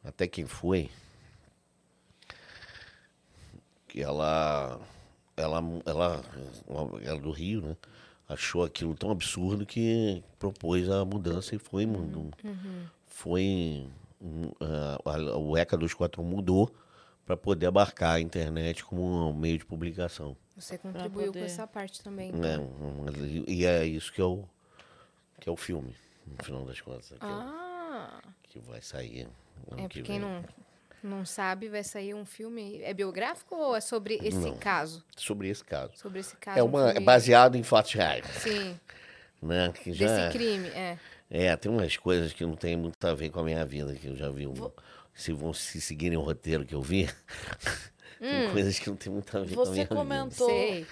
[0.05, 0.90] até quem foi,
[3.88, 4.80] que ela,
[5.36, 6.24] ela, ela,
[7.02, 7.76] ela do Rio, né?
[8.28, 12.30] Achou aquilo tão absurdo que propôs a mudança e foi, mudou.
[13.06, 13.86] Foi.
[14.20, 16.74] hum, ah, a- o ECA 241 mudou
[17.26, 20.36] para poder abarcar a internet como um meio de publicação.
[20.56, 21.46] Você contribuiu com poder.
[21.46, 22.30] essa parte também.
[22.32, 22.59] Né?
[22.59, 23.06] Hum,
[23.46, 24.44] E é isso que é o,
[25.40, 25.94] que é o filme,
[26.26, 27.09] no final das contas.
[27.09, 29.28] Que, é o- Ah, que vai sair.
[29.70, 30.28] ano é que quem vem.
[30.28, 30.44] não,
[31.02, 32.80] não sabe, vai sair um filme.
[32.82, 34.56] É biográfico ou é sobre esse Não.
[34.59, 35.05] caso?
[35.16, 35.92] Sobre esse caso.
[35.96, 36.59] Sobre esse caso.
[36.59, 38.24] É, um uma, é baseado em fatos reais.
[38.42, 38.78] Sim,
[39.42, 39.72] Né?
[39.72, 40.98] Que já, desse crime, é.
[41.30, 44.06] É, tem umas coisas que não tem muito a ver com a minha vida, que
[44.06, 44.46] eu já vi.
[44.46, 44.55] Um,
[45.15, 47.09] se vão se seguirem o roteiro que eu vi,
[48.19, 50.49] tem coisas que não tem muito a ver com a Você minha comentou.
[50.49, 50.74] Sei.
[50.85, 50.89] vida.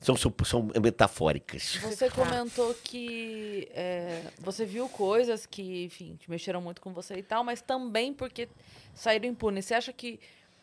[0.00, 1.76] São, são, são metafóricas.
[1.76, 7.22] Você comentou que é, você viu coisas que, enfim, te mexeram muito com você e
[7.22, 8.48] tal, mas também porque
[8.94, 9.64] saíram impunes.
[9.64, 10.18] Você acha que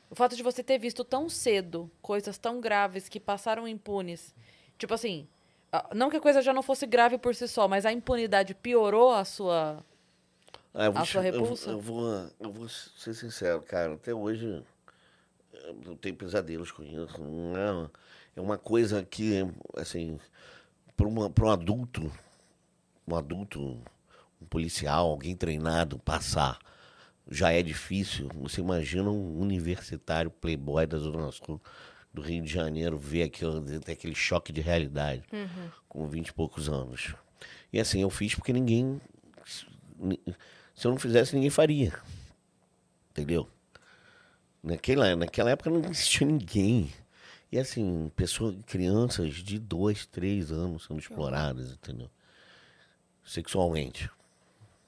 [0.10, 4.34] o fato de você ter visto tão cedo coisas tão graves que passaram impunes,
[4.78, 5.28] tipo assim,
[5.94, 9.12] não que a coisa já não fosse grave por si só, mas a impunidade piorou
[9.12, 9.84] a sua.
[10.74, 11.70] Ah, eu vou A sua eu vou- repulsa?
[11.72, 13.94] Eu vou, eu vou ser sincero, cara.
[13.94, 14.64] Até hoje
[15.86, 17.22] eu tenho pesadelos com isso.
[17.22, 17.90] Não
[18.36, 19.40] é, uma coisa que,
[19.76, 20.20] assim,
[20.96, 22.12] para um adulto,
[23.08, 23.82] um adulto,
[24.42, 26.58] um policial, alguém treinado, passar,
[27.30, 28.30] já é difícil.
[28.36, 31.60] Você imagina um universitário playboy da Zona Sul
[32.14, 35.24] do Rio de Janeiro ver aquilo, ter aquele choque de realidade
[35.88, 37.14] com 20 e poucos anos.
[37.74, 39.00] E assim, eu fiz porque ninguém
[40.80, 41.92] se eu não fizesse, ninguém faria.
[43.12, 43.50] Entendeu?
[44.64, 46.90] Naquela, naquela época não existia ninguém.
[47.52, 52.10] E assim, pessoas, crianças de dois, três anos sendo exploradas, entendeu?
[53.26, 54.10] Sexualmente.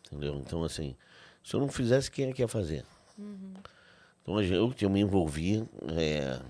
[0.06, 0.38] Entendeu?
[0.38, 0.96] Então, assim,
[1.44, 2.86] se eu não fizesse, quem é que ia fazer?
[4.22, 6.42] Então a gente- eu, eu me envolvi é,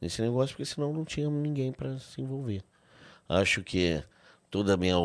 [0.00, 2.64] nesse negócio, porque senão não tinha ninguém para se envolver.
[3.28, 4.02] Acho que
[4.50, 4.96] toda minha,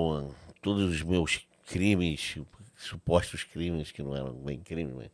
[0.59, 2.39] todos os meus crimes,
[2.79, 5.09] supostos crimes, que não eram bem crimes, mas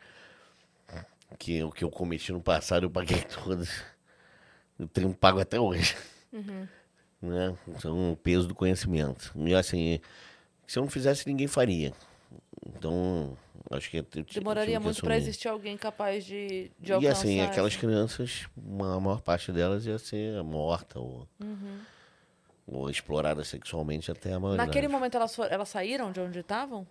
[1.39, 3.69] que o que eu cometi no passado eu paguei todos.
[4.77, 5.95] Eu tenho pago até hoje.
[7.21, 7.57] Né?
[7.79, 9.31] São o peso do conhecimento.
[9.35, 9.99] E assim,
[10.67, 11.93] se eu não fizesse, ninguém faria.
[12.67, 13.37] Então,
[13.71, 17.11] acho que eu Demoraria muito para existir alguém capaz de, de E alcançar.
[17.21, 21.27] assim, aquelas essa- crianças, uma- a maior parte delas ia ser morta ou,
[22.67, 24.65] ou explorada sexualmente até a maioria.
[24.65, 26.85] Naquele momento elas, elas saíram de onde estavam?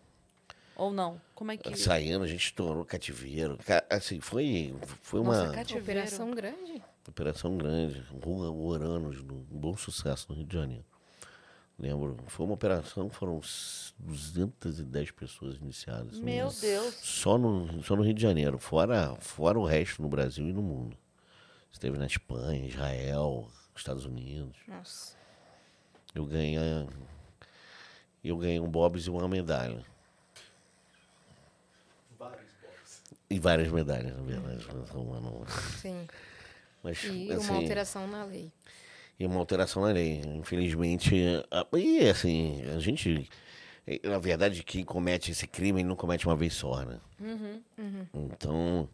[0.77, 1.21] Ou não?
[1.35, 1.77] Como é que.
[1.77, 3.59] Saindo, a gente estourou cativeiro.
[3.65, 5.85] Ca- Assim, foi, foi uma Nossa, cativeiro.
[5.85, 6.83] Operação grande.
[7.09, 8.01] operação grande.
[8.25, 10.85] Rua Uranos, um bom sucesso no Rio de Janeiro.
[11.79, 13.41] Lembro, foi uma operação, foram
[13.99, 16.21] 210 pessoas iniciadas.
[16.21, 16.95] Meu Deus.
[17.03, 20.63] Só no, só no Rio de Janeiro, fora, fora o resto no Brasil e no
[20.63, 20.97] mundo.
[21.73, 24.57] Esteve na Espanha, Israel, Estados Unidos.
[24.69, 25.17] Nossa.
[26.15, 26.57] Eu ganhei,
[28.23, 29.85] eu ganhei um Bob's e uma medalha.
[32.17, 33.03] Vários box.
[33.31, 34.67] E várias medalhas, na verdade.
[34.95, 35.45] Uma não-
[35.81, 36.07] Sim.
[36.83, 38.53] Mas, E assim, uma alteração na lei.
[39.19, 40.21] e uma alteração na lei.
[40.37, 41.15] Infelizmente,
[41.51, 43.29] a- e assim, a gente,
[44.03, 47.01] na verdade, quem comete esse crime ele não comete uma vez só, né?
[48.13, 48.89] Então,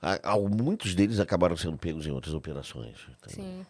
[0.00, 2.96] a- a- muitos deles acabaram sendo pegos em outras operações.
[3.26, 3.66] Sim.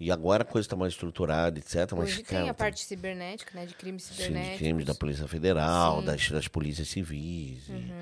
[0.00, 1.92] E agora a coisa está mais estruturada, etc.
[1.92, 3.66] Mas, Hoje cara, tem a parte cibernética, né?
[3.66, 4.52] De crimes sim, cibernéticos.
[4.58, 5.98] de crimes da Polícia Federal, Sim.
[6.00, 6.04] Uhum.
[6.06, 7.68] das, das polícias civis.
[7.68, 7.92] e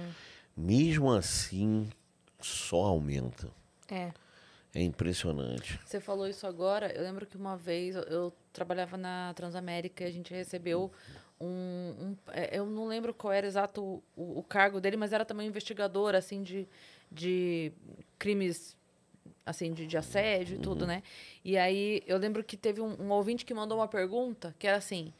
[0.57, 1.89] mesmo assim,
[2.41, 3.51] só aumenta.
[3.89, 4.13] É.
[4.75, 5.81] É impressionante.
[5.85, 6.93] Você falou isso agora.
[6.93, 10.93] Eu lembro que uma vez eu, eu trabalhava na Transamérica e a gente recebeu
[11.41, 11.47] um.
[11.47, 13.83] um- é, eu não lembro qual era exato
[14.17, 16.69] o, o- cargo dele, mas era também investigador assim de,
[17.11, 17.73] de
[18.19, 18.77] crimes
[19.45, 21.03] assim de, de assédio e tudo, né?
[21.45, 24.77] E aí eu lembro que teve um, um ouvinte que mandou uma pergunta que era
[24.77, 25.13] assim.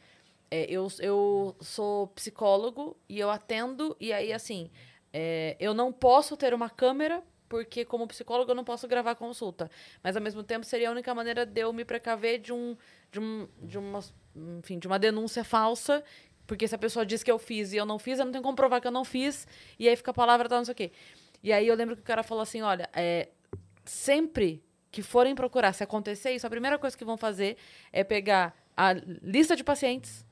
[0.48, 4.70] é, eu, eu sou psicólogo e eu atendo, e aí, assim,
[5.12, 9.68] é, eu não posso ter uma câmera porque como psicólogo eu não posso gravar consulta.
[10.04, 12.76] Mas ao mesmo tempo seria a única maneira de eu me precaver de um
[13.10, 13.98] de um de uma,
[14.58, 16.04] enfim, de uma denúncia falsa,
[16.46, 18.44] porque se a pessoa diz que eu fiz e eu não fiz, eu não tenho
[18.44, 20.76] como provar que eu não fiz, e aí fica a palavra tá não sei o
[20.76, 20.92] quê.
[21.42, 23.28] E aí eu lembro que o cara falou assim, olha, é,
[23.84, 24.62] sempre
[24.92, 27.56] que forem procurar, se acontecer isso, a primeira coisa que vão fazer
[27.92, 30.24] é pegar a lista de pacientes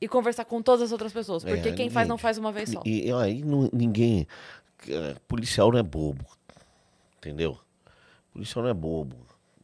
[0.00, 1.44] e conversar com todas as outras pessoas.
[1.44, 2.82] Porque É, quem faz não faz uma vez só.
[2.84, 3.42] E, aí
[3.72, 4.26] ninguém.
[4.88, 6.24] eh, Policial não é bobo.
[7.18, 7.58] Entendeu?
[8.32, 9.16] Policial não é bobo.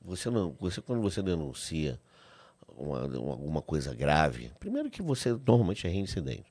[0.05, 0.55] Você não.
[0.61, 2.01] Você, quando você denuncia
[2.77, 6.45] uma, uma- alguma coisa grave, primeiro que você normalmente é reincidente.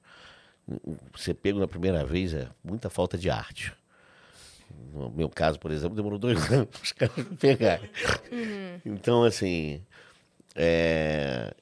[1.14, 3.74] Você pego na primeira vez é muita falta de arte.
[4.94, 7.90] No meu caso, por exemplo, demorou dois anos para os caras me pegarem.
[8.86, 9.82] Então, assim.
[10.56, 11.54] É,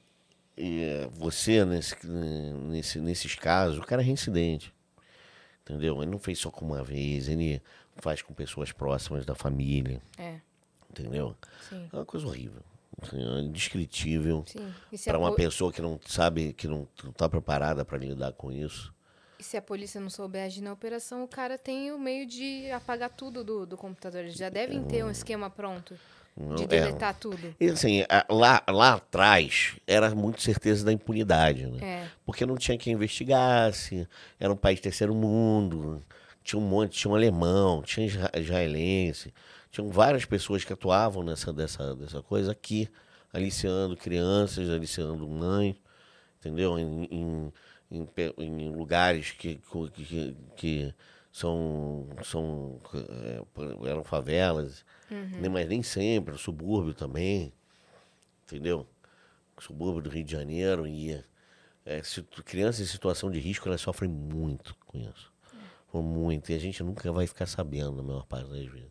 [0.56, 4.72] e você, nesse, nesse, nesses casos, o cara é reincidente.
[5.64, 6.02] Entendeu?
[6.02, 7.62] Ele não fez só com uma vez, ele
[7.96, 10.02] faz com pessoas próximas da família.
[10.18, 10.40] É,
[10.90, 11.36] Entendeu?
[11.68, 11.88] sim.
[11.92, 12.60] É uma coisa horrível.
[13.00, 14.44] assim, é indescritível
[15.04, 18.92] para uma po- pessoa que não sabe, que não está preparada para lidar com isso.
[19.38, 22.70] e se a polícia não souber agir na operação, o cara tem o meio de
[22.72, 24.20] apagar tudo do, do computador.
[24.22, 25.96] Eles já devem ter um esquema pronto
[26.34, 26.66] De é.
[26.66, 27.54] deletar tudo.
[27.60, 31.78] E assim, lá, lá atrás era muito certeza da impunidade, né?
[31.82, 32.08] É.
[32.24, 34.08] Porque não tinha quem investigasse,
[34.40, 36.02] era um país terceiro mundo,
[36.42, 39.32] tinha um monte, tinha um alemão, tinha isra- israelense,
[39.70, 42.88] tinham várias pessoas que atuavam nessa dessa, dessa coisa aqui,
[43.30, 45.76] aliciando crianças, aliciando mães,
[46.40, 46.78] entendeu?
[46.78, 47.52] Em, em,
[47.90, 49.60] em em lugares que,
[49.94, 50.94] que, que
[51.30, 54.82] são, são é, eram favelas,
[55.12, 57.52] nem, mas nem sempre, subúrbio também,
[58.44, 58.86] entendeu?
[59.58, 61.22] Subúrbio do Rio de Janeiro e
[61.84, 62.02] é,
[62.44, 65.32] crianças em situação de risco elas sofrem muito com isso.
[66.00, 66.50] Muito.
[66.50, 68.90] E a gente nunca vai ficar sabendo, na maior parte das vezes.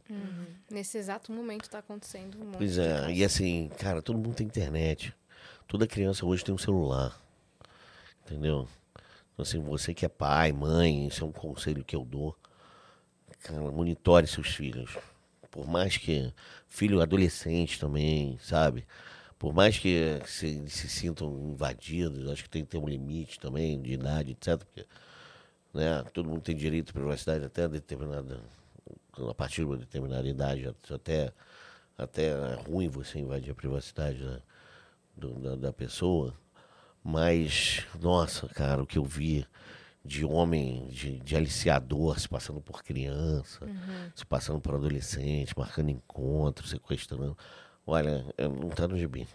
[0.70, 4.46] Nesse exato momento tá acontecendo um monte Pois é, e assim, cara, todo mundo tem
[4.46, 5.12] internet.
[5.68, 7.20] Toda criança hoje tem um celular.
[8.24, 8.68] Entendeu?
[9.34, 12.38] Então, assim, você que é pai, mãe, esse é um conselho que eu dou.
[13.40, 14.96] Cara, monitore seus filhos.
[15.52, 16.34] Por mais que.
[16.68, 18.86] Filho adolescente também, sabe?
[19.40, 23.82] Por mais que se, se sintam invadidos, acho que tem que ter um limite também
[23.82, 24.66] de idade, etc.
[24.66, 24.88] Porque
[25.74, 28.42] né, todo mundo tem direito à privacidade até determinada.
[29.30, 31.34] A partir de uma determinada idade, até,
[31.98, 34.40] até é ruim você invadir a privacidade da,
[35.18, 36.34] do- da, da pessoa.
[37.04, 39.46] Mas, nossa, cara, o que eu vi
[40.04, 43.68] de homem, de, de aliciador se passando por criança,
[44.16, 47.38] se passando por adolescente, marcando encontros, sequestrando.
[47.86, 49.28] Olha, não tá no gibi.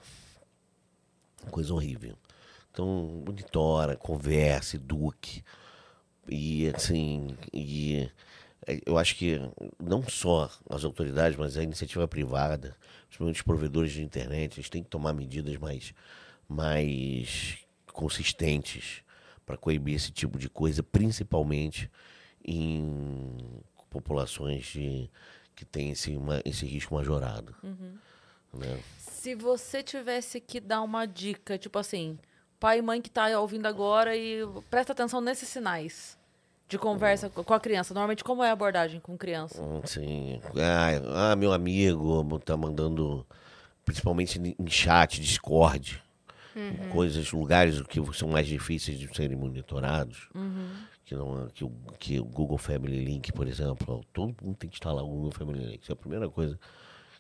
[1.51, 2.17] Coisa horrível.
[2.71, 5.45] Então, monitora, converse, eduque.
[6.29, 8.11] E, assim, e
[8.67, 9.41] é, eu acho que
[9.79, 12.77] não só as autoridades, mas a iniciativa privada,
[13.07, 15.95] principalmente os provedores de internet, eles têm que tomar medidas mais,
[16.49, 17.59] mais
[17.93, 19.05] consistentes
[19.47, 21.89] para coibir esse tipo de coisa, principalmente
[22.45, 23.39] em
[23.89, 25.09] populações de,
[25.55, 27.55] que têm esse, esse risco majorado.
[28.53, 28.79] Né?
[28.99, 32.19] Se você tivesse que dar uma dica, tipo assim,
[32.61, 34.41] pai e mãe que tá ouvindo agora e
[34.71, 36.19] presta atenção nesses sinais
[36.69, 37.95] de conversa co- com a criança.
[37.95, 39.63] Normalmente, como é a abordagem com criança?
[39.83, 43.25] Assim, ah, ah, meu amigo tá mandando,
[43.85, 46.03] principalmente em chat, Discord,
[46.93, 50.29] coisas, lugares que são mais difíceis de serem monitorados,
[51.05, 54.77] que, não, que, o, que o Google Family Link, por exemplo, todo mundo tem que
[54.77, 55.83] instalar o Google Family Link.
[55.83, 56.59] Isso é a primeira coisa.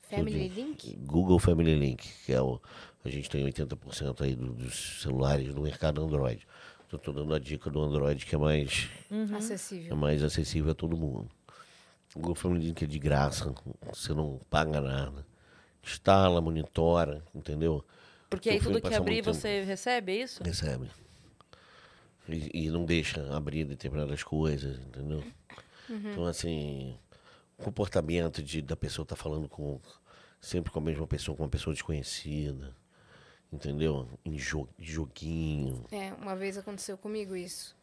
[0.09, 0.55] Family digo.
[0.69, 0.97] Link?
[1.05, 2.61] Google Family Link, que é o.
[3.05, 6.47] A gente tem 80% aí do- dos celulares no mercado Android.
[6.93, 9.97] Eu tô dando a dica do Android que é mais é Acessível.
[9.97, 11.29] mais acessível a todo mundo.
[12.15, 13.53] O Google Family Link é de graça,
[13.93, 15.27] você não paga nada.
[15.83, 17.85] Instala, monitora, entendeu?
[18.29, 20.43] Porque aí tudo que abrir tempo- você recebe, é isso?
[20.43, 20.91] Recebe.
[22.29, 25.23] E, e não deixa abrir determinadas coisas, entendeu?
[25.89, 26.99] Então, assim,
[27.57, 29.81] o comportamento de, da pessoa estar falando com
[30.41, 32.75] sempre com a mesma pessoa, com uma pessoa desconhecida,
[33.53, 34.09] entendeu?
[34.25, 35.85] Em jo- joguinho.
[35.93, 37.77] É, uma vez aconteceu comigo isso.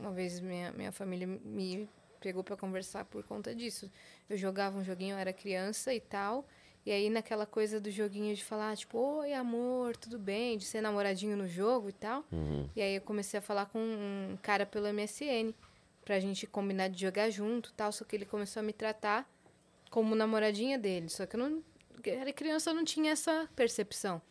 [0.00, 1.86] Uma vez minha, minha família me
[2.20, 3.90] pegou pra conversar por conta disso.
[4.30, 6.46] Eu jogava um joguinho, eu era criança e tal.
[6.88, 10.56] E aí naquela coisa do joguinho de falar, tipo, oi amor, tudo bem?
[10.56, 12.24] De ser namoradinho no jogo e tal.
[12.74, 15.52] E aí eu comecei a falar com um cara pelo MSN.
[16.02, 17.92] Pra gente combinar de jogar junto tal.
[17.92, 19.30] Só que ele começou a me tratar
[19.90, 21.10] como namoradinha dele.
[21.10, 21.62] Só que eu não.
[22.06, 24.22] era criança, eu não tinha essa percepção.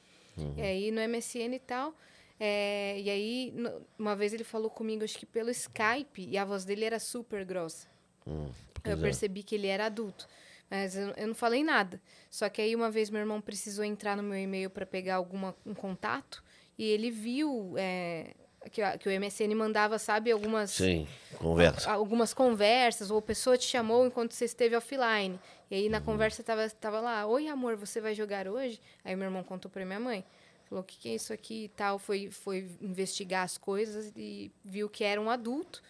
[0.56, 1.94] E aí no MSN e tal.
[2.40, 3.54] é, e aí,
[4.00, 7.46] uma vez ele falou comigo, acho que pelo Skype, e a voz dele era super
[7.46, 7.88] grossa.
[8.26, 8.50] Hum,
[8.84, 9.02] Eu Exato.
[9.04, 10.28] percebi que ele era adulto.
[10.70, 12.02] Mas eu, eu não falei nada.
[12.30, 15.56] Só que aí uma vez meu irmão precisou entrar no meu e-mail para pegar alguma,
[15.66, 16.44] um contato
[16.78, 18.36] e ele viu é,
[18.70, 21.08] que, que o MSN mandava, sabe, algumas, Sim,
[21.38, 21.90] conversa.
[21.92, 25.40] algumas conversas, ou a pessoa te chamou enquanto você esteve offline.
[25.72, 28.80] E aí na conversa tava, tava lá, oi amor, você vai jogar hoje?
[29.04, 30.24] Aí meu irmão contou pra minha mãe.
[30.66, 31.98] Falou, o que, que é isso aqui e tal.
[31.98, 35.82] Foi, foi investigar as coisas e viu que era um adulto.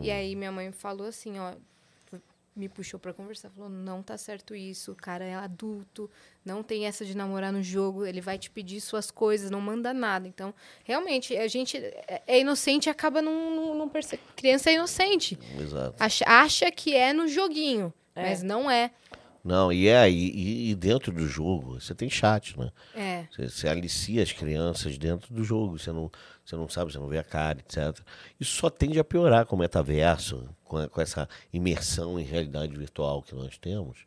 [0.00, 1.54] E aí minha mãe falou assim, ó,
[2.56, 6.08] me puxou pra conversar, falou: "Não tá certo isso, o cara é adulto,
[6.44, 9.92] não tem essa de namorar no jogo, ele vai te pedir suas coisas, não manda
[9.92, 10.28] nada".
[10.28, 10.54] Então,
[10.84, 15.38] realmente, a gente é é inocente e acaba não, não, não perce- criança é inocente.
[15.60, 15.96] Exato.
[15.98, 18.28] Acha, acha que é no joguinho, É.
[18.28, 18.90] mas não é.
[19.42, 22.70] Não, e é, e, e dentro do jogo, você tem chat, né?
[22.94, 23.26] É.
[23.30, 26.10] Você, você alicia as crianças dentro do jogo, você não,
[26.44, 27.98] você não sabe, você não vê a cara, etc.
[28.38, 32.76] Isso só tende a piorar com o metaverso, com, a- com essa imersão em realidade
[32.76, 33.98] virtual que nós temos,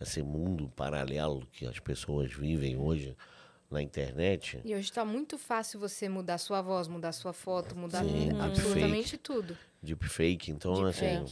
[0.00, 3.16] esse mundo paralelo que as pessoas vivem hoje
[3.70, 4.60] na internet.
[4.64, 9.16] E hoje tá muito fácil você mudar sua voz, mudar sua foto, mudar Sim, absolutamente
[9.16, 9.56] tudo.
[9.82, 11.24] Deepfake, então assim,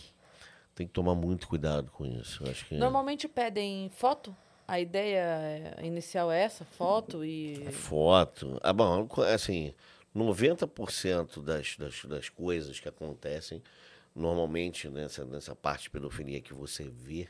[0.74, 2.42] tem que tomar muito cuidado com isso.
[2.48, 4.34] Acho que Normalmente pedem foto.
[4.66, 7.70] A ideia é- inicial é essa, foto e.
[7.72, 8.58] foto.
[8.62, 9.74] Ah, bom, assim,
[10.16, 13.62] 90% das, das, das coisas que acontecem,
[14.14, 17.28] normalmente nessa, nessa parte de pedofilia que você vê,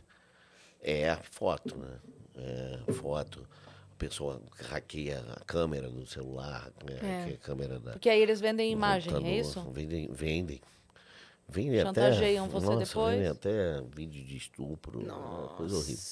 [0.81, 1.99] é foto, né?
[2.37, 3.47] É foto.
[3.93, 4.41] A pessoa
[4.71, 6.99] hackeia a câmera do celular, né?
[7.03, 7.19] É.
[7.19, 7.93] hackeia a câmera da.
[7.93, 9.41] Porque aí eles vendem imagem, é computador.
[9.41, 9.71] isso?
[9.71, 10.09] Vendem.
[10.11, 10.61] vendem.
[11.47, 13.15] Vendem Chantageiam até, você nossa, depois?
[13.15, 15.01] Vendem até vídeo de estupro.
[15.01, 16.03] uma Coisa horrível.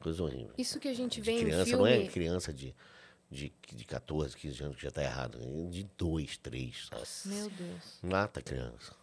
[0.00, 1.78] Coisa horrível Isso que a gente de vê em criança, filme.
[1.78, 2.74] não é criança de,
[3.30, 5.38] de, de 14, 15 anos que já tá errado.
[5.40, 6.90] é De 2, 3.
[7.26, 7.98] Meu Deus.
[8.02, 8.94] Mata a criança.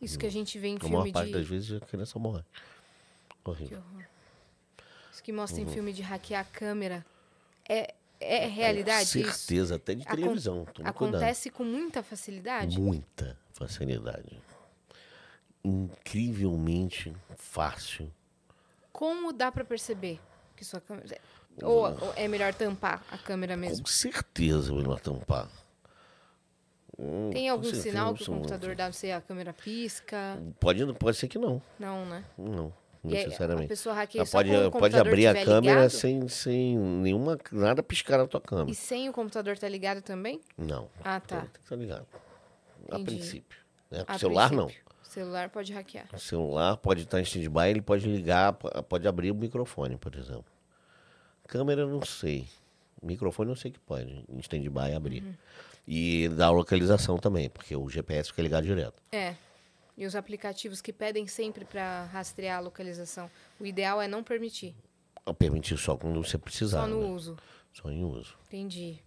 [0.00, 1.32] Isso que a gente vê em A maior filme parte de.
[1.32, 2.42] das vezes a criança morre.
[3.42, 3.78] Que Horrível.
[3.78, 4.04] horror.
[5.12, 5.68] Isso que mostra Uhum.
[5.70, 7.04] em filme de hackear a câmera.
[7.66, 9.38] É, é realidade Com isso?
[9.38, 10.64] certeza, até de Acon- televisão.
[10.66, 10.86] Cuidado.
[10.88, 12.78] Acontece com muita facilidade?
[12.78, 14.38] Muita facilidade.
[15.64, 18.12] Incrivelmente fácil.
[18.92, 20.20] Como dá pra perceber
[20.54, 21.18] que sua câmera.
[21.62, 23.84] Ou, ou é melhor tampar a câmera mesmo?
[23.84, 25.48] Com certeza é melhor tampar.
[26.98, 30.38] Hum, Tem algum certeza sinal que o computador dá você, a câmera pisca?
[30.58, 31.60] Pode, pode ser que não.
[31.78, 32.24] Não, né?
[32.38, 32.72] Não,
[33.04, 33.66] necessariamente.
[33.66, 35.90] a pessoa hackeia Ela só pode, o pode abrir a câmera ligado?
[35.90, 38.70] sem, sem nenhuma, nada piscar na tua câmera.
[38.70, 40.40] E sem o computador tá ligado também?
[40.56, 40.88] Não.
[41.04, 41.40] Ah, tá.
[41.40, 42.06] Tem que estar ligado.
[42.90, 43.16] A Entendi.
[43.16, 43.58] princípio.
[43.90, 44.04] Né?
[44.06, 44.86] A O celular princípio.
[45.02, 46.06] Celular pode hackear.
[46.10, 46.16] não.
[46.18, 50.14] O celular pode estar em stand-by, ele pode ligar, po- pode abrir o microfone, por
[50.14, 50.44] exemplo.
[51.46, 52.48] Câmera, não sei.
[53.02, 54.24] Microfone, eu sei que pode.
[54.28, 55.22] Em stand-by, abrir.
[55.22, 55.34] Uhum.
[55.86, 59.00] E dar localização também, porque o GPS fica ligado direto.
[59.12, 59.36] É.
[59.96, 63.30] E os aplicativos que pedem sempre para rastrear a localização.
[63.58, 64.74] O ideal é não permitir.
[65.38, 66.82] Permitir só quando você precisar.
[66.82, 67.08] Só no né?
[67.08, 67.36] uso.
[67.72, 68.36] Só em uso.
[68.46, 68.98] Entendi.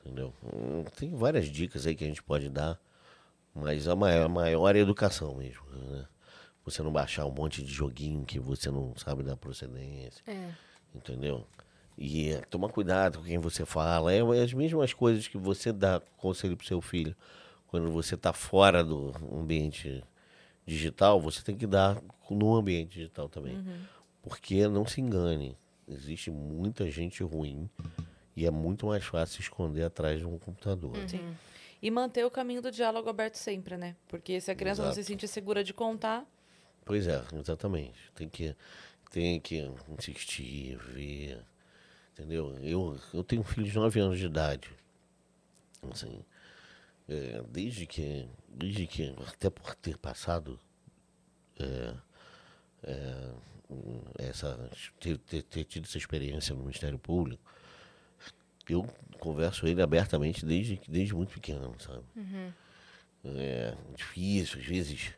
[0.00, 0.34] Entendeu?
[0.42, 2.78] Hum, Tem várias dicas aí que a gente pode dar,
[3.54, 5.64] mas a maior, a maior é a educação mesmo.
[5.70, 6.06] Né?
[6.64, 10.52] Você não baixar um monte de joguinho que você não sabe da procedência, É.
[10.94, 11.46] entendeu?
[11.96, 14.12] E é, tomar cuidado com quem você fala.
[14.12, 17.14] É, é as mesmas coisas que você dá conselho pro seu filho.
[17.68, 20.02] Quando você está fora do ambiente
[20.66, 23.64] digital, você tem que dar no ambiente digital também.
[24.22, 25.56] Porque não se engane,
[25.88, 27.68] existe muita gente ruim
[28.36, 30.96] e é muito mais fácil esconder atrás de um computador.
[31.08, 31.34] Sim.
[31.80, 33.96] E manter o caminho do diálogo aberto sempre, né?
[34.06, 35.12] Porque se a criança não se Exato.
[35.12, 36.26] sentir segura de contar,
[36.84, 37.98] Pois é, exatamente.
[38.14, 38.54] Tem que,
[39.12, 41.44] tem que insistir, ver.
[42.12, 42.58] Entendeu?
[42.62, 44.70] Eu, eu tenho um filho de 9 anos de idade.
[45.90, 46.24] Assim,
[47.08, 48.26] é, desde que.
[48.48, 49.14] Desde que.
[49.28, 50.58] Até por ter passado.
[51.60, 51.94] é,
[52.84, 53.30] é,
[54.18, 54.70] essa,
[55.00, 57.42] ter, ter, ter tido essa experiência no Ministério Público,
[58.68, 58.84] eu
[59.18, 62.04] converso ele abertamente desde, desde muito pequeno, sabe?
[63.24, 65.14] É difícil, às vezes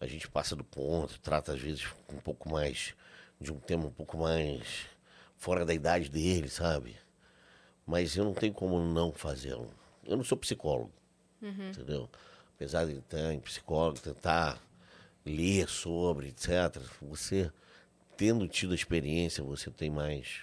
[0.00, 2.94] a gente passa do ponto, trata às vezes um pouco mais
[3.42, 4.86] de um tema um pouco mais
[5.36, 6.96] fora da idade dele, sabe?
[7.86, 9.68] Mas eu não tenho como não fazê-lo.
[10.04, 10.92] Eu não sou psicólogo,
[11.70, 12.08] entendeu?
[12.54, 14.60] Apesar de estar em psicólogo, tentar
[15.26, 16.80] ler sobre, etc.
[17.02, 17.50] Você
[18.16, 20.42] tendo tido a experiência, você tem mais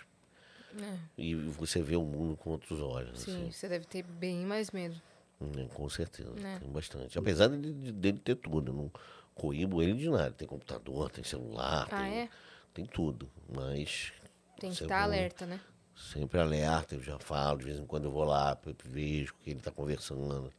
[1.17, 3.19] e você vê o mundo com outros olhos.
[3.21, 3.51] Sim, assim.
[3.51, 4.95] você deve ter bem mais medo.
[5.39, 6.57] Né, Com certeza, Né?
[6.59, 7.17] tem bastante.
[7.17, 8.91] Apesar dele, de- dele ter tudo, eu não
[9.33, 10.31] coíbo ele de nada.
[10.31, 12.29] Tem computador, tem celular, Ah, tem, é?
[12.73, 13.29] Tem tudo.
[13.53, 14.11] Mas
[14.59, 15.03] Tem que estar bom.
[15.03, 15.59] alerta, né?
[15.99, 19.49] sempre alerta, eu já falo, de vez em quando eu vou lá, vejo o que
[19.49, 20.51] ele está conversando,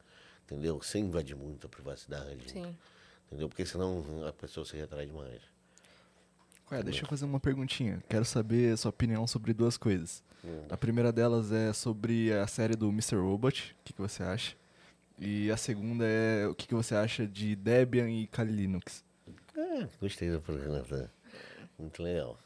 [0.44, 0.82] entendeu?
[0.82, 2.50] Sem invadir muito a privacidade.
[2.50, 2.76] Sim.
[3.26, 3.48] Entendeu?
[3.48, 5.40] Porque senão a pessoa se retrai demais.
[6.70, 8.02] Ué, deixa eu fazer uma perguntinha.
[8.08, 10.22] Quero saber a sua opinião sobre duas coisas.
[10.70, 13.16] A primeira delas é sobre a série do Mr.
[13.16, 13.76] Robot.
[13.80, 14.56] O que, que você acha?
[15.18, 19.04] E a segunda é o que, que você acha de Debian e Kali Linux.
[19.56, 21.12] É, gostei da pergunta.
[21.80, 22.38] Muito legal.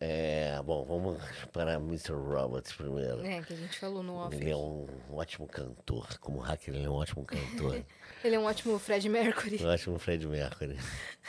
[0.00, 1.18] É, bom, vamos
[1.52, 2.12] para Mr.
[2.12, 3.24] Roberts primeiro.
[3.24, 4.34] É, que a gente falou no off.
[4.34, 6.18] Ele é um ótimo cantor.
[6.18, 7.84] Como hacker, ele é um ótimo cantor.
[8.24, 9.62] Ele é um ótimo Fred Mercury.
[9.62, 10.78] um ótimo Fred Mercury.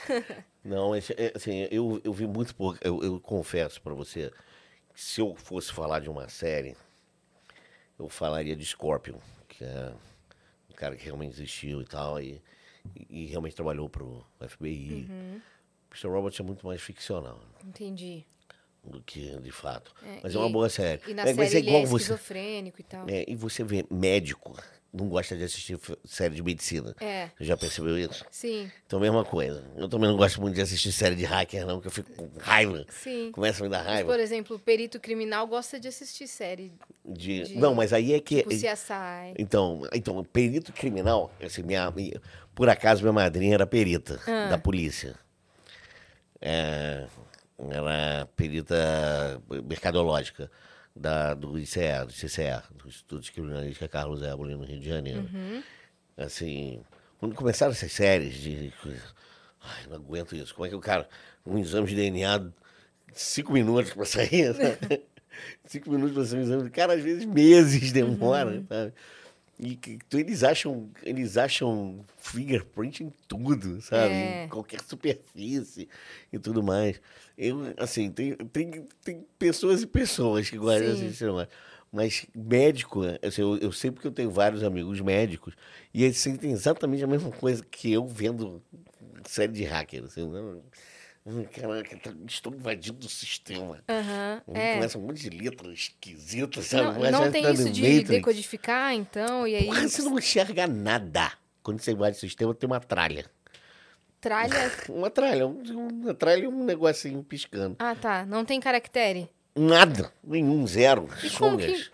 [0.64, 1.00] Não, é,
[1.34, 2.78] assim, eu, eu vi muito pouco.
[2.80, 4.32] Eu, eu confesso para você
[4.94, 6.74] que se eu fosse falar de uma série,
[7.98, 9.92] eu falaria de Scorpion, que é
[10.70, 12.42] um cara que realmente existiu e tal, e,
[13.10, 15.06] e realmente trabalhou pro FBI.
[15.10, 15.40] Uhum.
[15.96, 16.08] Mr.
[16.08, 18.24] Robot é muito mais ficcional Entendi.
[18.84, 19.92] do que de fato.
[20.04, 21.00] É, Mas é uma e- boa série.
[21.08, 22.04] E na é, mas série é igual é você.
[22.12, 23.08] esquizofrênico e tal.
[23.08, 24.54] É, e você vê médico,
[24.92, 26.94] não gosta de assistir série de medicina.
[27.00, 28.24] É, Você já percebeu isso?
[28.30, 29.62] sim, Então, mesma coisa.
[29.76, 32.30] Eu também não gosto muito de assistir série de hacker, não, que eu fico com
[32.38, 32.84] raiva.
[32.88, 33.30] sim.
[33.32, 34.10] Começa a me dar Mas, raiva.
[34.12, 36.72] por exemplo, o perito criminal gosta de assistir série,
[37.04, 37.42] De...
[37.42, 38.36] de- Não, mas aí é que.
[38.36, 39.34] tipo CSI.
[39.38, 42.20] Então, então, perito criminal, assim, minha, minha-
[42.54, 44.48] por acaso minha madrinha era perita Ah.
[44.50, 45.14] da polícia.
[46.40, 47.06] É,
[47.70, 50.50] era perita mercadológica
[50.94, 55.28] da, do ICE, do CCE, do Instituto de Criminalística Carlos Éboli, no Rio de Janeiro.
[55.32, 55.62] Uhum.
[56.16, 56.80] Assim,
[57.18, 58.72] quando começaram essas séries de.
[59.62, 60.54] Ai, não aguento isso.
[60.54, 61.08] Como é que o cara,
[61.44, 62.46] um exame de DNA,
[63.12, 65.02] cinco minutos para sair, sabe?
[65.66, 66.70] Cinco minutos para sair um exame.
[66.70, 68.66] Cara, às vezes meses demora, Uhum.
[68.66, 68.92] sabe?
[69.58, 74.14] E que, eles acham, eles acham fingerprint em tudo, sabe?
[74.14, 74.44] É.
[74.44, 75.88] Em qualquer superfície
[76.30, 77.00] e tudo mais.
[77.38, 81.06] Eu, assim, tem, tem, tem pessoas e pessoas que gostam Sim.
[81.06, 81.48] desse negócio.
[81.90, 85.54] Mas médico, assim, eu, eu sei porque eu tenho vários amigos médicos
[85.94, 88.62] e eles sentem exatamente a mesma coisa que eu vendo
[89.24, 90.04] série de hacker.
[90.04, 90.62] Assim, não, hum,
[91.52, 93.82] caraca, tá- estou invadindo o sistema.
[93.88, 94.74] Aí é.
[94.74, 96.84] Começa um monte de letras esquisitas, sabe?
[96.84, 98.08] Não, Mas não tem tá isso de Matrix.
[98.10, 101.32] decodificar, então, e aí Porra, você não enxerga nada.
[101.62, 103.26] Quando você invade o sistema, tem uma tralha.
[104.20, 104.72] tralha...
[104.88, 105.62] Uma tralha, um-
[106.02, 107.76] uma tralha e um negocinho piscando.
[107.78, 109.28] Ah, tá, não tem caractere.
[109.54, 111.08] Nada, nenhum, zero.
[111.22, 111.90] E Sonhas.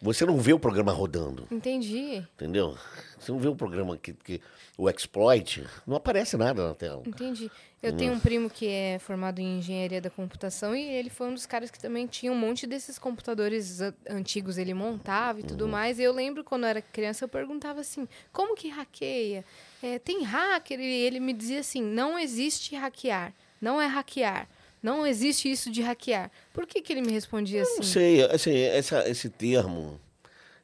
[0.00, 2.76] Você não vê o programa rodando, Entendi, entendeu?
[3.18, 4.40] Você não vê o programa que, que
[4.76, 7.02] o exploit, não aparece nada na tela.
[7.04, 7.50] entendi.
[7.80, 11.34] Eu tenho um primo que é formado em engenharia da computação e ele foi um
[11.34, 13.78] dos caras que também tinha um monte desses computadores
[14.08, 15.70] antigos, ele montava e tudo Uhum.
[15.70, 15.98] mais.
[15.98, 19.44] E eu lembro quando eu era criança, eu perguntava assim, como que hackeia?
[19.80, 20.80] É, tem hacker?
[20.80, 24.48] E ele me dizia assim, não existe hackear, não é hackear.
[24.82, 26.30] Não existe isso de hackear.
[26.52, 27.82] Por que, que ele me respondia Não assim?
[27.82, 30.00] sei, assim, essa, esse termo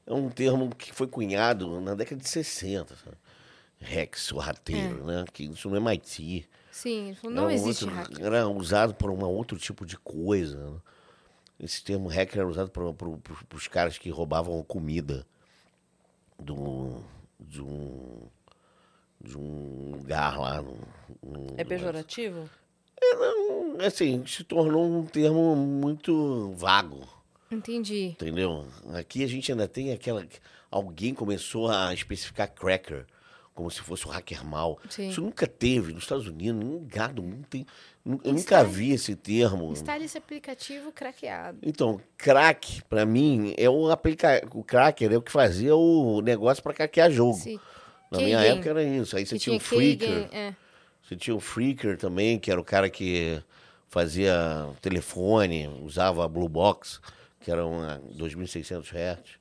[0.06, 3.16] é um termo que foi cunhado na década de 60, sabe?
[3.80, 5.24] Rex, o rateiro, né?
[5.32, 6.48] Que isso no MIT.
[6.74, 8.24] Sim, Era não um existe outro- hacker.
[8.26, 10.58] Era usado por um outro tipo de coisa.
[10.70, 10.76] né?
[11.60, 15.24] Esse termo hacker era usado para os caras que roubavam comida
[16.36, 17.00] do,
[17.38, 18.22] de, um,
[19.20, 20.60] de um lugar lá.
[20.60, 20.76] No,
[21.22, 22.50] no- É pejorativo?
[23.86, 27.06] Assim, se tornou um termo muito vago.
[27.50, 28.06] Entendi.
[28.06, 28.66] Entendeu?
[28.94, 30.26] Aqui a gente ainda tem aquela.
[30.70, 33.06] Alguém começou a especificar cracker
[33.54, 34.78] como se fosse um hacker mal.
[34.90, 35.08] Sim.
[35.08, 37.64] Isso nunca teve nos Estados Unidos, nenhum lugar do mundo tem.
[38.04, 39.72] Eu nunca Instale- vi esse termo.
[39.72, 41.58] Instale esse aplicativo craqueado.
[41.62, 44.46] Então, crack, pra mim, é o aplica...
[44.52, 47.38] O cracker é o que fazia o negócio pra craquear jogo.
[47.38, 47.58] Sim.
[48.10, 49.16] Na minha época era isso.
[49.16, 50.28] Aí você tinha o tinha key Freaker.
[50.32, 50.54] é.
[51.02, 53.42] Você tinha o Freaker também, que era o cara que
[53.88, 57.00] fazia telefone, usava a Blue Box,
[57.40, 59.38] que era uma 2.600 Hz.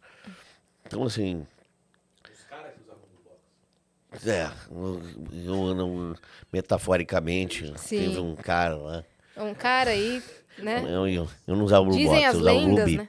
[0.85, 1.45] Então, assim,
[2.31, 3.37] Os caras que usavam Blue Box.
[4.25, 4.49] É,
[5.45, 6.15] eu, não-
[6.51, 7.97] metaforicamente, Sim.
[7.99, 9.03] teve um cara lá.
[9.37, 10.21] Um cara aí,
[10.57, 10.83] né?
[10.87, 13.07] Eu, eu, eu não usava o Blue Dizem Box, eu usava o Blue lendas, né?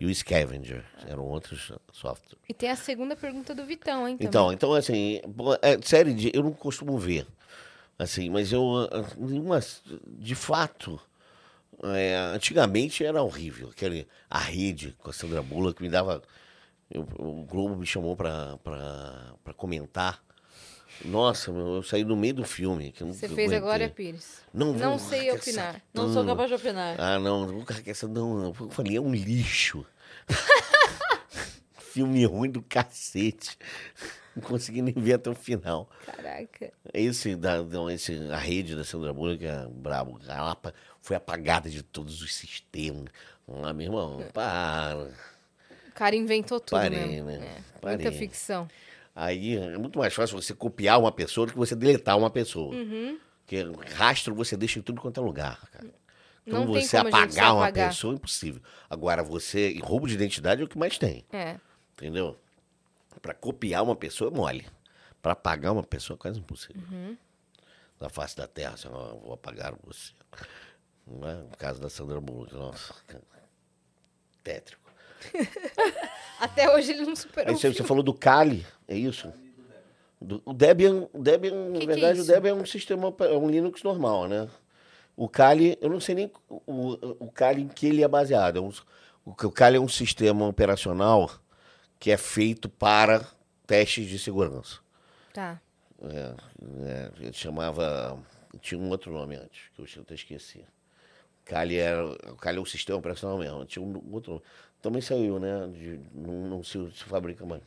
[0.00, 2.36] E o Scavenger, eram outros softwares.
[2.48, 4.16] E tem a segunda pergunta do Vitão, hein?
[4.16, 4.26] também.
[4.28, 5.20] Então, então assim,
[5.62, 6.32] é, série de.
[6.34, 7.24] Eu não costumo ver.
[7.96, 8.88] Assim, mas eu.
[8.90, 9.60] ah, Nenhuma.
[10.18, 11.00] De fato.
[11.84, 13.68] é, antigamente era horrível.
[13.68, 16.20] Aquele, a rede com a Sandra Bullock me dava.
[16.90, 18.58] eu- o Globo me chamou pra
[19.56, 20.20] comentar.
[21.04, 22.92] Nossa, meu, eu saí no meio do filme.
[22.92, 23.60] Que eu Você fez a aguentei.
[23.60, 24.40] Glória Pires.
[24.52, 25.82] Não, Não sei opinar.
[25.92, 26.26] Não sou tanto.
[26.28, 26.96] capaz de opinar.
[27.00, 28.46] Ah, não, não essa não.
[28.46, 29.84] Eu falei, é um lixo.
[31.92, 33.58] Filme ruim do cacete.
[34.34, 35.90] Não consegui nem ver até o final.
[36.06, 36.72] Caraca.
[36.94, 40.18] Esse, da, não, esse, a rede da Sandra Bullock é brabo.
[40.26, 40.56] Ela
[41.02, 43.06] foi apagada de todos os sistemas.
[43.62, 45.08] Ah, meu irmão, para.
[45.88, 47.26] O cara inventou tudo Parei, mesmo.
[47.26, 47.56] né?
[47.58, 47.96] É, Parei.
[47.98, 48.66] Muita ficção.
[49.14, 52.74] Aí é muito mais fácil você copiar uma pessoa do que você deletar uma pessoa.
[52.74, 53.18] Uhum.
[53.40, 53.62] Porque
[53.94, 55.92] rastro você deixa em tudo quanto é lugar, cara.
[56.46, 57.88] Então Não você apagar uma apagar.
[57.90, 58.62] pessoa é impossível.
[58.88, 59.70] Agora, você.
[59.70, 61.24] e Roubo de identidade é o que mais tem.
[61.32, 61.56] É.
[61.92, 62.38] Entendeu?
[63.20, 64.66] Pra copiar uma pessoa é mole.
[65.20, 66.82] Pra apagar uma pessoa é quase impossível.
[66.90, 67.16] Uhum.
[68.00, 70.12] Na face da terra, assim, ó, vou apagar você.
[71.06, 71.34] Não é?
[71.34, 72.94] No caso da Sandra Bullock, nossa.
[74.42, 74.81] Tétrico.
[76.40, 77.50] Até hoje ele não superou.
[77.50, 79.32] Aí o você, você falou do Kali, é isso?
[80.20, 82.32] Do- o Debian, o Debian na que é verdade, o isso?
[82.32, 84.48] Debian é um sistema, é um Linux normal, né?
[85.16, 88.56] O Kali, eu não sei nem o, o Kali em que ele é baseado.
[88.56, 88.72] É um-
[89.24, 91.30] o, o Kali é um sistema operacional
[91.98, 93.24] que é feito para
[93.66, 94.78] testes de segurança.
[95.32, 95.60] Tá.
[96.02, 96.34] É,
[96.84, 98.18] é, ele chamava.
[98.60, 100.64] Tinha um outro nome antes, que eu até esqueci.
[101.44, 103.64] Kali era, o Kali é um sistema operacional mesmo.
[103.64, 104.44] Tinha um outro nome.
[104.82, 105.68] Também saiu, né?
[105.72, 107.62] de- não não se, se fabrica mais.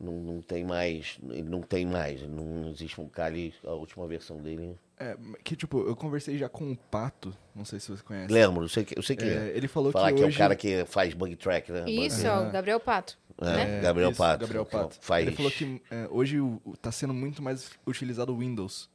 [0.00, 1.18] Não, não tem mais.
[1.30, 2.22] Ele não tem mais.
[2.22, 4.76] Não existe um Kali, a última versão dele.
[4.98, 8.32] É, que tipo, eu conversei já com o Pato, não sei se você conhece.
[8.32, 9.56] Lembro, eu sei que, eu sei que É, é.
[9.56, 10.34] ele falou Falar que, que, hoje...
[10.34, 11.84] é o cara que faz bug track, né?
[11.90, 13.18] Isso, é o Gabriel Pato.
[13.40, 13.80] É, né?
[13.80, 14.40] Gabriel isso, Pato.
[14.40, 14.96] Gabriel Pato.
[15.00, 15.26] Faz.
[15.26, 18.88] Ele falou que é, hoje o, o- tá sendo muito mais utilizado o Windows.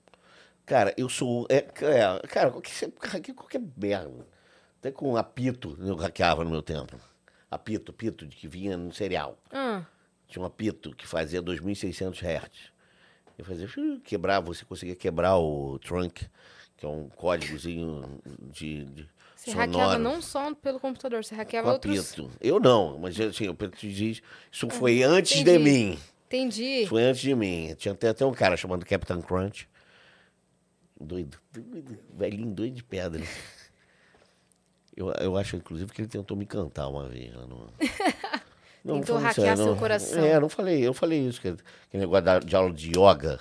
[0.65, 1.45] Cara, eu sou.
[1.49, 4.27] É, é, cara, qualquer, qualquer, qualquer merda.
[4.79, 6.97] Até com apito eu hackeava no meu tempo.
[7.49, 9.37] Apito, apito de que vinha no cereal.
[9.51, 9.83] Ah,
[10.27, 12.71] Tinha um apito que fazia 2.600 Hz.
[13.37, 16.25] Eu fazia, fiu, quebrava, você conseguia quebrar o trunk,
[16.75, 18.19] que é um códigozinho
[18.51, 19.71] de, de você sonoro.
[19.71, 22.11] hackeava não só pelo computador, você com hackeava outros.
[22.13, 22.31] apito.
[22.41, 24.21] Eu não, mas assim, o Pedro diz,
[24.51, 25.63] isso foi antes de entendi.
[25.63, 25.99] mim.
[26.25, 26.85] Entendi.
[26.87, 27.73] Foi antes de mim.
[27.77, 29.69] Tinha até, até um cara chamado Captain Crunch.
[30.99, 33.23] Doido, doido, velhinho doido de pedra.
[34.97, 37.69] Eu, eu acho, inclusive, que ele tentou me cantar uma vez lá no.
[38.83, 39.77] Tentou hackear sério, seu não.
[39.77, 40.23] coração.
[40.25, 43.39] É, não falei, eu falei isso, que aquele negócio da- de aula de yoga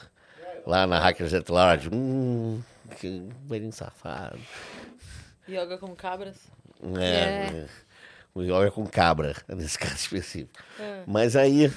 [0.66, 1.88] lá na Hackers at Large.
[1.92, 2.60] Hum,
[3.00, 4.38] que velhinho safado.
[5.48, 6.36] Yoga com cabras.
[6.98, 7.46] É, É.
[7.64, 7.66] é.
[8.34, 10.58] O yoga com cabra, nesse caso específico.
[10.78, 11.04] É.
[11.06, 11.72] Mas aí.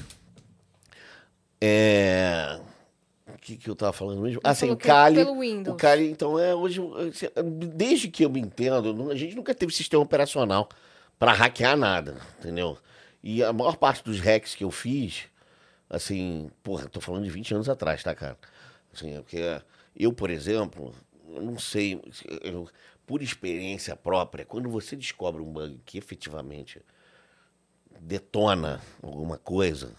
[1.61, 2.60] É.
[3.41, 4.41] Que, que eu tava falando mesmo?
[4.44, 5.16] Ah, sim, falou o que Kali.
[5.72, 6.82] O Kali, então, é hoje.
[7.74, 10.68] Desde que eu me entendo, a gente nunca teve sistema operacional
[11.18, 12.78] para hackear nada, entendeu?
[13.24, 15.24] E a maior parte dos hacks que eu fiz,
[15.90, 18.38] assim, porra, tô falando de 20 anos atrás, tá, cara?
[18.94, 19.61] Assim, é porque
[19.95, 20.94] eu, por exemplo,
[21.28, 21.99] eu não sei,
[22.44, 22.68] eu-
[23.06, 26.82] por experiência própria, quando você descobre um bug que efetivamente
[27.99, 29.91] detona alguma coisa,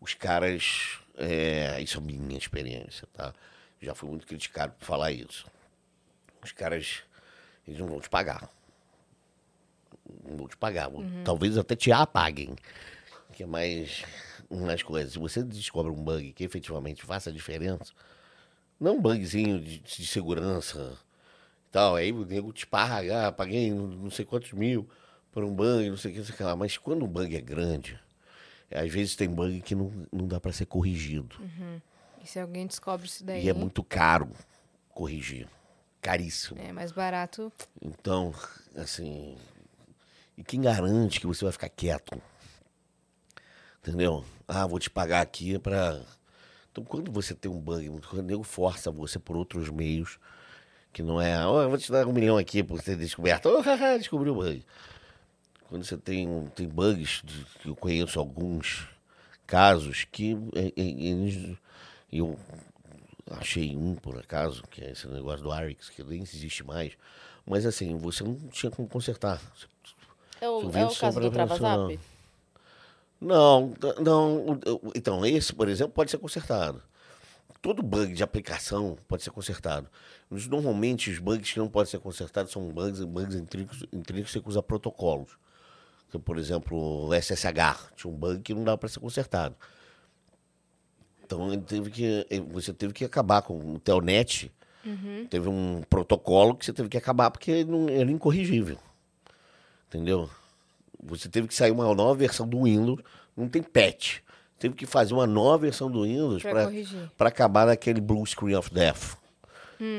[0.00, 0.98] os caras.
[1.16, 3.32] É, isso é minha experiência, tá?
[3.80, 5.46] Já fui muito criticado por falar isso.
[6.42, 7.02] Os caras.
[7.66, 8.48] Eles não vão te pagar.
[10.24, 10.88] Não vão te pagar.
[11.24, 12.56] Talvez até te apaguem.
[13.32, 14.04] Que é mais
[14.48, 15.12] umas coisas.
[15.12, 17.92] Se você descobre um bug que efetivamente faça a diferença,
[18.78, 20.98] não um bugzinho de, de segurança
[21.68, 24.88] e tal, aí o nego te paga, ah, paguei não sei quantos mil
[25.30, 26.54] por um bug, não sei o que, não sei o que lá.
[26.54, 27.98] Mas quando o bug é grande,
[28.74, 31.36] às vezes tem bug que não, não dá para ser corrigido.
[32.22, 34.28] E se alguém descobre isso daí, E é muito caro
[34.90, 35.48] corrigir.
[36.00, 36.60] Caríssimo.
[36.60, 37.52] é mais barato.
[37.80, 38.34] Então,
[38.76, 39.36] assim.
[40.36, 42.20] E quem garante que você vai ficar quieto?
[43.80, 44.24] Entendeu?
[44.46, 46.00] Ah, vou te pagar aqui pra.
[46.70, 50.18] Então, quando você tem um bug, quando o nego força você por outros meios,
[50.92, 53.48] que não é, oh, eu vou te dar um milhão aqui por ter descoberto.
[53.50, 54.64] Oh, haha, descobriu o bug.
[55.72, 57.22] Quando você tem, tem bugs,
[57.64, 58.86] eu conheço alguns
[59.46, 61.56] casos que é, é, eles-
[62.12, 62.38] eu
[63.30, 66.92] achei um por acaso, que é esse negócio do Arix, que nem existe mais.
[67.46, 69.40] Mas assim, você não tinha como consertar.
[70.42, 71.98] É o, é o caso do Travazap?
[73.18, 74.60] Não, não.
[74.94, 76.82] Então, esse, por exemplo, pode ser consertado.
[77.62, 79.88] Todo bug de aplicação pode ser consertado.
[80.30, 85.30] Normalmente, os bugs que não podem ser consertados são bugs, bugs intrínsecos, intrínsecos a protocolos.
[86.18, 89.54] Por exemplo, o SSH tinha um bug que não dava para ser consertado.
[91.24, 94.52] Então, ele teve que, você teve que acabar com o Telnet.
[95.30, 98.78] Teve um protocolo que você teve que acabar porque ele não, era incorrigível.
[99.88, 100.28] Entendeu?
[101.02, 103.00] Você teve que sair uma nova versão do Windows,
[103.36, 104.18] não tem patch.
[104.58, 106.42] Teve que fazer uma nova versão do Windows
[107.16, 109.16] para acabar naquele blue screen of death.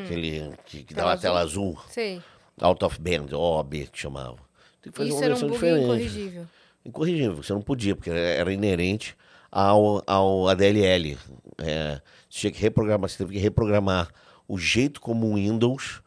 [0.06, 2.22] Aquele que, que Tela uma tela azul, Sei.
[2.62, 4.38] out of band, OB que chamava.
[4.84, 5.84] Tem que fazer Isso uma um versão bug diferente.
[5.86, 6.48] incorrigível.
[6.86, 9.16] Incorrigível, você não podia, porque era inerente
[9.52, 11.18] ao, ao ADLL.
[11.58, 14.10] É, você tinha que reprogramar, você teve que reprogramar
[14.48, 16.02] o jeito como o Windows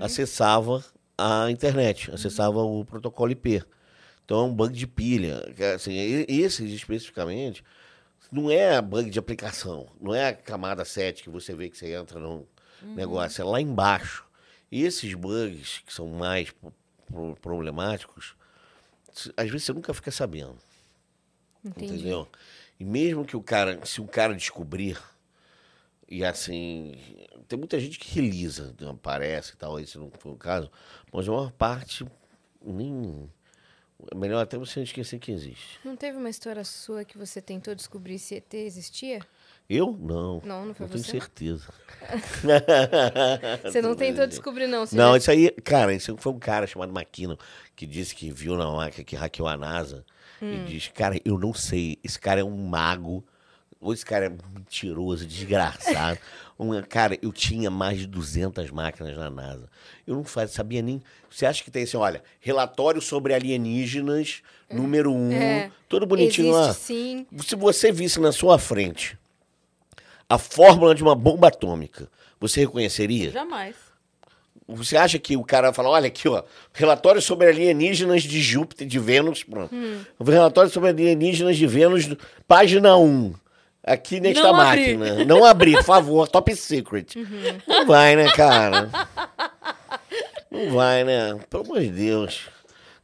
[0.00, 0.84] acessava
[1.16, 3.62] a internet, acessava o protocolo IP.
[4.24, 5.42] Então é um bug de pilha.
[5.74, 5.92] Assim,
[6.28, 7.62] esses especificamente
[8.32, 9.86] Não é bug de aplicação.
[10.00, 12.46] Não é a camada 7 que você vê que você entra no
[12.82, 12.94] Uhum.
[12.96, 13.40] negócio.
[13.40, 14.24] É lá embaixo.
[14.70, 16.52] E esses bugs que são mais
[17.40, 18.36] problemáticos,
[19.36, 20.56] às vezes você nunca fica sabendo.
[21.64, 21.94] Entendi.
[21.94, 22.28] Entendeu?
[22.78, 24.98] E mesmo que o cara, se o cara descobrir,
[26.08, 26.96] e assim,
[27.48, 30.70] tem muita gente que relisa, não aparece e tal, esse não foi o caso,
[31.12, 32.04] mas a maior parte
[32.62, 33.30] nem.
[34.10, 35.78] É melhor até você esquecer que existe.
[35.84, 39.20] Não teve uma história sua que você tentou descobrir se ET existia?
[39.68, 39.96] Eu?
[39.98, 40.42] Não.
[40.44, 41.10] Não, não foi não tenho você?
[41.12, 41.64] certeza.
[43.62, 44.84] Você não tentou descobrir, não.
[44.92, 47.38] Não, já- isso aí, cara, isso foi um cara chamado Maquino
[47.74, 50.04] que disse que viu na máquina que hackeou a NASA
[50.42, 50.52] Hum.
[50.52, 53.24] e diz, cara, eu não sei, esse cara é um mago,
[53.80, 56.18] ou esse cara é mentiroso, desgraçado.
[56.56, 59.68] Um, cara, eu tinha mais de 200 máquinas na NASA.
[60.06, 61.02] Eu não faz, sabia nem.
[61.28, 65.72] Você acha que tem assim, olha, relatório sobre alienígenas, número um, É.
[65.88, 66.72] todo bonitinho lá.
[66.72, 67.26] sim.
[67.44, 69.18] Se você visse na sua frente
[70.28, 72.08] a fórmula de uma bomba atômica,
[72.40, 73.30] você reconheceria?
[73.30, 73.74] Jamais.
[74.66, 76.42] Você acha que o cara fala, olha aqui, ó,
[76.72, 79.74] relatório sobre alienígenas de Júpiter, de Vênus, pronto.
[79.74, 80.00] Hum.
[80.24, 82.08] Relatório sobre alienígenas de Vênus,
[82.48, 83.34] página 1.
[83.86, 84.96] Aqui nesta Não abri.
[84.96, 85.24] máquina.
[85.26, 87.14] Não abrir, por favor, top secret.
[87.16, 87.26] Uhum.
[87.68, 88.88] Não vai, né, cara?
[90.50, 91.38] Não vai, né?
[91.50, 92.48] Pelo amor de Deus.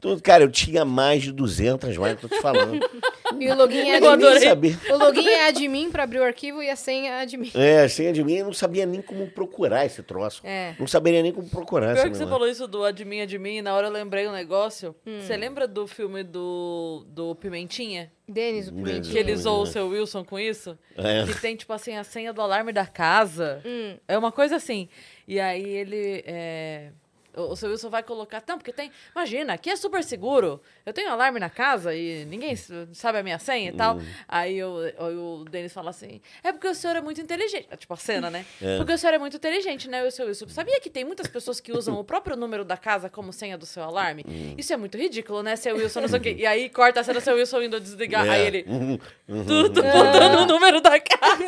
[0.00, 2.80] Então, cara, eu tinha mais de 200 máquinas, tô te falando.
[3.38, 4.40] E o login é admin.
[4.40, 4.78] sabia.
[4.90, 7.50] O login é admin pra abrir o arquivo e a senha é admin.
[7.54, 10.42] É, senha de mim, eu não sabia nem como procurar esse troço.
[10.44, 10.74] É.
[10.78, 13.72] Não saberia nem como procurar Pior que você falou isso do admin, admin, e na
[13.72, 14.96] hora eu lembrei um negócio.
[15.06, 15.20] Hum.
[15.20, 18.10] Você lembra do filme do, do Pimentinha?
[18.28, 18.72] Denis, o.
[18.72, 19.12] Pimentinha.
[19.12, 20.76] Que ele zoou o seu Wilson com isso?
[20.96, 21.24] É.
[21.24, 23.62] Que tem, tipo assim, a senha do alarme da casa.
[23.64, 23.96] Hum.
[24.08, 24.88] É uma coisa assim.
[25.26, 26.24] E aí ele.
[26.26, 26.90] é,
[27.36, 28.42] O, o seu Wilson vai colocar.
[28.46, 28.90] Não, porque tem.
[29.14, 30.60] Imagina, aqui é super seguro.
[30.84, 32.54] Eu tenho alarme na casa e ninguém
[32.92, 34.00] sabe a minha senha e tal.
[34.28, 37.66] Aí o, o, o Denis fala assim: é porque o senhor é muito inteligente.
[37.70, 38.44] É Tipo a cena, né?
[38.62, 38.76] É.
[38.76, 40.04] Porque o senhor é muito inteligente, né?
[40.04, 40.48] O seu Wilson.
[40.48, 43.64] Sabia que tem muitas pessoas que usam o próprio número da casa como senha do
[43.64, 44.24] seu alarme?
[44.58, 46.00] Isso é muito ridículo, né, seu Wilson?
[46.02, 46.36] Não sei o quê.
[46.38, 48.26] E aí corta a cena, seu Wilson indo desligar.
[48.26, 48.30] É.
[48.30, 48.64] Aí ele.
[48.68, 48.98] Uhum,
[49.28, 49.44] uhum.
[49.46, 51.44] Tudo botando o número da casa.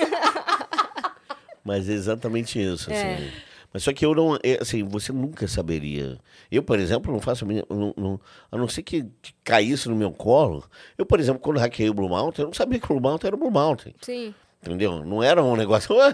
[1.64, 3.14] Mas é exatamente isso, É.
[3.14, 3.32] assim.
[3.72, 6.18] Mas só que eu não, é, assim, você nunca saberia.
[6.50, 8.20] Eu, por exemplo, não faço, não, não-
[8.50, 10.62] a não ser que que caísse no meu colo.
[10.98, 13.28] Eu, por exemplo, quando hackeei o Blue Mountain, eu não sabia que o Blue Mountain
[13.28, 13.94] era o Blue Mountain.
[14.02, 14.34] Sim.
[14.64, 15.04] Entendeu?
[15.04, 16.12] Não era um negócio, "Ah,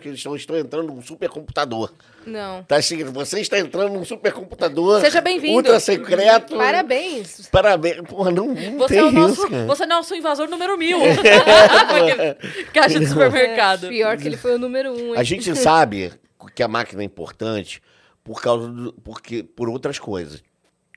[0.00, 1.90] que eles estão, estão entrando num supercomputador.
[2.24, 2.62] Não.
[2.62, 5.00] Tá assim, você está entrando num supercomputador.
[5.00, 5.56] Seja bem-vindo.
[5.56, 6.56] Ultra secreto.
[6.56, 7.48] Parabéns.
[7.50, 8.02] Parabéns.
[8.02, 9.64] Porra, não, não Você tem é o nosso, isso, cara.
[9.66, 10.98] você é o nosso invasor número mil.
[11.02, 13.86] Aquele Caixa de supermercado.
[13.86, 15.08] É, pior que ele foi o número um.
[15.08, 15.14] hein?
[15.16, 16.12] A gente sabe
[16.54, 17.82] que a máquina é importante
[18.24, 20.42] por causa do, porque por outras coisas.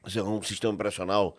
[0.03, 1.37] Você é um sistema operacional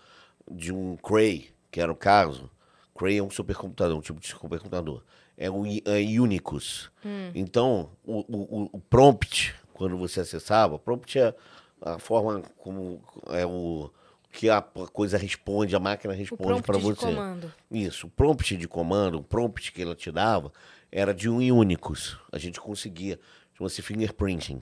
[0.51, 2.51] de um Cray, que era o caso.
[2.97, 5.03] Cray é um supercomputador, um tipo de supercomputador.
[5.37, 6.91] É um é Unicus.
[7.35, 11.35] Então, o, o- o prompt, quando você acessava, prompt é
[11.81, 13.91] a forma como é o
[14.31, 17.07] que a coisa responde, a máquina responde para de você.
[17.07, 17.53] comando.
[17.71, 20.53] Isso, o prompt de comando, o prompt que ela te dava,
[20.91, 22.17] era de um Unicus.
[22.31, 23.19] A gente conseguia,
[23.63, 24.61] chama-se fingerprinting.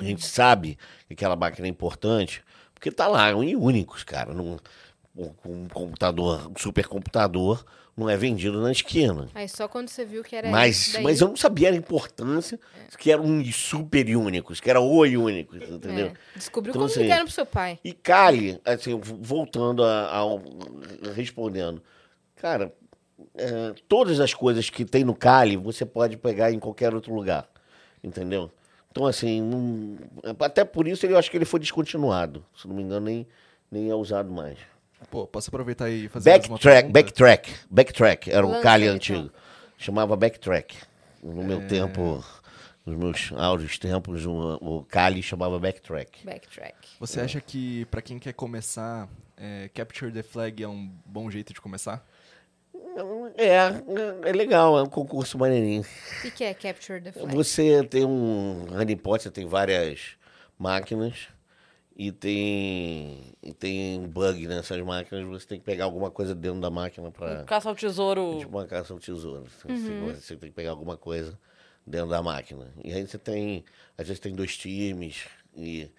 [0.00, 0.76] A gente sabe
[1.06, 2.42] que aquela máquina é importante,
[2.74, 4.32] porque tá lá, é um Unicus, cara.
[4.34, 4.56] Num,
[5.16, 7.64] um, computador, um supercomputador,
[7.96, 9.28] não é vendido na esquina.
[9.34, 11.02] Aí só quando você viu que era Mas, daí.
[11.02, 12.58] mas eu não sabia a importância
[12.98, 16.08] que era um super Unicus, que era o Unicus, entendeu?
[16.08, 16.12] É.
[16.34, 17.78] Descobriu Então, como assim, ligaram pro seu pai.
[17.84, 20.42] E Kali, assim, voltando a- ao.
[21.14, 21.82] respondendo.
[22.34, 22.74] Cara,
[23.34, 27.48] é, todas as coisas que tem no Kali, você pode pegar em qualquer outro lugar.
[28.02, 28.50] Entendeu?
[28.90, 29.98] Então, assim, não-
[30.40, 32.44] até por isso eu acho que ele foi descontinuado.
[32.56, 33.26] Se não me engano, nem,
[33.70, 34.58] nem é usado mais.
[35.10, 36.90] Pô, posso aproveitar e fazer Backtrack?
[36.90, 39.30] Backtrack, Backtrack, era um Kali aí, antigo.
[39.76, 40.76] Chamava Backtrack.
[41.22, 41.66] No meu É.
[41.66, 42.24] tempo,
[42.86, 46.24] nos meus áureos tempos, o, o Kali chamava Backtrack.
[46.24, 46.74] Backtrack.
[46.98, 49.06] Você acha que pra quem quer começar,
[49.36, 52.02] é, Capture the Flag é um bom jeito de começar?
[53.36, 55.82] É, é legal, é um concurso maneirinho.
[55.82, 57.34] O que, que é Capture the Flag?
[57.34, 60.16] Você tem um honeypot, você tem várias
[60.58, 61.28] máquinas
[61.96, 66.60] e tem, e tem um bug nessas máquinas, você tem que pegar alguma coisa dentro
[66.60, 68.38] da máquina para Caça ao tesouro.
[68.40, 69.44] tipo uma caça ao tesouro.
[69.62, 70.14] Você, Uhum.
[70.14, 71.38] você tem que pegar alguma coisa
[71.86, 72.72] dentro da máquina.
[72.82, 73.64] E aí você tem,
[73.96, 75.24] às vezes tem dois times
[75.56, 75.90] e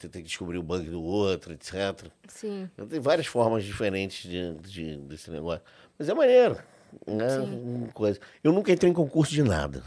[0.00, 2.06] você tem que descobrir o bug do outro, etc.
[2.28, 2.68] Sim.
[2.74, 5.62] Então, Tem várias formas diferentes de, de- desse negócio.
[5.98, 6.58] Mas é maneiro.
[7.06, 7.28] Né?
[7.28, 7.88] Sim.
[7.92, 8.18] Coisa.
[8.42, 9.82] Eu nunca entrei em concurso de nada.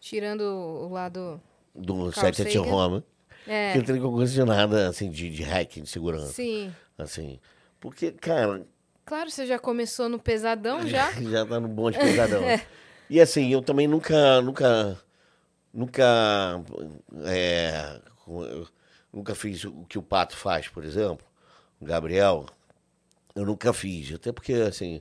[0.00, 1.40] Tirando o lado.
[1.74, 2.70] Do Carl site at Sagan.
[2.74, 3.02] home.
[3.46, 3.76] É.
[3.76, 6.32] Eu entrei em concurso de nada, assim, de, de hacking, de segurança.
[6.32, 6.72] Sim.
[6.98, 7.38] Assim.
[7.80, 8.66] Porque, cara,
[9.04, 11.10] Claro, você já começou no pesadão já.
[11.12, 12.42] já tá no bonde pesadão.
[13.10, 14.98] E assim, eu também nunca, nunca,
[15.72, 16.64] nunca,
[17.26, 18.00] é,
[19.14, 21.24] nunca fiz o que o Pato faz, por exemplo,
[21.80, 22.46] o Gabriel,
[23.34, 25.00] eu nunca fiz, até porque, assim,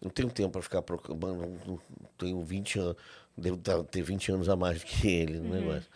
[0.00, 1.80] não tenho tempo para ficar procurando,
[2.18, 2.96] tenho 20 anos,
[3.36, 5.88] devo tá- ter 20 anos a mais do que ele no negócio.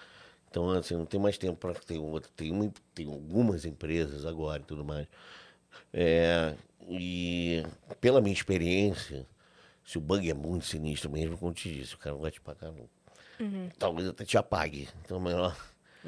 [0.51, 2.31] Então, assim, não tenho mais tempo para ter outro.
[2.35, 5.07] Tem, uma, tem algumas empresas agora e tudo mais.
[5.93, 6.55] É,
[6.89, 7.63] e
[8.01, 9.27] pela minha experiência,
[9.85, 12.31] se o bug é muito sinistro mesmo, como eu te disse, o cara não vai
[12.31, 12.89] te pagar, não.
[13.79, 14.89] Talvez até te apague.
[15.05, 15.55] Então, melhor,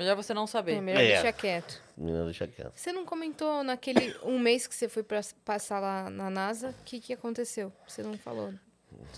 [0.00, 0.76] Melhor você não saber.
[0.76, 1.08] É melhor É.
[1.12, 1.78] deixar quieto.
[1.94, 2.72] melhor deixar quieto.
[2.74, 6.84] Você não comentou naquele um mês que você foi pra passar lá na NASA, o
[6.86, 7.70] que, que aconteceu?
[7.86, 8.54] Você não falou.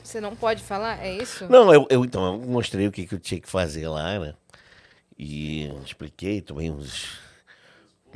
[0.03, 1.01] Você não pode falar?
[1.01, 1.49] É isso?
[1.49, 4.35] Não, eu, eu, então, eu mostrei o que, que eu tinha que fazer lá, né?
[5.17, 7.17] E expliquei também uns,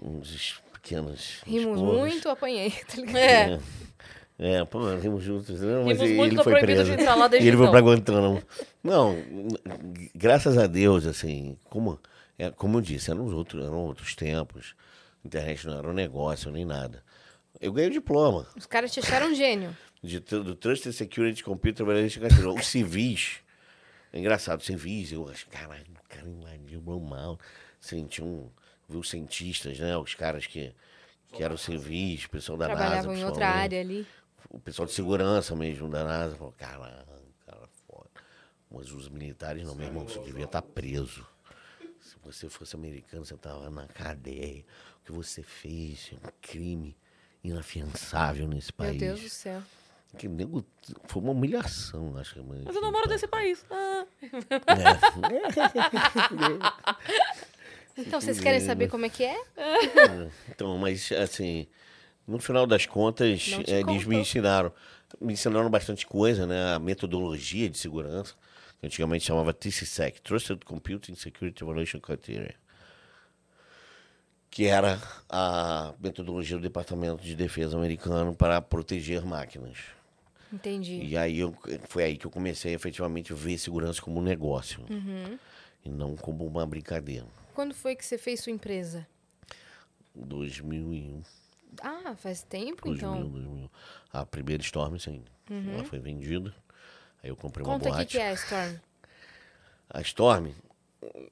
[0.03, 1.43] uns pequenos.
[1.47, 1.99] Rimos esporros.
[1.99, 3.17] muito, apanhei, tá ligado?
[3.17, 3.61] É.
[4.39, 5.61] É, pô, rimos juntos.
[5.61, 6.85] Não, mas Rimos ele, muito, ele foi preso.
[6.85, 7.73] de entrar lá desde E ele foi então.
[7.73, 8.43] pra Guantánamo.
[8.83, 9.17] Não,
[10.15, 11.99] graças a Deus, assim, como,
[12.39, 14.75] é, como eu disse, eram, os outros, eram outros tempos.
[15.25, 17.03] A internet não era um negócio nem nada.
[17.61, 19.75] Eu ganhei o diploma Os caras te acharam um gênio.
[20.03, 22.55] de, do Trusted Security Computer Validation Control.
[22.57, 23.39] Os civis,
[24.13, 27.39] é engraçado, civis, eu acho, caralho, o cara invadiu mal.
[27.83, 28.51] Assim, tinha um,
[28.89, 30.75] viu os cientistas, né, os caras que,
[31.33, 32.79] que eram civis, o pessoal da NASA.
[32.79, 34.07] Trabalhavam em outra área ali.
[34.51, 37.05] o pessoal de segurança mesmo da NASA falou, cara,
[37.47, 38.11] cara, foda.
[38.71, 41.27] Mas os militares não, meu irmão, você devia estar preso.
[42.33, 44.65] Se você fosse americano, você estava na cadeia.
[45.01, 46.97] O que você fez é um crime
[47.43, 49.01] inafiançável nesse Meu país.
[49.01, 49.63] Deus do céu.
[50.17, 50.65] Que nego,
[51.05, 52.41] foi uma humilhação, acho que.
[52.41, 53.65] Mas eu não moro nesse país.
[53.71, 54.07] Ah.
[57.99, 59.43] Então, vocês querem saber como é que é?
[60.51, 61.67] Então, mas assim,
[62.27, 64.71] no final das contas, eh, eles me ensinaram,
[65.19, 66.75] me ensinaram bastante coisa, né?
[66.75, 68.35] A metodologia de segurança,
[68.81, 72.55] que antigamente chamava TCSEC, Trusted Computing Security Evaluation Criteria,
[74.51, 79.79] que era a metodologia do Departamento de Defesa americano para proteger máquinas.
[80.53, 81.03] Entendi.
[81.03, 81.55] E aí eu,
[81.89, 85.39] foi aí que eu comecei efetivamente a ver segurança como um negócio Uhum.
[85.85, 87.27] e não como uma brincadeira.
[87.53, 89.07] Quando foi que você fez sua empresa?
[90.15, 91.23] 2001.
[91.83, 93.23] Ah, faz tempo, 2000, então.
[93.23, 93.31] Uhum.
[93.31, 93.71] 2000.
[94.13, 95.23] A primeira Storm, sim.
[95.51, 96.55] Ela foi vendida.
[97.27, 98.19] Aí eu comprei uma Conta o que, boate.
[98.19, 98.77] é a Storm.
[99.91, 100.51] A Storm.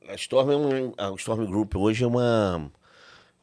[0.09, 2.69] A Storm é um, a Storm Group hoje é uma,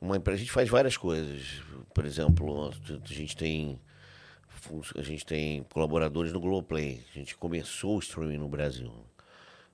[0.02, 0.36] uma empresa.
[0.36, 1.62] A gente faz várias coisas.
[1.94, 3.80] Por exemplo, a gente tem.
[4.98, 7.04] A gente tem colaboradores no Globoplay.
[7.10, 8.92] A gente começou o streaming no Brasil.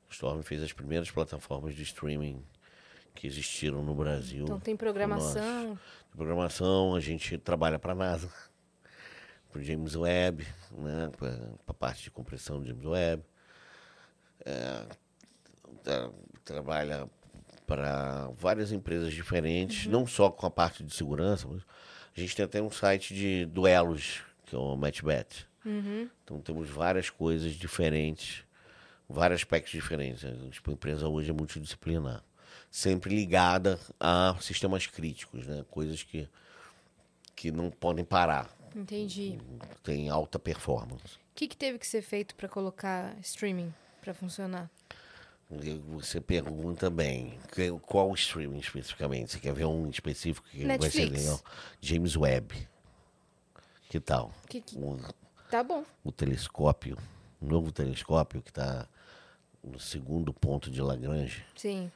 [0.07, 2.43] A Storm fez as primeiras plataformas de streaming
[3.15, 4.43] que existiram no Brasil.
[4.43, 5.73] Então tem programação.
[5.73, 8.31] de programação, a gente trabalha para a NASA,
[9.51, 13.23] para o James Webb, né, para a parte de compressão do James Webb.
[14.45, 14.85] É,
[15.83, 16.11] tra-
[16.45, 17.09] trabalha
[17.65, 21.61] para várias empresas diferentes, não só com a parte de segurança, mas
[22.15, 25.45] a gente tem até um site de duelos, que é o MatchBet.
[26.23, 28.43] Então temos várias coisas diferentes,
[29.09, 30.23] vários aspectos diferentes.
[30.51, 32.23] Tipo, a empresa hoje é multidisciplinar.
[32.71, 35.65] Sempre ligada a sistemas críticos, né?
[35.69, 36.29] Coisas que,
[37.35, 38.49] que não podem parar.
[38.77, 39.39] Entendi.
[39.83, 41.15] Tem alta performance.
[41.15, 44.69] O que, que teve que ser feito para colocar streaming para funcionar?
[45.89, 47.39] Você pergunta bem,
[47.83, 49.31] qual streaming especificamente?
[49.31, 51.23] Você quer ver um específico que vai ser Netflix.
[51.23, 51.41] legal?
[51.81, 52.67] James Webb.
[53.89, 54.31] Que tal?
[54.49, 54.99] Que que- O,
[55.49, 55.83] Tá bom.
[56.03, 56.97] o telescópio,
[57.41, 58.87] o novo telescópio que está
[59.63, 61.89] no segundo ponto de Lagrange, Sim.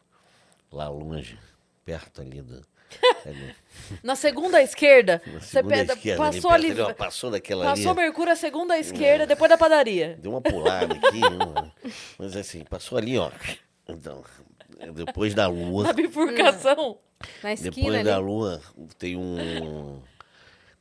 [0.72, 1.38] lá longe,
[1.86, 2.62] perto ali do...
[3.26, 3.56] ali,
[4.04, 7.64] Na segunda esquerda, na você segunda pega, esquerda, passou perto ali, ali, ó, passou daquela
[7.66, 8.02] passou ali.
[8.02, 10.18] Mercúrio à segunda esquerda, depois da padaria.
[10.22, 11.74] Deu uma pulada aqui, uma-
[12.20, 13.32] mas assim, passou ali, ó.
[13.88, 14.24] Então,
[14.94, 16.98] depois da Lua, Na bifurcação.
[17.42, 18.04] Na esquina depois ali.
[18.04, 18.62] da Lua,
[18.98, 20.02] tem um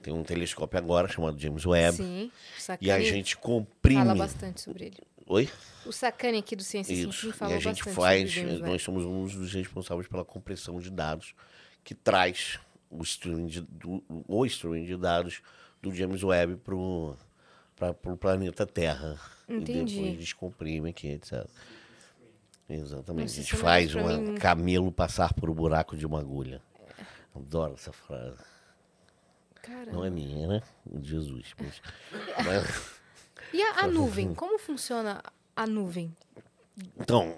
[0.02, 1.96] tem um telescópio agora chamado James Webb.
[1.98, 2.32] Sim.
[2.80, 4.00] E a gente comprime.
[4.00, 4.96] fala bastante sobre ele.
[5.30, 5.48] Oi?
[5.86, 7.32] O Sacani aqui do Ciência Isso.
[7.32, 11.36] Fim E a gente faz, nós somos um dos responsáveis pela compressão de dados
[11.84, 12.58] que traz
[12.90, 15.40] o streaming de, do, o streaming de dados
[15.80, 19.20] do James Webb para o planeta Terra.
[19.48, 19.98] Entendi.
[19.98, 21.46] E depois descomprime aqui, etc.
[22.68, 23.22] Exatamente.
[23.22, 26.60] Nossa, a gente esse faz um camelo passar por um buraco de uma agulha.
[27.36, 28.42] Adoro essa frase.
[29.62, 29.92] Caramba.
[29.92, 30.62] Não é minha, né?
[31.00, 31.54] Jesus.
[32.44, 32.98] Mas-
[33.52, 34.34] E a, a nuvem?
[34.34, 35.22] Como funciona
[35.56, 36.14] a nuvem
[36.98, 37.34] então,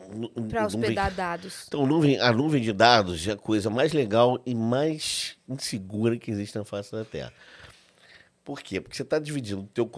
[0.49, 1.65] para nuvem- hospedar dados?
[1.67, 6.31] Então, nuvem, a nuvem de dados é a coisa mais legal e mais insegura que
[6.31, 7.33] existe na face da Terra.
[8.45, 8.81] Por quê?
[8.81, 9.89] Porque você está dividindo teu-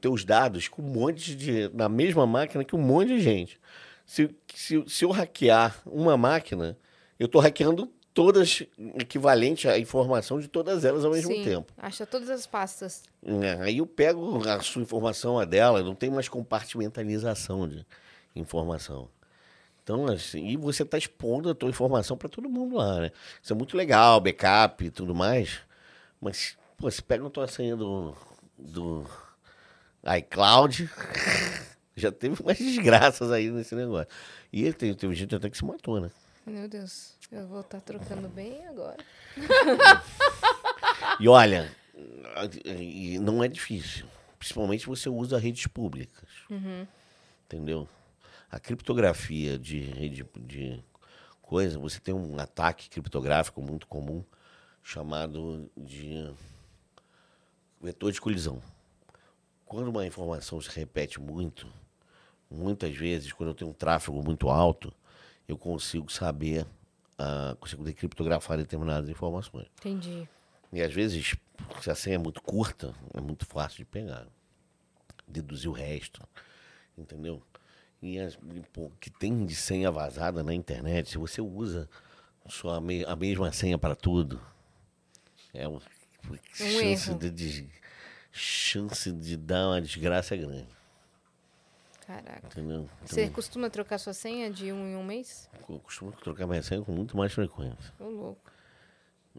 [0.00, 1.68] teus dados com um monte de.
[1.74, 3.58] na mesma máquina que um monte de gente.
[4.06, 6.76] Se, se, se eu hackear uma máquina,
[7.18, 7.90] eu estou hackeando
[8.20, 8.62] todas
[8.98, 11.72] equivalente à informação de todas elas ao mesmo Sim, tempo.
[11.78, 13.02] Acha todas as pastas.
[13.24, 17.86] É, Aí eu pego a sua informação, a dela, não tem mais compartimentalização de
[18.36, 19.08] informação.
[19.82, 23.10] Então, assim, e você está expondo a tua informação para todo mundo lá, né?
[23.42, 25.60] Isso é muito legal, backup e tudo mais.
[26.20, 28.14] Mas, pô, você pega a tua senha do,
[28.58, 29.06] do
[30.18, 30.90] iCloud,
[31.96, 34.08] já teve umas desgraças aí nesse negócio.
[34.52, 36.10] E tem, teve gente até que se matou, né?
[36.46, 39.04] Meu Deus, eu vou estar trocando bem agora.
[41.18, 41.70] E olha,
[43.20, 44.06] não é difícil.
[44.38, 46.28] Principalmente você usa redes públicas.
[47.44, 47.86] Entendeu?
[48.50, 50.82] A criptografia de rede de
[51.42, 54.24] coisa, você tem um ataque criptográfico muito comum
[54.82, 56.32] chamado de
[57.80, 58.62] vetor de colisão.
[59.66, 61.70] Quando uma informação se repete muito,
[62.50, 64.92] muitas vezes, quando eu tenho um tráfego muito alto,
[65.46, 66.66] eu consigo saber,
[67.20, 69.66] ah, consigo decriptografar determinadas informações.
[69.78, 70.26] Entendi.
[70.72, 71.34] E às vezes,
[71.82, 74.26] se a senha é muito curta, é muito fácil de pegar.
[75.26, 76.26] Deduzir o resto.
[76.96, 77.42] Entendeu?
[78.02, 78.38] E as,
[78.72, 81.88] pô, que tem de senha vazada na internet, se você usa
[82.48, 84.40] só a, me- a mesma senha para tudo,
[85.52, 85.80] é uma
[86.54, 87.18] chance erro.
[87.18, 87.68] de, de-
[88.32, 90.68] chance de dar uma desgraça grande.
[92.10, 92.46] Caraca.
[92.46, 92.88] Entendeu?
[93.06, 95.48] Você Então, costuma trocar sua senha de um em um mês?
[95.68, 97.92] eu costumo trocar minha senha com muito mais frequência.
[98.00, 98.50] Ô, louco.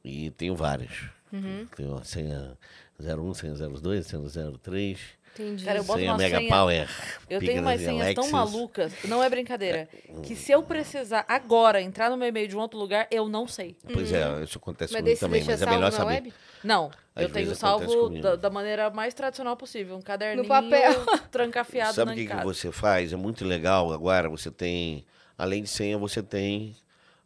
[0.03, 0.91] E tenho várias.
[1.33, 1.67] Uhum.
[1.75, 2.57] Tenho a senha
[2.99, 4.21] 01, senha 02, senha
[4.63, 4.99] 03.
[5.33, 5.63] Entendi.
[5.65, 6.89] Cara, eu boto senha uma Mega senha- Power.
[7.29, 8.31] Eu tenho umas senhas tão Alexis.
[8.31, 9.87] malucas, não é brincadeira,
[10.23, 13.47] que se eu precisar agora entrar no meu e-mail de um outro lugar, eu não
[13.47, 13.75] sei.
[13.93, 16.05] Pois é, isso acontece Mas você também, mas é melhor saber.
[16.15, 16.33] web?
[16.63, 20.93] Não, Às eu tenho salvo da, da maneira mais tradicional possível, um caderninho papel.
[21.31, 23.11] trancafiado Sabe na o que, que você faz?
[23.13, 25.05] É muito legal agora, você tem,
[25.37, 26.75] além de senha, você tem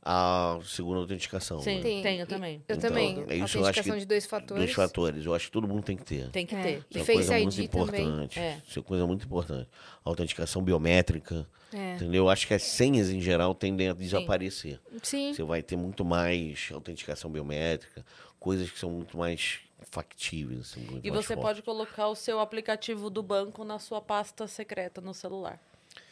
[0.07, 1.60] a segunda autenticação.
[1.62, 1.82] Sim, né?
[1.82, 2.03] Tem.
[2.03, 2.62] tenho também.
[2.68, 3.26] Eu Então, também.
[3.28, 4.64] é isso, eu acho Autenticação que de dois fatores.
[4.64, 6.30] Dois fatores, eu acho que todo mundo tem que ter.
[6.30, 6.62] Tem que É.
[6.62, 6.84] ter.
[6.91, 8.02] E Isso é Face coisa ID muito também.
[8.06, 8.40] importante.
[8.40, 8.62] É.
[8.68, 9.68] Isso é coisa muito importante.
[10.03, 11.95] Autenticação biométrica, É.
[11.95, 12.26] entendeu?
[12.26, 14.80] Eu acho que as senhas em geral tendem a desaparecer.
[15.02, 15.34] Sim.
[15.34, 18.06] Você vai ter muito mais autenticação biométrica,
[18.46, 19.60] coisas que são muito mais
[19.90, 20.60] factíveis.
[20.62, 21.44] assim, muito E mais você fortes.
[21.50, 25.60] pode colocar o seu aplicativo do banco na sua pasta secreta no celular.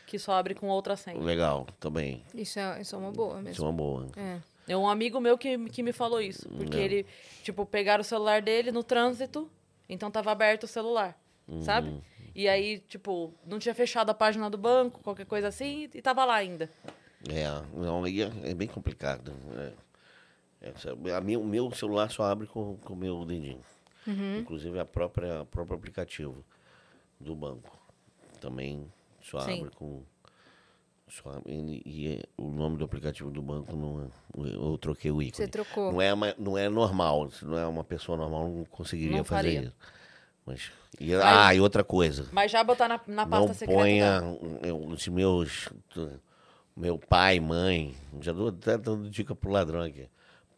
[0.07, 1.19] Que só abre com outra senha.
[1.21, 2.23] Legal, também.
[2.33, 3.65] Isso é, isso é uma boa Isso é mesmo.
[3.65, 4.07] uma boa.
[4.17, 4.39] É.
[4.67, 6.49] É um amigo meu que, que me falou isso.
[6.49, 6.83] Porque Não.
[6.83, 7.05] ele,
[7.43, 9.47] tipo, pegaram o celular dele no trânsito,
[9.87, 11.15] então tava aberto o celular,
[11.61, 11.89] sabe?
[11.89, 12.01] Uhum.
[12.33, 16.25] E aí, tipo, não tinha fechado a página do banco, qualquer coisa assim, e tava
[16.25, 16.67] lá ainda.
[17.29, 17.45] É,
[17.75, 18.11] não, é,
[18.49, 19.31] é bem complicado.
[19.55, 19.71] É.
[20.63, 23.59] É, sabe, a minha- o meu celular só abre com o meu dedinho.
[24.07, 24.37] Uhum.
[24.39, 26.43] Inclusive a própria o próprio aplicativo
[27.19, 27.77] do banco.
[28.39, 28.91] Também
[29.21, 29.59] só Sim.
[29.59, 30.03] abre com.
[31.09, 34.47] Só, abre- e, é- o nome do aplicativo do banco não é.
[34.55, 35.35] Eu troquei o ícone.
[35.45, 35.91] Você trocou.
[35.91, 37.29] Não é, uma- não é normal.
[37.29, 39.61] Se não é uma pessoa normal, não conseguiria Não fazer faria.
[39.67, 39.75] isso.
[40.45, 42.27] Mas, e, ah, e outra coisa.
[42.31, 43.79] Mas já botar na, na pasta não secreta.
[43.81, 44.21] ponha
[44.63, 45.69] eu- os meus.
[46.75, 47.95] Meu pai, mãe.
[48.21, 50.09] Já dou até dando dica pro ladrão aqui.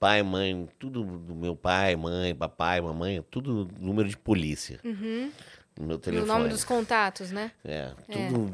[0.06, 4.80] Pai, mãe, tudo do meu pai, mãe, papai, mamãe, tudo número de polícia.
[4.84, 4.91] No
[5.80, 6.27] meu No telefone.
[6.27, 7.49] nome dos contatos, né?
[7.65, 8.27] É, É.
[8.27, 8.53] tudo,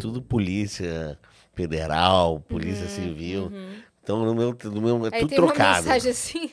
[0.00, 1.16] tudo polícia
[1.54, 3.52] federal, polícia civil.
[4.02, 5.84] Então no meu, no meu é Aí tudo tem uma trocado.
[5.84, 6.50] mensagem assim,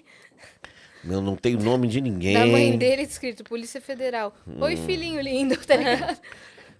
[1.04, 2.36] Meu, não tem nome de ninguém.
[2.36, 4.32] da mãe dele escrito Polícia Federal.
[4.62, 4.86] Oi, Hum.
[4.86, 6.20] filhinho lindo, tá ligado?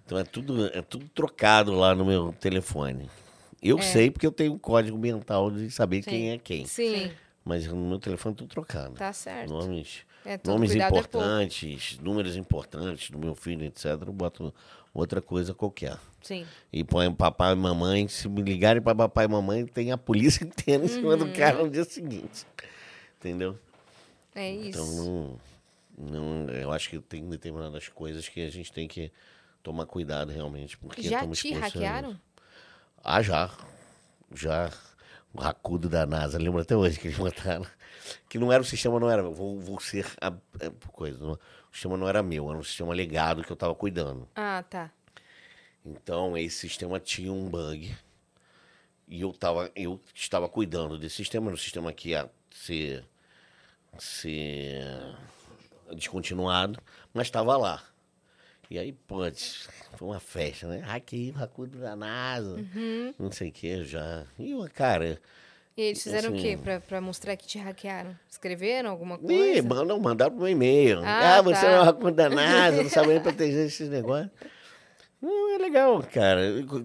[0.06, 3.10] Então é tudo, é tudo trocado lá no meu telefone.
[3.60, 3.82] Eu É.
[3.82, 6.10] sei porque eu tenho um código mental de saber Sim.
[6.10, 6.64] quem é quem.
[6.64, 7.10] Sim,
[7.44, 8.94] Mas no meu telefone tudo trocado.
[8.94, 9.50] tá certo.
[9.50, 13.86] Nomes, É, nomes cuidado é importantes, números importantes do meu filho, etc.
[14.06, 14.54] Eu boto
[14.92, 15.96] outra coisa qualquer.
[16.22, 16.46] Sim.
[16.72, 18.06] E põe papai e mamãe.
[18.08, 21.18] Se me ligarem para papai e mamãe, tem a polícia inteira em cima Uhum.
[21.18, 22.44] do cara no dia seguinte.
[23.18, 23.58] Entendeu?
[24.34, 24.78] É isso.
[24.78, 25.40] Então,
[25.98, 29.10] não, não, eu acho que tem determinadas coisas que a gente tem que
[29.62, 30.76] tomar cuidado realmente.
[30.76, 32.20] Porque Já estamos te hackearam?
[33.02, 33.50] Ah, já.
[34.34, 34.70] Já.
[35.32, 37.64] O racudo da NASA, lembra até hoje que eles botaram.
[38.28, 39.22] Que não era o sistema, não era.
[39.22, 41.18] Vou, vou ser a, a coisa.
[41.24, 44.28] não- o sistema não era meu, era um sistema legado que eu estava cuidando.
[44.34, 44.90] Ah, tá.
[45.86, 47.94] Então, esse sistema tinha um bug.
[49.06, 53.04] E eu, tava, eu estava cuidando desse sistema, era um sistema que ia ser,
[53.98, 54.84] ser
[55.92, 56.80] descontinuado,
[57.14, 57.82] mas estava lá.
[58.70, 59.16] E aí, pô,
[59.96, 60.80] foi uma festa, né?
[60.86, 62.64] Hackei o racudo da NASA,
[63.18, 64.24] não sei o que já.
[64.38, 65.20] E, cara,
[65.76, 68.16] E eles fizeram o Assim- quê pra, pra mostrar que te hackearam?
[68.30, 69.62] Escreveram alguma Ih, coisa?
[69.62, 71.00] mandam, mandaram pro meu e-mail.
[71.04, 71.66] Ah, Ah, você tá.
[71.68, 74.30] é uma condenada, não sabe nem proteger esses negócios.
[75.20, 76.40] Não, é legal, cara.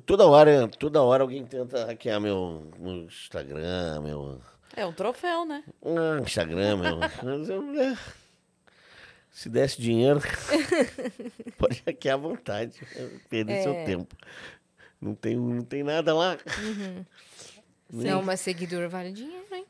[0.06, 4.42] Toda hora, toda hora alguém tenta hackear meu, meu Instagram, meu.
[4.76, 5.64] É um troféu, né?
[5.86, 7.00] Ah, Instagram, meu.
[9.36, 10.22] Se desse dinheiro,
[11.60, 12.80] pode hackear à vontade.
[13.30, 13.84] Perder seu É.
[13.84, 14.16] tempo.
[15.02, 16.38] Não tem, não tem nada lá.
[17.92, 19.66] Não, mas seguidor vale dinheiro, hein?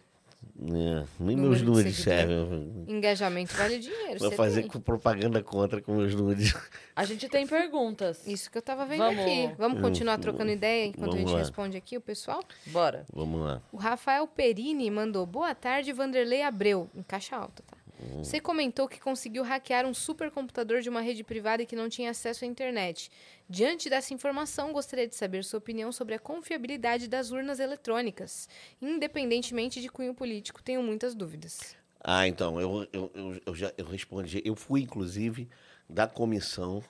[0.58, 2.86] É, nem Número meus de nudes servem.
[2.88, 4.20] Engajamento vale dinheiro.
[4.20, 4.70] Vou fazer tem.
[4.70, 6.54] com propaganda contra com meus nudes.
[6.96, 8.26] A gente tem perguntas.
[8.28, 9.52] Isso que eu tava vendo Vamos- aqui.
[9.58, 11.40] Vamos continuar trocando ideia enquanto a Vamos gente lá.
[11.40, 12.42] responde aqui o pessoal?
[12.68, 13.04] Bora.
[13.12, 13.62] Vamos lá.
[13.72, 17.75] O Rafael Perini mandou boa tarde, Vanderlei Abreu, em caixa alta, tá?
[18.18, 22.12] Você comentou que conseguiu hackear um supercomputador de uma rede privada e que não tinha
[22.12, 23.10] acesso à internet.
[23.50, 28.50] Diante dessa informação, gostaria de saber sua opinião sobre a confiabilidade das urnas eletrônicas.
[28.82, 31.76] Independentemente de cunho político, tenho muitas dúvidas.
[32.04, 34.42] Ah, então, eu, eu, eu, eu já eu respondi.
[34.46, 35.48] Eu fui, inclusive,
[35.90, 36.84] da comissão.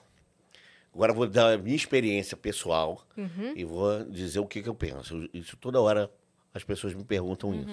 [0.92, 3.06] Agora vou dar a minha experiência pessoal
[3.54, 5.28] e vou dizer o que, que eu penso.
[5.32, 6.10] Isso toda hora
[6.54, 7.68] as pessoas me perguntam isso.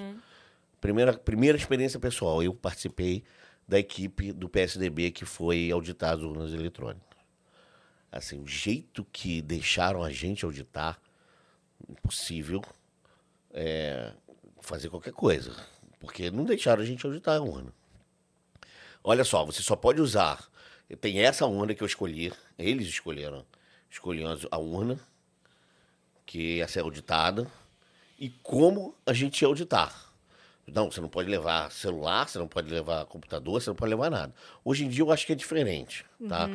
[0.83, 3.23] Primeira, primeira experiência pessoal, eu participei
[3.65, 7.17] da equipe do PSDB que foi auditar as urnas eletrônicas.
[8.11, 10.99] Assim, o jeito que deixaram a gente auditar,
[11.87, 12.61] impossível
[13.53, 14.11] é,
[14.59, 15.55] fazer qualquer coisa.
[16.01, 17.73] Porque não deixaram a gente auditar a urna.
[19.01, 20.45] Olha só, você só pode usar.
[20.99, 23.45] Tem essa urna que eu escolhi, eles escolheram.
[23.89, 24.99] Escolheram a urna,
[26.25, 27.49] que ia ser auditada,
[28.19, 30.02] e como a gente ia auditar.
[30.67, 34.09] Não, você não pode levar celular, você não pode levar computador, você não pode levar
[34.09, 34.33] nada.
[34.63, 36.49] Hoje em dia eu acho que é diferente, tá?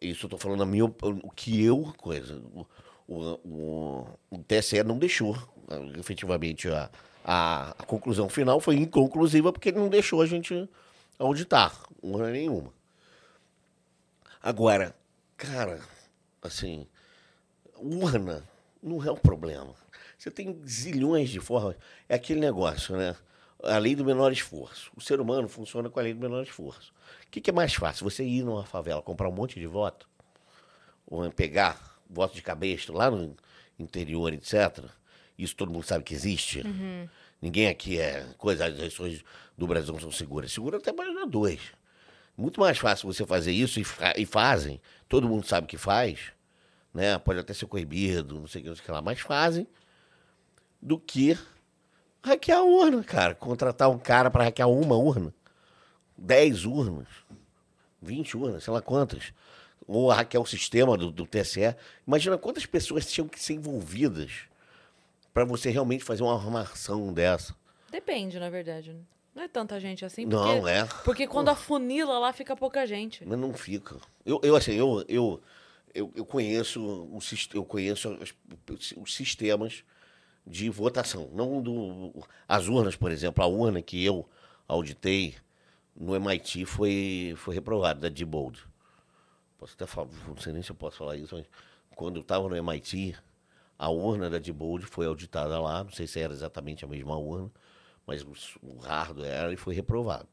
[0.00, 2.42] Isso eu tô falando a minha, o que eu, coisa.
[2.52, 2.66] O,
[3.06, 5.36] o, o, TSE não deixou,
[5.98, 6.90] efetivamente, a,
[7.24, 10.68] a, a conclusão final foi inconclusiva porque ele não deixou a gente
[11.18, 12.72] auditar, urna nenhuma.
[14.42, 14.94] Agora,
[15.36, 15.80] cara,
[16.42, 16.86] assim,
[17.76, 18.42] urna
[18.82, 19.74] não é o problema.
[20.18, 21.76] Você tem zilhões de formas.
[22.08, 23.16] É aquele negócio, né?
[23.66, 24.90] A lei do menor esforço.
[24.96, 26.92] O ser humano funciona com a lei do menor esforço.
[27.26, 28.08] O que, que é mais fácil?
[28.08, 30.08] Você ir numa favela, comprar um monte de voto,
[31.06, 33.36] ou pegar voto de cabresto lá no
[33.78, 34.84] interior, etc.
[35.38, 36.62] Isso todo mundo sabe que existe.
[37.42, 39.24] Ninguém aqui é coisa, as eleições
[39.58, 40.52] do Brasil não são seguras.
[40.52, 41.60] Segura até para dois.
[42.36, 44.80] Muito mais fácil você fazer isso e, fa- e fazem.
[45.08, 46.32] Todo mundo sabe que faz,
[46.92, 47.18] né?
[47.18, 49.66] Pode até ser coibido, não sei o que, não sei o que lá, mas fazem
[50.80, 51.38] do que
[52.24, 53.34] hackear a urna, cara.
[53.34, 55.32] Contratar um cara para hackear uma urna,
[56.16, 57.06] 10 urnas,
[58.02, 59.32] 20 urnas, sei lá quantas.
[59.86, 61.74] Ou hackear o sistema do, do TSE.
[62.06, 64.32] Imagina quantas pessoas tinham que ser envolvidas
[65.32, 67.54] para você realmente fazer uma armação dessa.
[67.90, 68.96] Depende, na verdade.
[69.34, 70.24] Não é tanta gente assim.
[70.24, 70.84] Não, porque, é.
[71.04, 73.26] Porque quando afunila lá fica pouca gente.
[73.26, 73.96] Mas não fica.
[74.24, 75.40] Eu, eu assim, eu, eu,
[75.92, 77.18] eu, eu conheço, o,
[77.52, 78.34] eu conheço as-
[78.96, 79.84] os sistemas
[80.46, 81.28] de votação.
[81.32, 82.12] Não do,
[82.48, 84.28] as urnas, por exemplo, a urna que eu
[84.68, 85.36] auditei
[85.96, 88.64] no MIT foi, foi reprovada, da Diebold.
[89.58, 91.46] Posso até falar, não sei nem se eu posso falar isso, mas
[91.94, 93.16] quando eu estava no MIT,
[93.78, 97.50] a urna da Diebold foi auditada lá, não sei se era exatamente a mesma urna,
[98.06, 98.32] mas o,
[98.80, 100.28] hardware era e foi reprovado.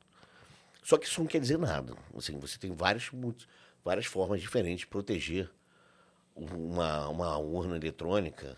[0.83, 1.93] Só que isso não quer dizer nada.
[2.17, 3.35] Assim, você tem várias, mu-
[3.83, 5.49] várias formas diferentes de proteger
[6.35, 8.57] uma, uma urna eletrônica.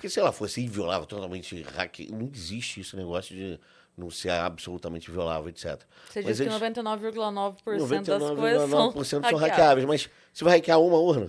[0.00, 3.60] Porque se ela fosse inviolável, totalmente hacke, não existe esse negócio de
[3.94, 5.78] não ser absolutamente violável, etc.
[6.08, 9.40] Você Mas diz que eles- 99,9% das coisas são 99,9% são hackeáveis.
[9.50, 9.86] hackeáveis.
[9.86, 11.28] Mas você vai hackear uma urna?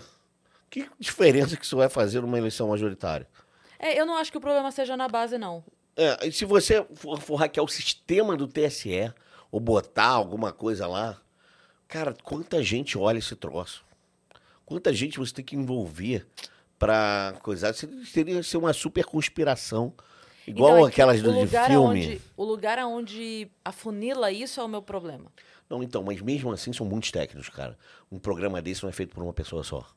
[0.70, 3.28] Que diferença que isso vai fazer numa eleição majoritária?
[3.78, 5.62] É, eu não acho que o problema seja na base, não.
[5.98, 9.12] É, e se você for, for hackear o sistema do TSE
[9.52, 11.20] ou botar alguma coisa lá,
[11.90, 13.84] cara, quanta gente olha esse troço?
[14.66, 16.26] Quanta gente você tem que envolver
[16.82, 17.74] pra coisar?
[17.74, 19.94] Seria, ser uma super conspiração,
[20.48, 21.76] igual Então, é que aquelas do, de filme.
[21.76, 25.32] Aonde, o lugar aonde afunila isso é o meu problema.
[25.70, 27.78] Não, então, mas mesmo assim são muitos técnicos, cara.
[28.12, 29.88] Um programa desse não é feito por uma pessoa só.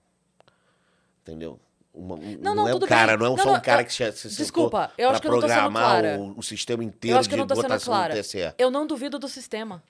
[1.23, 1.59] Entendeu?
[1.93, 3.19] Uma- um- Não, não, é um cara, bem.
[3.19, 5.27] não é Não, só não, um cara eu- que se, se Desculpa, eu acho que
[5.27, 6.19] eu não tô sendo programar clara.
[6.21, 8.15] o, o sistema Eu inteiro acho que eu de não tô sendo votação clara.
[8.59, 9.83] Eu não duvido do sistema.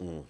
[0.00, 0.24] Hum.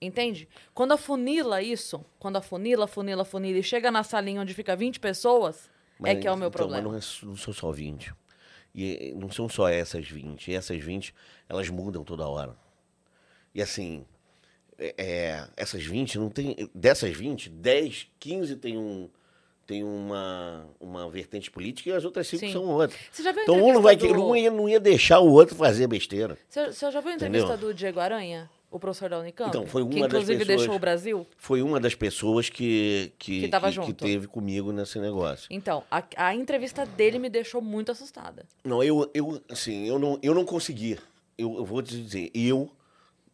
[0.00, 0.46] Entende?
[0.74, 5.70] Quando afunila isso, quando afunila, afunila, afunila e chega na salinha onde fica 20 pessoas,
[6.00, 6.90] é Mas, que é o meu então, problema.
[6.92, 8.12] Mas não, é, não são só 20.
[8.74, 10.54] E não são só essas 20.
[10.54, 11.14] Essas 20,
[11.48, 12.54] elas mudam toda hora.
[13.54, 14.04] E assim,
[14.78, 16.68] é, é, essas 20 não tem.
[16.74, 19.08] Dessas 20, 10, 15 tem um,
[19.66, 22.52] tem uma, uma vertente política e as outras cinco Sim.
[22.52, 23.00] são outras.
[23.10, 25.32] Você já viu a Então um não, vai, do- não, ia, não ia deixar o
[25.32, 26.36] outro fazer besteira.
[26.46, 27.40] Você, você já viu a Entendeu?
[27.40, 29.48] entrevista do Diego Aranha, o professor da Unicamp?
[29.50, 31.26] Então, foi que uma das inclusive pessoas- deixou o Brasil?
[31.36, 33.92] Foi uma das pessoas que, que, Que que, junto.
[33.94, 35.46] teve comigo nesse negócio.
[35.50, 38.44] Então, a, a entrevista dele me deixou muito assustada.
[38.64, 40.98] Não, eu, eu assim, eu não, eu não consegui.
[41.36, 42.70] Eu, eu vou te dizer, eu,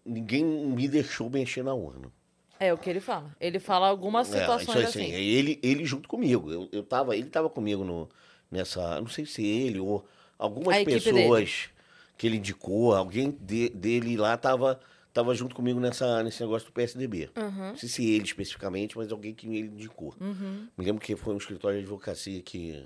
[0.04, 2.10] ninguém me deixou mexer na urna.
[2.58, 3.34] É o que ele fala.
[3.40, 5.04] Ele fala algumas É, situações isso assim.
[5.06, 6.50] assim, ele, ele junto comigo.
[6.50, 8.08] Eu, eu tava, ele tava comigo no,
[8.50, 10.04] nessa, não sei se ele ou
[10.38, 11.70] algumas pessoas
[12.16, 14.78] que ele indicou, alguém de- dele lá tava,
[15.12, 17.30] tava junto comigo nessa, nesse negócio do PSDB.
[17.68, 20.14] Não sei se ele especificamente, mas alguém que ele indicou.
[20.20, 20.68] Uhum.
[20.76, 22.84] Me lembro que foi um escritório de advocacia que,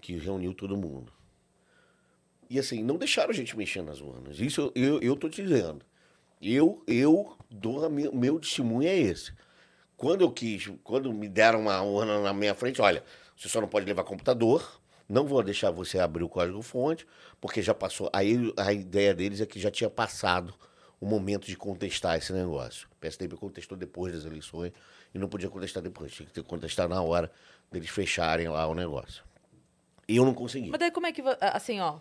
[0.00, 1.12] que reuniu todo mundo.
[2.48, 4.40] E assim, não deixaram a gente mexer nas urnas.
[4.40, 5.84] Isso eu, eu, eu tô te dizendo.
[6.42, 9.32] Eu, eu dou o meu testemunho é esse.
[9.96, 13.04] Quando eu quis, quando me deram uma urna na minha frente, olha,
[13.36, 17.06] você só não pode levar computador, não vou deixar você abrir o código-fonte,
[17.40, 18.08] porque já passou.
[18.12, 20.54] Aí a ideia deles é que já tinha passado
[21.00, 22.86] o momento de contestar esse negócio.
[22.92, 24.72] O PSDB contestou depois das eleições
[25.14, 27.30] e não podia contestar depois, tinha que ter que contestar na hora
[27.72, 29.24] deles fecharem lá o negócio.
[30.06, 30.70] E eu não consegui.
[30.70, 31.22] Mas daí como é que...
[31.40, 31.98] Assim, ó...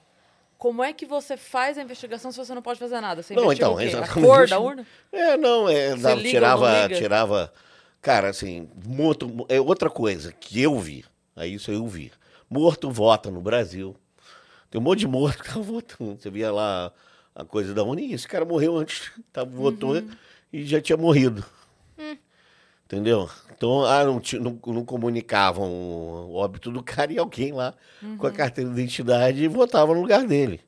[0.57, 3.23] Como é que você faz a investigação se você não pode fazer nada?
[3.23, 3.83] Você Não, então, o quê?
[3.83, 4.27] A exatamente.
[4.27, 4.85] cor da urna?
[5.09, 7.53] É, não, é, liga tirava, não tirava.
[8.01, 11.05] Cara, assim, morto, é outra coisa que eu vi.
[11.33, 12.11] Aí isso eu vi.
[12.49, 13.95] Morto vota no Brasil.
[14.69, 16.17] Tem um monte de morto que tá votando.
[16.19, 16.91] Você via lá
[17.35, 20.09] a coisa da Uni, esse cara morreu antes, tá, votou Uhum.
[20.51, 21.43] e já tinha morrido.
[21.97, 22.17] Hum.
[22.85, 23.29] Entendeu?
[23.55, 28.25] Então, ah, não, não, não comunicavam o óbito do cara e alguém lá com Uhum.
[28.27, 30.59] a carteira de identidade votava no lugar dele.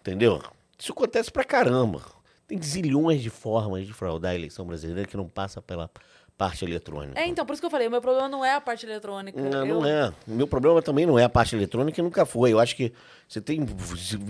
[0.00, 0.42] Entendeu?
[0.78, 2.02] Isso acontece pra caramba.
[2.46, 5.90] Tem zilhões de formas de fraudar a eleição brasileira que não passa pela
[6.36, 7.18] parte eletrônica.
[7.18, 9.40] É, então, por isso que eu falei, o meu problema não é a parte eletrônica.
[9.40, 10.08] Não, Eu- não é.
[10.28, 12.52] O meu problema também não é a parte eletrônica e nunca foi.
[12.52, 12.92] Eu acho que
[13.28, 13.60] você tem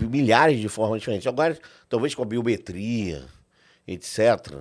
[0.09, 1.27] milhares de formas diferentes.
[1.27, 1.57] Agora,
[1.89, 3.25] talvez com a biometria,
[3.85, 4.55] etc.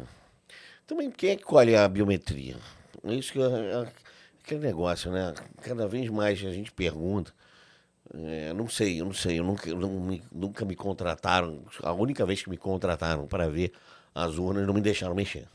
[0.87, 2.57] Também, quem é que colhe a biometria?
[3.05, 3.87] É isso que é,
[4.45, 5.33] aquele negócio, né?
[5.63, 7.33] Cada vez mais a gente pergunta.
[8.15, 9.39] É, não sei, eu não sei.
[9.39, 11.65] Eu nunca, eu não nunca me contrataram.
[11.83, 13.73] A única vez que me contrataram para ver
[14.15, 15.47] as urnas, não me deixaram mexer.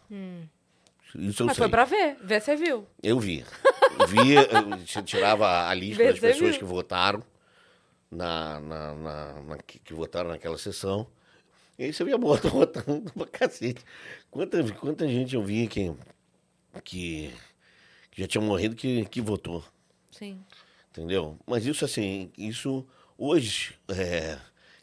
[1.16, 1.64] Isso eu Mas sei.
[1.64, 2.88] foi pra ver, ver você viu.
[3.04, 3.46] Eu vi.
[4.08, 6.60] Vi, eu- tirava a lista das pessoas viu?
[6.60, 7.24] que votaram,
[8.10, 11.08] na, na, na- na- que, que votaram naquela sessão.
[11.78, 13.84] E aí você via morto votando pra cacete.
[14.30, 15.94] Quanta, quanta gente eu vi que,
[16.84, 17.34] que,
[18.12, 19.64] que já tinha morrido que, que votou.
[20.12, 20.44] Sim.
[20.92, 21.38] Entendeu?
[21.46, 22.86] Mas isso assim, isso
[23.18, 23.76] hoje.
[23.88, 24.38] É,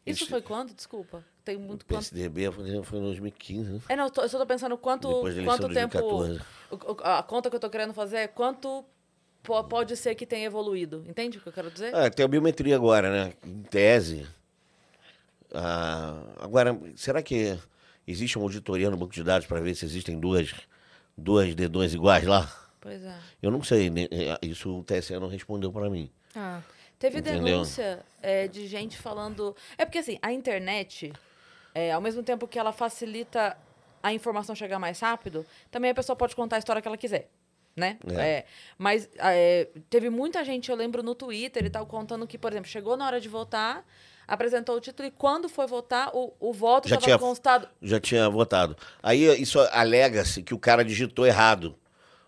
[0.06, 0.74] Isso esse- foi quando?
[0.74, 1.24] Desculpa.
[1.48, 2.02] Tem muito o quanto.
[2.10, 3.80] PSDB foi foi em 2015, né?
[3.88, 5.08] É, não, eu, tô- eu só tô pensando quanto,
[5.46, 5.96] quanto tempo.
[5.96, 6.40] 2014.
[6.70, 8.84] o- a conta que eu tô querendo fazer é quanto
[9.42, 11.02] po- pode ser que tenha evoluído.
[11.08, 11.94] Entende o que eu quero dizer?
[11.96, 13.32] Ah, tem a biometria agora, né?
[13.42, 14.26] Em tese.
[15.54, 17.58] Ah, agora, será que
[18.06, 20.52] existe uma auditoria no banco de dados para ver se existem duas,
[21.16, 22.46] duas dedões iguais lá?
[22.78, 23.16] Pois é.
[23.42, 24.06] Eu não sei, né?
[24.10, 26.10] É, isso o TSE não respondeu para mim.
[26.36, 26.60] Ah,
[26.98, 27.44] Teve Entendeu?
[27.44, 29.54] denúncia é, de gente falando.
[29.78, 31.12] É porque assim, a internet,
[31.74, 33.56] é, ao mesmo tempo que ela facilita
[34.02, 37.28] a informação chegar mais rápido, também a pessoa pode contar a história que ela quiser.
[37.76, 37.96] Né?
[38.10, 38.14] É.
[38.38, 38.44] É,
[38.76, 42.68] mas é, teve muita gente, eu lembro no Twitter e tal, contando que, por exemplo,
[42.68, 43.86] chegou na hora de votar,
[44.26, 47.68] apresentou o título e quando foi votar, o, o voto Já estava tinha- constado.
[47.80, 48.76] Já tinha votado.
[49.00, 51.76] Aí isso alega-se que o cara digitou errado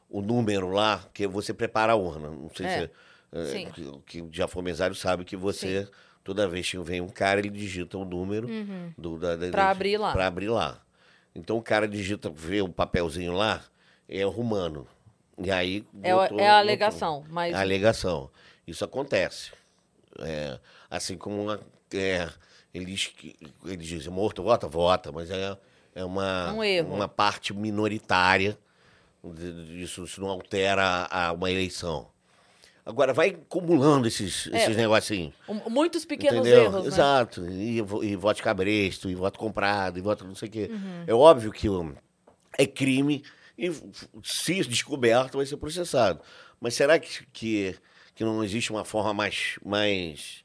[0.09, 2.31] o número lá, que você prepara a urna.
[2.31, 2.91] Não sei É, se
[3.33, 3.71] é, sim.
[4.07, 5.89] que, que já for mesário sabe que você,
[6.25, 8.49] toda vez que vem um cara, ele digita o número
[8.97, 9.51] do, da, da- Uhum.
[9.53, 10.13] Pra abrir lá.
[10.13, 10.81] Pra abrir lá.
[11.35, 13.63] Então o cara digita, vê o papelzinho lá,
[14.09, 14.87] é romano.
[15.39, 15.85] E aí.
[16.03, 17.25] É, votou- é a alegação.
[17.31, 18.31] Mas É a alegação.
[18.67, 19.53] Isso acontece.
[20.19, 20.59] É,
[20.91, 21.61] assim como uma,
[21.95, 22.29] é,
[22.75, 23.13] eles,
[23.65, 25.57] eles dizem morto, vota, vota, mas é,
[25.95, 26.53] é uma,
[26.83, 28.59] Um uma parte minoritária.
[29.77, 32.09] Isso, isso não altera a, uma eleição.
[32.91, 34.65] Agora, vai acumulando esses, É.
[34.65, 35.33] esses negocinhos.
[35.69, 36.65] muitos pequenos entendeu?
[36.65, 36.87] erros, né?
[36.89, 37.47] Exato.
[37.49, 40.69] E, e voto cabresto, e voto comprado, e voto não sei o quê.
[40.73, 41.05] Uhum.
[41.07, 41.95] É óbvio que um,
[42.59, 43.23] é crime
[43.57, 43.71] e,
[44.23, 46.21] se descoberto, vai ser processado.
[46.61, 47.77] Mas será que, que,
[48.15, 50.45] que não existe uma forma mais, mais,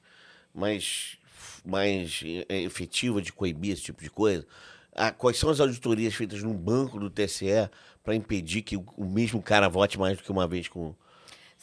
[0.54, 1.18] mais,
[1.66, 4.46] mais eh, efetiva de coibir esse tipo de coisa?
[4.94, 7.70] Ah, quais são as auditorias feitas no banco do TSE
[8.02, 10.96] para impedir que o mesmo cara vote mais do que uma vez com,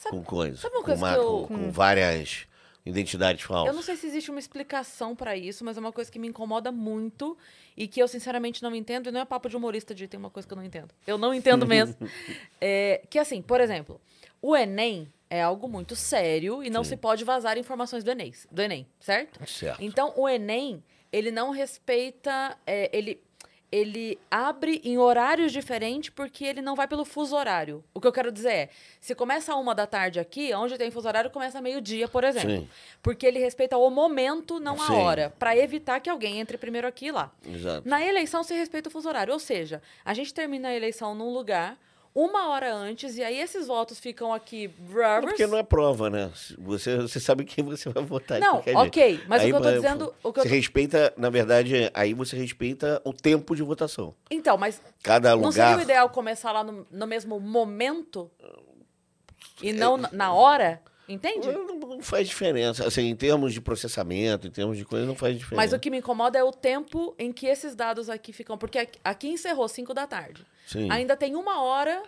[0.03, 0.57] Sabe- com coisa?
[0.57, 2.45] sabe uma com, coisa uma- que eu- com- com várias,
[2.85, 3.67] identidades falsas.
[3.67, 6.27] Eu não sei se existe uma explicação pra isso, mas é uma coisa que me
[6.27, 7.37] incomoda muito
[7.77, 9.07] e que eu sinceramente não entendo.
[9.07, 10.89] E não é papo de humorista de tem uma coisa que eu não entendo.
[11.07, 11.95] Eu não entendo mesmo.
[12.59, 13.99] É, que assim, por exemplo,
[14.41, 18.61] o Enem é algo muito sério e não se pode vazar informações do Enem, do
[18.61, 19.39] Enem, certo?
[19.49, 19.81] Certo.
[19.81, 22.57] Então, o Enem, ele não respeita.
[22.67, 23.21] é, ele,
[23.73, 27.83] ele abre em horários diferentes porque ele não vai pelo fuso horário.
[27.91, 28.69] O que eu quero dizer é:
[29.01, 32.51] se começa a uma da tarde aqui, onde tem fuso horário, começa meio-dia, por exemplo.
[32.51, 32.69] Sim.
[33.01, 34.93] Porque ele respeita o momento, não a Sim.
[34.93, 35.33] hora.
[35.39, 37.31] Pra evitar que alguém entre primeiro aqui e lá.
[37.43, 37.89] Exato.
[37.89, 39.33] Na eleição se respeita o fuso horário.
[39.33, 41.75] Ou seja, a gente termina a eleição num lugar.
[42.15, 44.65] Uma hora antes, e aí esses votos ficam aqui.
[44.95, 46.31] É Porque não é prova, né?
[46.59, 48.39] Você, você sabe quem você vai votar.
[48.39, 51.13] Não, ok, mas o Aí, que eu tô mas, dizendo- o que Você tô- respeita,
[51.17, 54.13] na verdade, aí você respeita o tempo de votação.
[54.29, 55.79] Então, mas Cada não seria lugar.
[55.79, 58.29] o ideal começar lá no, no mesmo momento?
[59.61, 60.81] E não na- hora?
[61.09, 61.47] Entende?
[61.51, 62.87] Não, não faz diferença.
[62.87, 65.55] Assim, em termos de processamento, em termos de coisa, não faz diferença.
[65.61, 68.57] Mas o que me incomoda é o tempo em que esses dados aqui ficam.
[68.57, 70.45] Porque aqui, aqui encerrou 5 da tarde.
[70.65, 70.89] Sim.
[70.91, 72.03] Ainda tem uma hora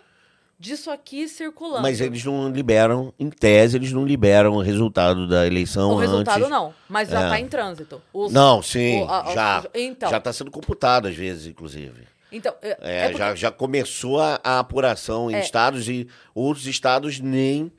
[0.58, 1.82] disso aqui circulando.
[1.82, 6.38] Mas eles não liberam, em tese, eles não liberam o resultado da eleição O resultado
[6.38, 6.48] antes.
[6.50, 7.28] não, mas já É.
[7.28, 8.00] tá em trânsito.
[8.12, 9.64] Os- Não, sim, o- a- a- já.
[9.74, 12.08] Então, Já está sendo computado às vezes, inclusive.
[12.32, 15.40] então é, É, é porque- já, já começou a, a apuração em É.
[15.40, 17.70] estados e outros estados nem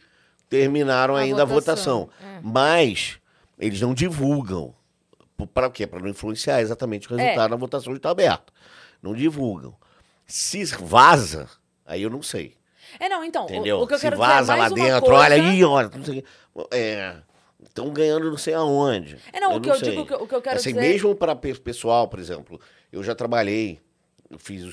[0.49, 2.37] terminaram A ainda votação, a votação.
[2.37, 2.39] é.
[2.43, 3.17] Mas
[3.59, 4.73] eles não divulgam.
[5.53, 5.85] Para quê?
[5.85, 7.23] Para não influenciar exatamente o É.
[7.23, 8.53] resultado da votação que está aberta.
[9.01, 9.75] Não divulgam.
[10.27, 11.49] Se vaza,
[11.85, 12.55] aí eu não sei.
[12.99, 13.79] É, não, então, o- Entendeu?
[13.81, 15.15] o, que eu Se quero dizer é vaza lá dentro, coisa...
[15.15, 15.89] olha aí, olha.
[15.93, 16.03] Não
[16.53, 17.15] o é,
[17.63, 19.17] estão ganhando não sei aonde.
[19.31, 19.89] É, não, o que eu sei.
[19.91, 22.59] digo, o que eu- o que eu quero assim, dizer- Mesmo para pessoal, por exemplo,
[22.91, 23.79] eu já trabalhei,
[24.29, 24.71] eu fiz, o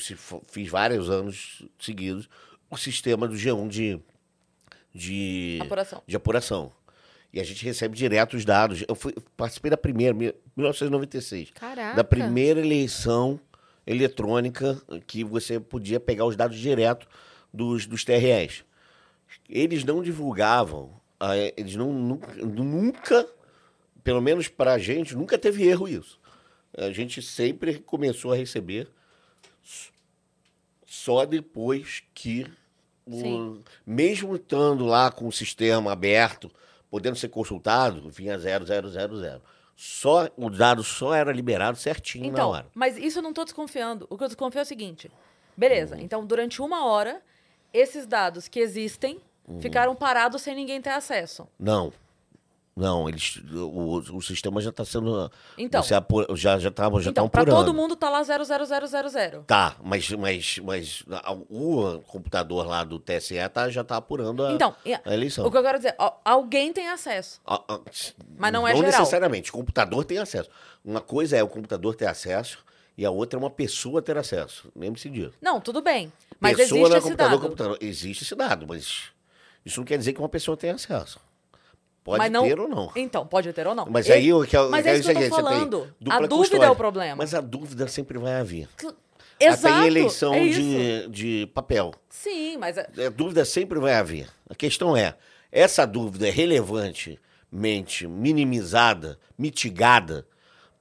[0.48, 2.28] fiz vários anos seguidos
[2.70, 4.00] o sistema do G1 de,
[4.94, 6.02] de, Apuração.
[6.06, 6.72] de apuração.
[7.32, 8.84] E a gente recebe direto os dados.
[8.88, 11.96] Eu fui, participei da primeira, mil- 1996 Caraca.
[11.96, 13.38] da primeira eleição
[13.86, 17.06] eletrônica que você podia pegar os dados direto
[17.52, 18.64] dos, dos TREs.
[19.48, 23.28] Eles não divulgavam, ah, é, eles não, nunca,
[24.02, 26.18] pelo menos para a gente, nunca teve erro isso.
[26.76, 28.88] A gente sempre começou a receber
[30.86, 32.46] só depois que,
[33.06, 36.50] o- mesmo estando lá com o sistema aberto,
[36.90, 39.42] podendo ser consultado, vinha 0000.
[39.76, 42.66] Só, o dado só era liberado certinho na Então, hora.
[42.74, 44.06] mas isso eu não tô desconfiando.
[44.08, 45.08] O que eu desconfio é o seguinte.
[45.08, 45.12] Uhum.
[45.56, 47.20] Beleza, então durante uma hora,
[47.72, 49.60] esses dados que existem Uhum.
[49.60, 51.46] ficaram parados sem ninguém ter acesso.
[51.58, 51.92] Não.
[52.76, 55.30] Não, eles, o, o sistema já está sendo.
[55.56, 55.80] Então.
[55.80, 57.56] você apu- já já tá, já então, tá apurando.
[57.64, 59.44] todo mundo tá lá 00000.
[59.46, 64.52] Tá, mas, mas, mas a- o computador lá do TSE tá, já está apurando a,
[64.52, 64.74] Então,
[65.04, 65.46] a eleição.
[65.46, 65.94] o que eu quero dizer,
[66.24, 67.40] alguém tem acesso.
[67.46, 67.78] Ah, ah,
[68.36, 68.98] Mas não é Não geral.
[68.98, 69.50] necessariamente.
[69.50, 70.50] O computador tem acesso.
[70.84, 72.58] Uma coisa é o computador ter acesso
[72.98, 74.68] e a outra é uma pessoa ter acesso.
[74.74, 75.34] Lembre-se disso.
[75.40, 76.12] Não, tudo bem.
[76.40, 77.40] Mas pessoa existe não é esse computador, dado.
[77.40, 77.78] computador.
[77.80, 79.04] Existe esse dado, mas
[79.64, 81.20] isso não quer dizer que uma pessoa tenha acesso.
[82.04, 82.92] Pode não- ter ou não.
[82.94, 83.86] Então, pode ter ou não.
[83.88, 85.94] Mas E- aí o que Mas é isso que eu tô falando.
[86.10, 86.66] A dúvida custódia.
[86.66, 87.16] é o problema.
[87.16, 88.68] Mas a dúvida sempre vai haver.
[89.40, 89.66] Exato.
[89.74, 91.92] Até em eleição é de, de papel.
[92.10, 94.28] Sim, mas é- A dúvida sempre vai haver.
[94.48, 95.16] A questão é,
[95.50, 100.26] essa dúvida é relevantemente minimizada, mitigada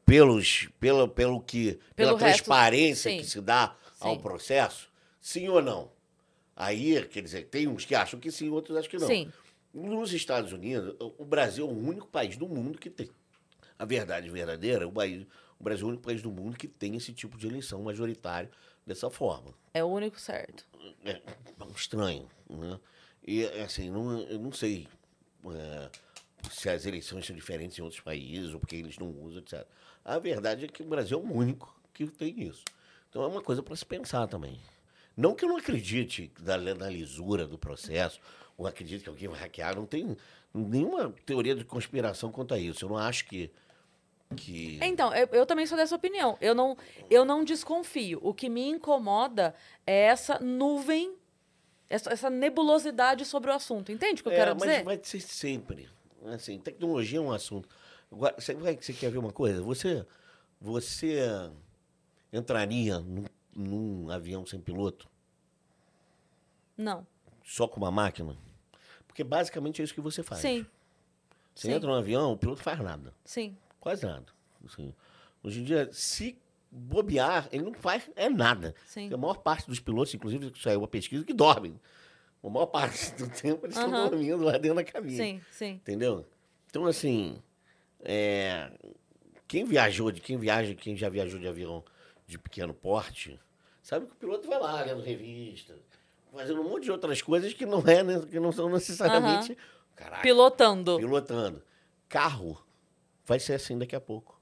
[0.05, 3.17] pelos, pelo, pelo que, Pelo pela resto, transparência sim.
[3.19, 4.21] que se dá ao Sim.
[4.21, 4.89] processo?
[5.21, 5.89] Sim ou não?
[6.55, 9.07] Aí, quer dizer, tem uns que acham que sim, outros acham que não.
[9.07, 9.31] Sim.
[9.73, 13.09] Nos Estados Unidos, o- Brasil é o único país do mundo que tem.
[13.77, 15.25] A verdade verdadeira, o, país,
[15.59, 18.49] o Brasil é o único país do mundo que tem esse tipo de eleição majoritária
[18.85, 20.65] dessa forma é o único certo.
[21.05, 21.19] é
[21.63, 22.79] um estranho, né?
[23.25, 24.87] E assim, não, eu não sei
[25.45, 25.89] é,
[26.51, 29.65] se as eleições são diferentes em outros países ou porque eles não usam, etc.
[30.03, 32.63] A verdade é que o Brasil é o único que tem isso.
[33.09, 34.59] Então é uma coisa para se pensar também.
[35.15, 38.19] Não que eu não acredite na, na lisura do processo,
[38.63, 40.15] ou acredite que alguém vai hackear, não tem
[40.53, 42.85] nenhuma teoria de conspiração quanto a isso.
[42.85, 43.51] Eu não acho que.
[44.35, 44.79] que...
[44.81, 46.37] Então, eu, eu também sou dessa opinião.
[46.39, 46.77] Eu não,
[47.09, 48.19] eu não desconfio.
[48.21, 49.53] O que me incomoda
[49.85, 51.15] é essa nuvem,
[51.89, 53.91] essa, essa nebulosidade sobre o assunto.
[53.91, 54.83] Entende o que eu É, quero mas dizer?
[54.83, 55.89] vai ser sempre.
[56.27, 57.67] Assim, tecnologia é um assunto.
[58.11, 59.61] Agora, você, você quer ver uma coisa?
[59.61, 60.05] Você,
[60.61, 61.51] você
[62.31, 65.09] entraria num, num avião sem piloto,
[66.77, 67.05] Não.
[67.43, 68.37] só com uma máquina?
[69.13, 70.41] Porque basicamente é isso que você faz.
[70.41, 70.65] Sim,
[71.53, 71.73] Você sim.
[71.73, 73.13] entra num avião, o piloto faz nada.
[73.23, 73.55] sim.
[73.79, 74.25] Quase nada.
[74.65, 74.91] Assim,
[75.43, 76.35] hoje em dia, se
[76.71, 78.73] bobear, ele não faz é nada.
[78.87, 79.01] Sim.
[79.01, 81.79] Porque a maior parte dos pilotos, inclusive, saiu uma pesquisa, que dormem.
[82.41, 84.09] A maior parte do tempo eles estão Aham.
[84.09, 85.15] dormindo lá dentro da cabine.
[85.17, 85.71] Sim, sim.
[85.73, 86.25] Entendeu?
[86.69, 87.37] Então, assim,
[87.99, 88.71] é,
[89.47, 91.83] quem viajou, de quem viaja, quem já viajou de avião
[92.25, 93.39] de pequeno porte,
[93.81, 95.75] sabe que o piloto vai lá lendo revista,
[96.33, 99.57] fazendo um monte de outras coisas que não, é, né, que não são necessariamente.
[99.95, 100.97] Caraca, Pilotando.
[100.97, 101.63] pilotando.
[102.09, 102.61] Carro
[103.25, 104.41] vai ser assim daqui a pouco.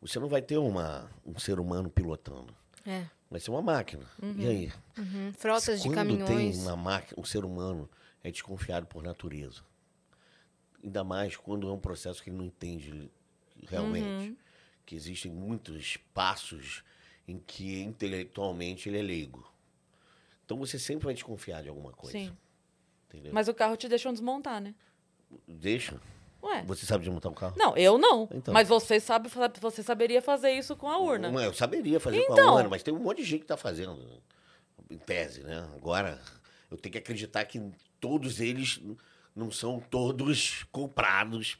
[0.00, 2.54] Você não vai ter uma, um ser humano pilotando.
[2.86, 3.06] É.
[3.30, 4.06] Vai ser uma máquina.
[4.36, 4.72] E aí?
[4.96, 5.32] Uhum.
[5.32, 6.28] Frotas de Quando caminhões.
[6.28, 7.90] tem uma máquina, um ser humano
[8.22, 9.62] é desconfiado por natureza.
[10.84, 13.10] Ainda mais quando é um processo que ele não entende
[13.66, 14.28] realmente.
[14.28, 14.36] Uhum.
[14.84, 16.84] Que existem muitos passos
[17.26, 19.50] em que intelectualmente ele é leigo.
[20.46, 22.16] Então você sempre vai desconfiar de alguma coisa.
[22.16, 22.32] Sim.
[23.08, 23.32] Entendeu?
[23.34, 24.74] Mas o carro te deixam desmontar, né?
[25.46, 26.00] Deixa.
[26.42, 26.62] Ué.
[26.66, 27.54] Você sabe desmontar um carro?
[27.58, 28.28] Não, eu não.
[28.32, 28.54] Então.
[28.54, 29.28] Mas você sabe,
[29.60, 31.30] você saberia fazer isso com a urna.
[31.30, 32.50] Não, eu saberia fazer com Então.
[32.50, 34.22] a urna, mas tem um monte de gente que tá fazendo.
[34.88, 35.68] Em tese, né?
[35.74, 36.20] Agora,
[36.70, 37.60] eu tenho que acreditar que
[38.00, 38.80] todos eles
[39.34, 41.58] não são todos comprados,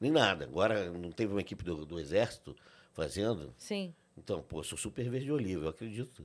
[0.00, 0.44] nem nada.
[0.44, 2.54] Agora, não teve uma equipe do, do Exército
[2.92, 3.52] fazendo?
[3.58, 3.92] Sim.
[4.16, 6.24] Então, pô, eu sou super verde oliva, eu acredito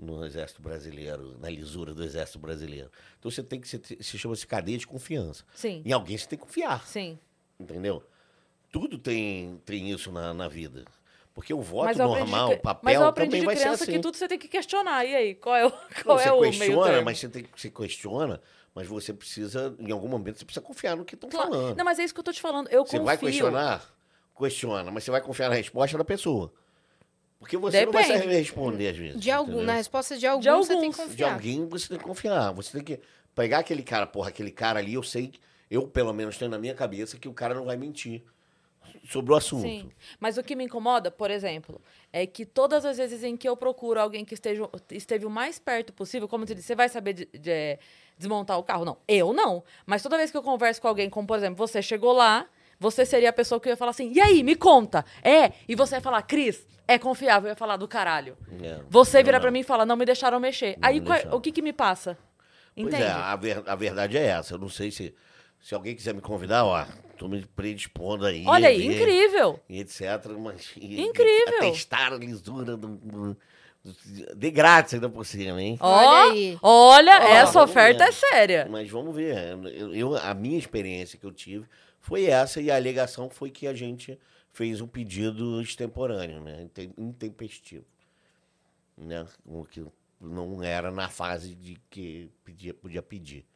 [0.00, 2.90] no Exército Brasileiro, na lisura do Exército Brasileiro.
[3.18, 5.44] Então, você tem que, se, se chama-se cadeia de confiança.
[5.54, 5.82] Sim.
[5.84, 6.86] Em alguém você tem que confiar.
[6.86, 7.18] Sim.
[7.58, 8.02] Entendeu?
[8.72, 10.84] Tudo tem, tem isso na, na vida.
[11.34, 13.92] Porque o voto normal, o papel Mas eu aprendi também de vai ser criança assim.
[13.92, 15.04] que tudo você tem que questionar.
[15.04, 17.04] E aí, qual é o, Não, qual você é o meio termo?
[17.04, 18.40] mas você, tem, você questiona,
[18.74, 21.50] mas você precisa, em algum momento, você precisa confiar no que estão Claro.
[21.50, 21.76] falando.
[21.76, 22.68] Não, mas é isso que eu tô te falando.
[22.68, 23.04] Eu você confio.
[23.04, 23.84] vai questionar?
[24.36, 26.52] Questiona, mas você vai confiar na resposta da pessoa.
[27.40, 28.22] Porque você não vai Depende.
[28.22, 29.20] saber responder às vezes.
[29.20, 29.66] De algum, entendeu?
[29.66, 31.32] na resposta de algum, De você tem que De confiar.
[31.32, 32.52] alguém você tem que confiar.
[32.52, 33.02] Você tem que
[33.34, 35.32] pegar aquele cara, porra, aquele cara ali, eu sei,
[35.70, 38.22] eu pelo menos tenho na minha cabeça que o cara não vai mentir
[39.08, 39.62] sobre o assunto.
[39.62, 39.90] Sim.
[40.18, 41.80] Mas o que me incomoda, por exemplo,
[42.12, 45.58] é que todas as vezes em que eu procuro alguém que esteja, esteve o mais
[45.58, 47.78] perto possível, como você disse, você vai saber de- de-
[48.18, 48.84] desmontar o carro?
[48.84, 49.64] Não, eu não.
[49.86, 52.46] Mas toda vez que eu converso com alguém, como por exemplo, você chegou lá,
[52.80, 55.04] você seria a pessoa que eu ia falar assim, e aí, me conta?
[55.22, 55.52] É?
[55.68, 58.36] E você ia falar, Cris, é confiável, eu ia falar do caralho.
[58.62, 59.42] É, Você eu vira não.
[59.42, 60.76] pra mim e fala, não me deixaram mexer.
[60.80, 61.36] Não aí me qual- deixaram.
[61.36, 62.16] o que que me passa?
[62.74, 63.02] Pois Entende?
[63.02, 64.54] é, a, ver- a verdade é essa.
[64.54, 65.14] Eu não sei se,
[65.60, 66.84] se alguém quiser me convidar, ó,
[67.18, 68.44] tô me predispondo aí.
[68.46, 69.60] Olha aí, ver, incrível.
[69.68, 70.00] E etc.
[70.38, 71.58] Mas, e- Incrível.
[71.58, 73.36] A testar a lisura do, do-
[74.36, 75.78] de grátis ainda por cima, hein?
[75.80, 76.58] Olha aí.
[76.62, 78.08] olha, Ó, essa oferta ver.
[78.10, 78.68] é séria.
[78.70, 79.36] Mas vamos ver.
[79.74, 81.66] Eu, eu- a minha experiência que eu tive
[82.00, 84.18] foi essa, e a alegação foi que a gente
[84.52, 86.62] fez um pedido extemporâneo, né?
[86.62, 87.84] intem- Intempestivo.
[88.96, 89.26] Né?
[89.46, 89.84] O que
[90.20, 93.46] não era na fase de que pedia, podia pedir.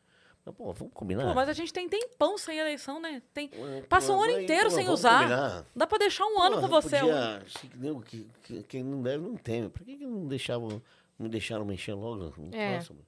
[0.44, 1.24] Mas, pô, vamos combinar?
[1.28, 3.22] Pô, mas a gente tem tempão sem eleição, né?
[3.32, 3.50] Tem...
[3.88, 5.22] Passa um pô, ano inteiro pô, sem usar.
[5.22, 5.66] combinar.
[5.74, 6.98] Dá pra deixar um ano Porra, com você.
[7.00, 9.68] Podia, achei que, que, que- quem não deve não teme.
[9.70, 10.82] Por que, que não deixavam,
[11.18, 12.74] não deixaram mexer logo no É.
[12.74, 12.98] próximo?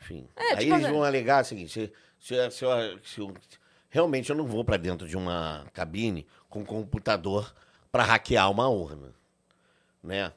[0.00, 0.28] Enfim.
[0.36, 0.92] É, aí tipo, eles né?
[0.92, 2.64] vão alegar o seguinte: se, se, se
[3.04, 3.34] se eu-
[3.96, 7.54] realmente eu não vou para dentro de uma cabine com computador
[7.90, 9.14] para hackear uma urna.
[10.02, 10.34] Né?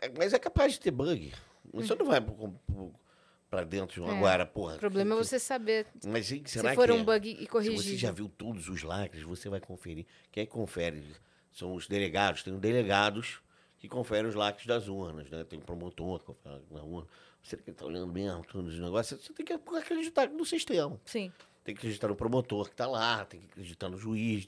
[0.00, 1.32] É, Mas é capaz de ter bug.
[1.72, 2.20] Você não vai
[3.50, 4.16] para dentro de uma É.
[4.16, 4.76] agora, porra.
[4.76, 7.76] O problema é você saber Mas e será se for um bug e se corrigir.
[7.76, 10.06] você já viu todos os lacres, você vai conferir.
[10.30, 11.04] Quem é que confere?
[11.50, 12.44] São os delegados.
[12.44, 13.40] Tem delegados
[13.78, 15.42] que conferem os lacres das urnas, né?
[15.42, 17.08] Tem promotor que confere na urna.
[17.42, 21.00] Você que está olhando mesmo todos os negócios, você tem que acreditar no sistema.
[21.04, 21.32] Sim.
[21.64, 24.44] Tem que acreditar no promotor que está lá, tem que acreditar no juiz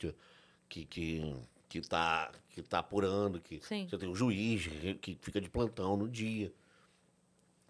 [0.69, 1.35] que que
[1.69, 3.87] que está que tá apurando, que Sim.
[3.89, 6.53] você tem um juiz que- que fica de plantão no dia.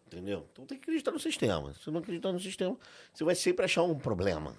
[0.07, 0.47] Entendeu?
[0.53, 1.73] Então tem que acreditar no sistema.
[1.83, 2.77] Se não acreditar no sistema,
[3.12, 4.55] você vai sempre achar um problema.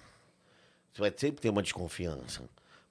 [0.94, 2.44] Você vai sempre ter uma desconfiança.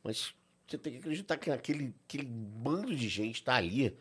[0.03, 0.35] Mas
[0.67, 3.97] você tem que acreditar que aquele, aquele bando de gente está ali.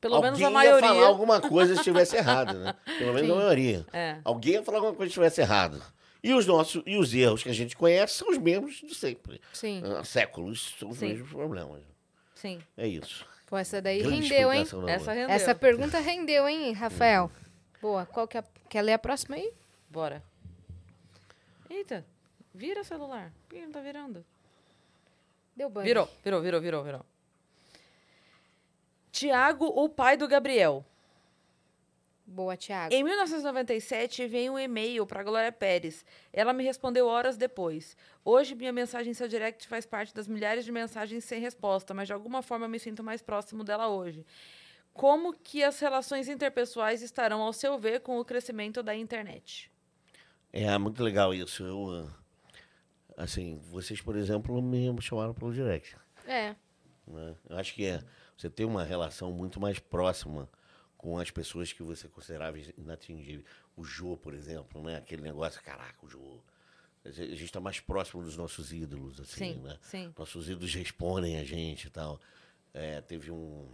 [0.00, 0.88] Pelo Alguém menos a ia maioria.
[0.88, 2.74] falar alguma coisa se estivesse errado, né?
[2.98, 3.32] Pelo menos Sim.
[3.32, 3.86] a maioria.
[3.92, 4.18] É.
[4.24, 5.82] Alguém ia falar alguma coisa se estivesse errado.
[6.22, 9.40] E os nossos e os erros que a gente conhece são os mesmos de sempre.
[9.52, 9.82] Sim.
[9.84, 11.08] Há séculos são os Sim.
[11.08, 11.82] mesmos problemas.
[12.34, 12.60] Sim.
[12.76, 13.26] É isso.
[13.46, 14.64] Pô, essa daí Grande rendeu, hein?
[14.64, 15.34] da Essa rendeu.
[15.34, 17.30] Essa pergunta rendeu, hein, Rafael?
[17.80, 18.06] Boa.
[18.06, 18.44] Qual que é?
[18.68, 19.52] Quer ler a próxima aí?
[19.88, 20.22] Bora.
[21.68, 22.04] Eita.
[22.54, 23.32] Vira celular.
[23.48, 24.24] Por que não tá virando?
[25.56, 25.86] Deu banho.
[25.86, 27.06] Virou, virou, virou, virou, virou.
[29.10, 30.84] Tiago, o pai do Gabriel.
[32.32, 32.94] Boa, Thiago.
[32.94, 36.04] Em 1997, veio um e-mail para Glória Pérez.
[36.32, 37.96] Ela me respondeu horas depois.
[38.24, 42.06] Hoje, minha mensagem em seu direct faz parte das milhares de mensagens sem resposta, mas
[42.06, 44.24] de alguma forma eu me sinto mais próximo dela hoje.
[44.92, 49.68] Como que as relações interpessoais estarão, ao seu ver, com o crescimento da internet?
[50.52, 51.64] É muito legal isso.
[51.64, 52.08] Eu,
[53.16, 55.96] ah, assim, vocês, por exemplo, me chamaram pelo direct.
[56.28, 56.54] É.
[57.08, 57.34] né?
[57.48, 58.00] Eu acho que é,
[58.36, 60.48] você tem uma relação muito mais próxima
[61.00, 63.46] com as pessoas que você considerava inatingíveis.
[63.74, 64.98] O Jô, por exemplo, né?
[64.98, 66.38] Aquele negócio, caraca, o Jô.
[67.02, 69.78] a gente está mais próximo dos nossos ídolos, assim, Sim, né?
[69.80, 70.12] sim.
[70.18, 72.20] Nossos ídolos respondem a gente e tal.
[72.74, 73.66] É, teve um.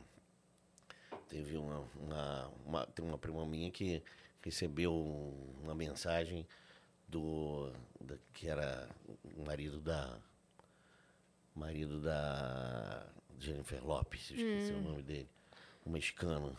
[1.29, 4.01] Teve uma, uma, uma- Tem uma prima minha que
[4.41, 6.47] recebeu um- uma mensagem
[7.09, 7.73] do.
[8.01, 8.89] da- que era
[9.37, 10.17] o marido da.
[11.57, 13.05] Marido da
[13.41, 15.29] Jennifer Lopes, esqueci o nome dele.
[15.85, 16.57] Um mexicano.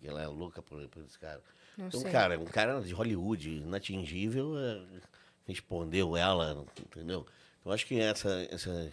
[0.00, 1.42] E ela é louca por, por esse cara.
[1.76, 2.10] Não Então, sei.
[2.10, 4.80] cara, um cara de Hollywood, inatingível, é,
[5.46, 7.26] respondeu ela, entendeu?
[7.64, 8.92] Eu acho que essa, essa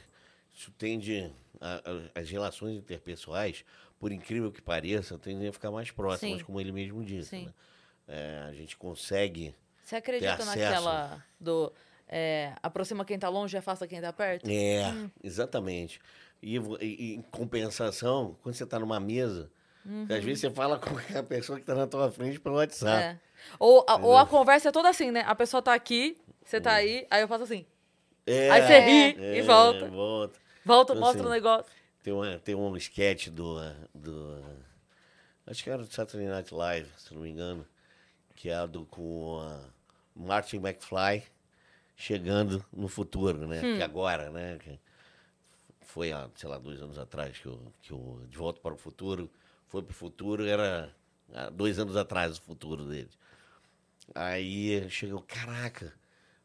[0.54, 1.82] isso tende a-
[2.16, 3.64] a- as relações interpessoais,
[4.00, 6.46] por incrível que pareça, tendem a ficar mais próximas, Sim.
[6.46, 7.36] como ele mesmo disse.
[7.38, 7.54] Né?
[8.08, 9.54] É, a gente consegue.
[9.84, 11.72] Você acredita naquela do
[12.08, 14.50] é, aproxima quem tá longe e afasta quem tá perto?
[14.50, 15.10] É, Hum.
[15.24, 16.00] exatamente.
[16.42, 19.52] E- e em compensação, quando você está numa mesa,
[20.10, 23.04] às vezes você fala com a pessoa que está na tua frente pelo WhatsApp.
[23.04, 23.20] É.
[23.60, 25.24] Ou, a, ou a conversa é toda assim, né?
[25.28, 27.66] A pessoa tá aqui, você tá aí, aí eu faço assim.
[28.26, 29.88] É, Aí você ri é, e volta.
[29.88, 30.40] volta.
[30.66, 31.72] Volta, Então, mostra assim, o negócio.
[32.02, 33.60] Tem, uma, tem um sketch do,
[33.94, 34.44] do.
[35.46, 37.68] Acho que era do Saturday Night Live, se não me engano.
[38.36, 39.62] Que é do com a
[40.16, 41.24] Martin McFly
[41.96, 43.62] chegando no futuro, né?
[43.64, 43.78] Hum.
[43.78, 44.58] Que agora, né?
[44.58, 44.80] que
[45.82, 48.78] foi há, sei lá, dois anos atrás que o, que o De Volta para o
[48.78, 49.30] Futuro
[49.76, 50.96] foi para o futuro, era
[51.34, 53.10] há dois anos atrás o futuro dele.
[54.14, 55.88] Aí chegou, caraca,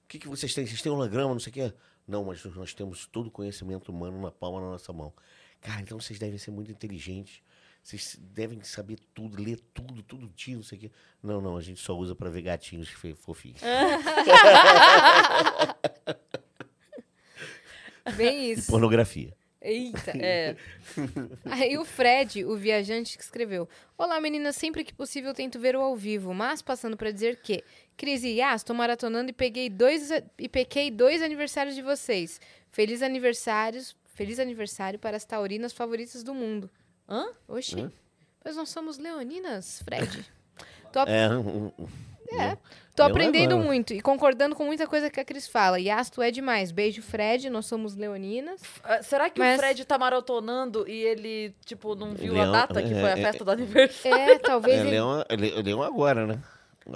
[0.04, 0.66] o que, que vocês têm?
[0.66, 1.72] Vocês têm holograma, não sei o quê?
[2.08, 5.12] Não, mas nós temos todo o conhecimento humano na palma da nossa mão.
[5.60, 7.40] Cara, então vocês devem ser muito inteligentes.
[7.84, 10.90] Vocês devem saber tudo, ler tudo, tudo tio, não sei o quê.
[11.22, 13.60] Não, não, a gente só usa pra ver gatinhos fofinhos.
[18.16, 18.70] Bem E isso.
[18.72, 19.36] pornografia.
[19.62, 20.12] Eita.
[20.16, 20.56] É.
[21.44, 23.68] Aí o Fred, o viajante, que escreveu:
[23.98, 27.62] Olá, meninas, sempre que possível tento ver o ao vivo, mas passando pra dizer que
[27.96, 32.40] Cris e Yas, tô maratonando e peguei dois e pequei dois aniversários de vocês.
[32.70, 36.70] Feliz aniversários, feliz aniversário para as taurinas favoritas do mundo.
[37.08, 37.26] Hã?
[37.46, 37.80] Oxi.
[37.80, 37.92] Hã?
[38.42, 40.24] Mas nós somos leoninas, Fred.
[40.90, 41.72] Tô, É, um- um-
[42.38, 42.56] é,
[42.94, 45.78] tô aprendendo muito e concordando com muita coisa que a Cris fala.
[45.80, 46.70] Yas, tu é demais.
[46.70, 47.48] Beijo, Fred.
[47.50, 48.60] Nós somos leoninas.
[48.84, 52.52] Ah, Será que Mas- o Fred tá maratonando e ele, tipo, não viu Leão- a
[52.66, 54.18] data que foi a é, festa do aniversário?
[54.32, 54.90] É, talvez é ele...
[54.90, 56.38] Leão, Le- Leão agora, né?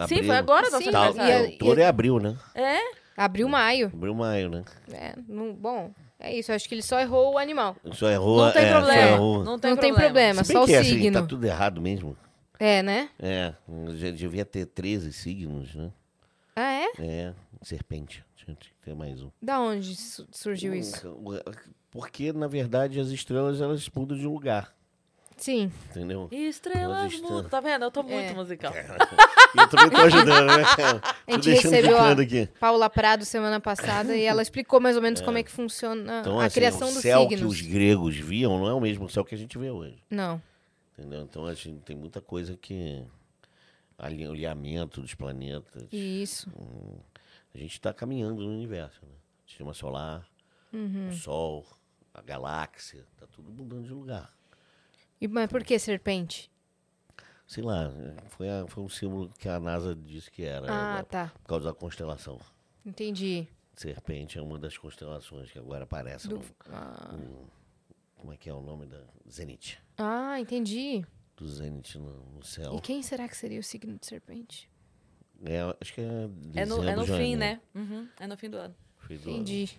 [0.09, 0.24] Sim, Abril.
[0.24, 1.51] foi agora nosso Sim, Tal, aniversário.
[1.51, 2.36] e a- Touro é abril, né?
[2.55, 2.78] É?
[3.16, 3.86] abriu maio.
[3.94, 4.65] Abril, maio, né?
[4.93, 6.51] É, não- bom, é isso.
[6.51, 7.77] Acho que ele só errou o animal.
[7.93, 8.44] Só errou.
[8.44, 9.09] Não tem é, só problema.
[9.11, 9.44] errou.
[9.44, 10.01] Não tem não tem problema.
[10.11, 11.20] problema, Se bem só o assim, signo.
[11.20, 12.16] tá tudo errado mesmo.
[12.59, 13.09] É, né?
[13.18, 13.52] É,
[13.97, 15.90] já devia ter 13 signos, né?
[16.55, 16.86] Ah, é?
[16.98, 18.24] É, serpente.
[18.36, 19.31] Tinha que ter mais um.
[19.43, 21.16] Da onde su- surgiu isso?
[21.90, 24.72] Porque, na verdade, as estrelas elas mudam de lugar,
[25.36, 25.72] Sim.
[25.90, 26.28] entendeu?
[26.31, 27.51] Estrelas Nós estamos- mudam.
[27.51, 27.85] Tá vendo?
[27.85, 28.35] Eu tô muito É.
[28.35, 28.72] musical.
[28.72, 28.76] E
[29.60, 30.62] eu também tô ajudando, né?
[31.26, 32.48] A Tô gente deixando recebeu a ficando aqui.
[32.60, 36.39] Paula Prado semana passada e ela explicou mais ou menos como é que funciona Então,
[36.39, 37.52] a assim, criação o dos céu que signos.
[37.55, 40.40] os gregos viam não é o mesmo céu que a gente vê hoje, Não.
[40.96, 41.22] Entendeu?
[41.22, 43.04] Então, a gente tem muita coisa que...
[43.98, 45.88] ali- Alinhamento dos planetas.
[45.92, 46.50] Isso.
[47.54, 49.12] A gente está caminhando no universo, né?
[49.46, 50.28] Sistema solar,
[50.72, 51.08] Uhum.
[51.08, 51.64] o Sol,
[52.12, 54.32] a galáxia, tá tudo mudando de lugar.
[55.20, 56.50] E, mas por que serpente?
[57.46, 57.90] Sei lá,
[58.30, 61.32] foi, a- foi um símbolo que a NASA disse que era, Ah, né, tá.
[61.42, 62.40] por causa da constelação.
[62.84, 63.46] Entendi.
[63.74, 66.26] Serpente é uma das constelações que agora aparece.
[66.28, 67.48] Do- no- Ah, no-
[68.16, 69.00] como é que é o nome da
[69.30, 69.80] Zenit?
[69.96, 71.04] Ah, entendi.
[71.36, 72.74] Do Zenit no, no céu.
[72.76, 74.70] E quem será que seria o signo de serpente?
[75.44, 77.60] É, acho que é É no, é no fim, né?
[77.74, 78.74] Uhum, é no fim do ano.
[79.00, 79.30] Fim do ano.
[79.40, 79.78] Entendi.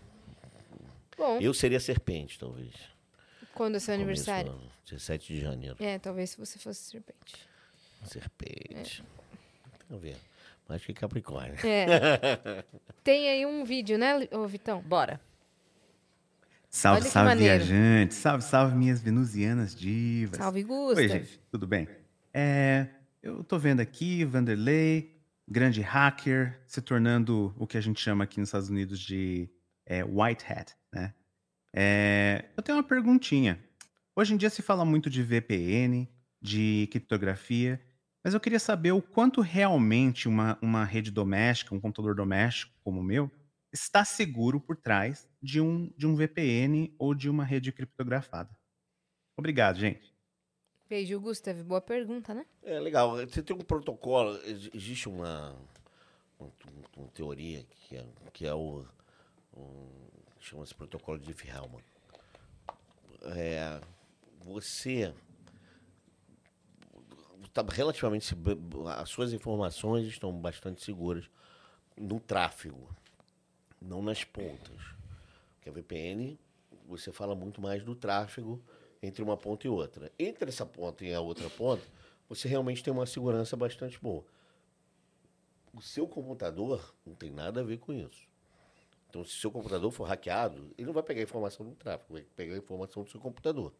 [1.18, 2.74] Bom, Eu seria serpente, talvez.
[3.54, 4.52] quando é seu aniversário?
[4.52, 5.78] ano, 17 de janeiro.
[5.80, 7.36] É, talvez se você fosse serpente.
[8.06, 9.04] Serpente.
[9.88, 10.18] Tem a ver.
[10.68, 11.56] Mas acho que é Capricórnio.
[11.66, 12.64] É.
[13.04, 14.82] Tem aí um vídeo, né, ô Vitão?
[14.82, 15.22] Bora.
[16.76, 18.18] Salve, Olha salve, viajantes.
[18.18, 20.38] Salve, salve, minhas venusianas divas.
[20.38, 21.08] Salve, Oi, Gustav.
[21.08, 21.40] gente.
[21.50, 21.88] Tudo bem?
[22.34, 22.88] É,
[23.24, 28.42] eu tô vendo aqui Vanderlei, grande hacker, se tornando o que a gente chama aqui
[28.42, 29.50] nos Estados Unidos de
[29.86, 31.14] é, white hat, né?
[31.74, 33.58] É, eu tenho uma perguntinha.
[34.14, 36.10] Hoje em dia se fala muito de VPN,
[36.42, 37.80] de criptografia,
[38.22, 43.00] mas eu queria saber o quanto realmente uma, uma rede doméstica, um computador doméstico como
[43.00, 43.32] o meu,
[43.76, 48.50] está seguro por trás de um, de um VPN ou de uma rede criptografada.
[49.38, 50.16] Obrigado, gente.
[50.88, 51.62] Beijo, Gustav.
[51.64, 52.46] Boa pergunta, né?
[52.64, 53.18] É legal.
[53.18, 54.38] Você tem um protocolo.
[54.44, 55.56] ex- Existe uma,
[56.40, 56.52] uma,
[56.96, 58.86] uma teoria que é, que é o.
[59.56, 60.06] Um,
[60.40, 61.84] Chama-se protocolo de Diffie-Hellman.
[63.36, 63.82] É,
[64.44, 65.14] você.
[67.52, 68.36] Tá relativamente.
[68.98, 71.30] As suas informações estão bastante seguras
[71.98, 72.90] no tráfego
[73.86, 74.82] não nas pontas.
[75.56, 76.38] Porque a VPN,
[76.88, 78.62] você fala muito mais do tráfego
[79.02, 80.12] entre uma ponta e outra.
[80.18, 81.84] Entre essa ponta e a outra ponta,
[82.28, 84.24] você realmente tem uma segurança bastante boa.
[85.74, 88.24] O seu computador não tem nada a ver com isso.
[89.10, 92.14] Então, se o seu computador for hackeado, ele não vai pegar a informação do tráfego,
[92.14, 93.74] vai pegar a informação do seu computador.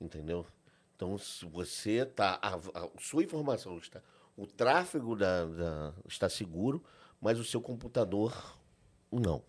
[0.00, 0.46] Entendeu?
[0.96, 2.38] Então, se você está.
[2.42, 4.00] A, a sua informação está.
[4.36, 6.82] O tráfego da, da- está seguro,
[7.20, 8.57] mas o seu computador
[9.12, 9.42] não.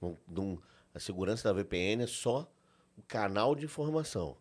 [0.00, 0.62] Não- não-
[0.94, 2.50] a segurança da VPN é só
[2.96, 4.36] o canal de informação.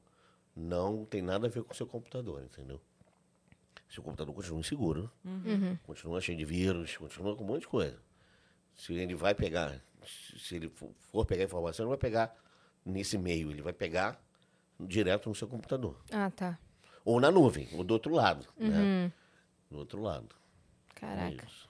[0.55, 2.81] Não tem nada a ver com o seu computador, entendeu?
[3.89, 5.77] Seu computador continua inseguro, Uhum.
[5.83, 7.99] continua cheio de vírus, continua com um monte de coisa.
[8.75, 9.81] Se ele vai pegar,
[10.37, 10.69] se ele
[11.11, 12.35] for pegar informação, ele vai pegar
[12.85, 14.21] nesse meio, ele vai pegar
[14.79, 15.97] direto no seu computador.
[16.11, 16.57] Ah, tá.
[17.03, 18.77] Ou na nuvem, ou do outro lado, né?
[18.79, 19.11] Uhum.
[19.69, 20.35] Do outro lado.
[20.95, 21.45] Caraca.
[21.45, 21.69] Isso.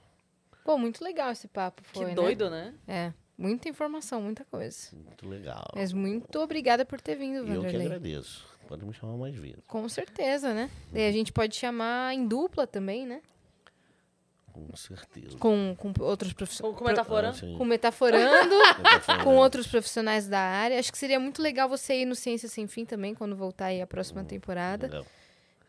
[0.64, 2.14] Pô, muito legal esse papo, Que foi, né?
[2.14, 2.74] doido, né?
[2.88, 4.90] É, muita informação, muita coisa.
[4.94, 5.68] Muito legal.
[5.76, 7.88] Mas muito obrigada por ter vindo, Eu que Vanderlei.
[7.88, 8.46] agradeço.
[8.68, 9.64] Pode me chamar mais vezes.
[9.68, 10.70] Com certeza, né?
[10.94, 13.22] E a gente pode chamar em dupla também, né?
[14.54, 15.38] Com certeza.
[15.38, 16.78] Com, com outros profissionais.
[16.78, 17.38] Com, metaforando.
[17.38, 17.58] Ah.
[17.58, 20.78] Com metaforando, com outros profissionais da área.
[20.80, 23.82] Acho que seria muito legal você ir no Ciência Sem Fim também, quando voltar aí
[23.82, 25.06] a próxima temporada, Legal.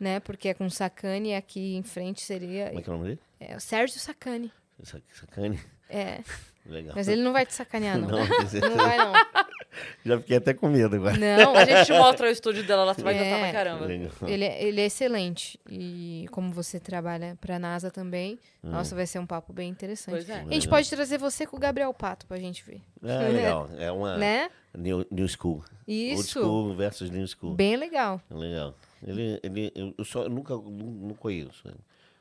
[0.00, 0.20] né?
[0.20, 3.08] Porque é com o Sacani aqui em frente seria Como é que é o nome
[3.10, 3.20] dele?
[3.40, 4.52] é, o Sérgio Sacani.
[4.82, 5.58] Sa- Sacane?
[5.88, 6.20] É,
[6.66, 6.94] Legal.
[6.96, 8.08] mas ele não vai te sacanear, não.
[8.08, 9.12] Não, Não, vai, não.
[10.04, 11.16] Já fiquei até com medo agora.
[11.16, 13.18] Não, A gente mostra o estúdio dela, ela vai É.
[13.18, 13.92] gostar pra caramba.
[14.26, 15.58] Ele, é- ele é excelente.
[15.70, 18.70] E como você trabalha pra NASA também, Hum.
[18.70, 20.14] nossa, vai ser um papo bem interessante.
[20.14, 20.40] Pois é.
[20.40, 22.80] A gente pode trazer você com o Gabriel Pato pra gente ver.
[23.02, 23.68] É legal.
[23.78, 24.50] É uma Né?
[24.76, 25.62] new, new school.
[25.86, 26.40] Old Isso.
[26.40, 27.54] school versus new school.
[27.54, 28.20] Bem legal.
[28.30, 28.74] Legal.
[29.06, 31.66] Ele, ele, eu, só eu nunca não, não conheço.
[31.66, 31.74] né?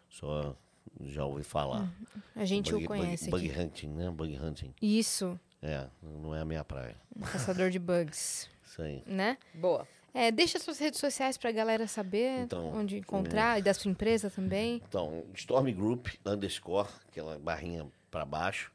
[0.09, 0.55] Só
[1.03, 1.91] já ouvi falar.
[2.35, 3.55] A gente bug, o conhece bug, aqui.
[3.57, 4.09] bug hunting, né?
[4.09, 4.73] Bug hunting.
[4.81, 5.39] Isso.
[5.61, 6.95] É, não é a minha praia.
[7.15, 9.03] Um caçador de bugs, Isso aí.
[9.05, 9.37] né?
[9.53, 9.87] Boa.
[10.13, 14.29] É, deixa suas redes sociais pra galera saber Então, onde encontrar e da sua empresa
[14.29, 14.81] também.
[14.87, 18.71] Então, Storm Group underscore, aquela barrinha para baixo,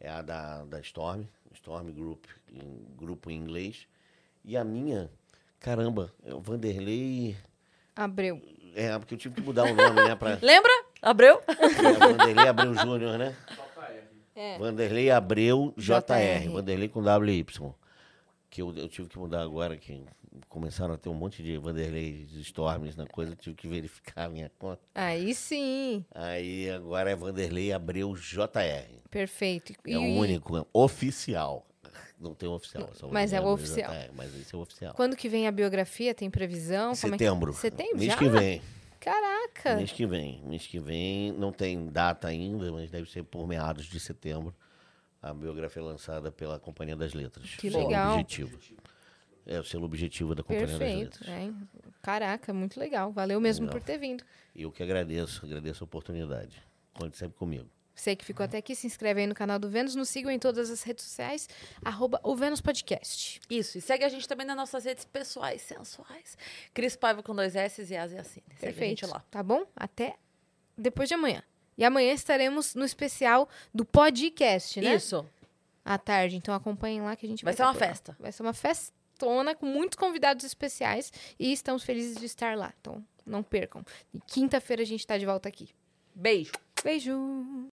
[0.00, 1.24] é a da, da Storm.
[1.52, 3.86] Storm Group, em, grupo em inglês.
[4.44, 5.10] E a minha,
[5.60, 7.36] caramba, é o Vanderlei.
[7.94, 8.40] Abreu.
[8.74, 10.16] É, porque eu tive que mudar o nome, né?
[10.16, 10.70] Pra, Lembra?
[11.02, 11.40] Abreu?
[11.48, 13.36] é, Vanderlei Abreu Júnior, né?
[14.34, 14.58] É.
[14.58, 15.94] Vanderlei Abreu JR.
[16.00, 16.50] JR.
[16.50, 17.44] Vanderlei com WY.
[18.48, 20.02] Que eu, eu tive que mudar agora, que
[20.48, 24.28] começaram a ter um monte de Vanderlei Storms na coisa, eu tive que verificar a
[24.28, 24.80] minha conta.
[24.94, 26.04] Aí sim.
[26.14, 28.98] Aí agora é Vanderlei Abreu JR.
[29.10, 29.72] Perfeito.
[29.86, 31.66] É o único, é oficial.
[32.18, 32.90] Não tem oficial.
[32.94, 33.90] só Mas é o oficial.
[33.90, 34.94] JR, mas esse é o oficial.
[34.94, 36.14] Quando que vem a biografia?
[36.14, 36.92] Tem previsão?
[36.94, 37.52] Como é que- Setembro.
[37.54, 38.16] Setembro Mês já?
[38.18, 38.62] que vem.
[39.00, 39.76] Caraca.
[39.76, 40.42] Mês que vem.
[40.44, 41.32] Mês que vem.
[41.32, 44.54] Não tem data ainda, mas deve ser por meados de setembro.
[45.22, 47.54] A biografia é lançada pela Companhia das Letras.
[47.56, 48.14] Que legal.
[48.14, 48.58] Objetivo.
[49.46, 51.20] É o selo objetivo da Companhia das Perfeito.
[51.24, 51.28] Letras.
[51.28, 51.52] é.
[52.02, 53.10] Caraca, muito legal.
[53.12, 53.80] Valeu mesmo Legal.
[53.80, 54.22] por ter vindo.
[54.54, 56.62] E eu que agradeço, agradeço a oportunidade.
[56.94, 57.68] Conte sempre comigo.
[58.00, 60.38] Você que ficou até aqui, se inscreve aí no canal do Vênus, nos sigam em
[60.38, 61.46] todas as redes sociais,
[61.84, 63.40] arroba o Vênus Podcast.
[63.50, 63.76] Isso.
[63.76, 66.38] E segue a gente também nas nossas redes pessoais, sensuais.
[66.72, 68.44] Cris Paiva com dois S e As e Assine.
[68.48, 69.00] Segue a Perfeito.
[69.00, 69.22] gente lá.
[69.30, 69.66] Tá bom?
[69.76, 70.16] Até
[70.78, 71.42] depois de amanhã.
[71.76, 74.94] E amanhã estaremos no especial do podcast, né?
[74.94, 75.26] Isso.
[75.84, 76.36] À tarde.
[76.36, 77.86] Então acompanhem lá que a gente vai Vai ser uma por lá.
[77.86, 78.16] festa.
[78.18, 82.72] Vai ser uma festona com muitos convidados especiais e estamos felizes de estar lá.
[82.80, 83.84] Então não percam.
[84.14, 85.68] E quinta-feira a gente tá de volta aqui.
[86.14, 86.52] Beijo.
[86.82, 87.70] Beijo!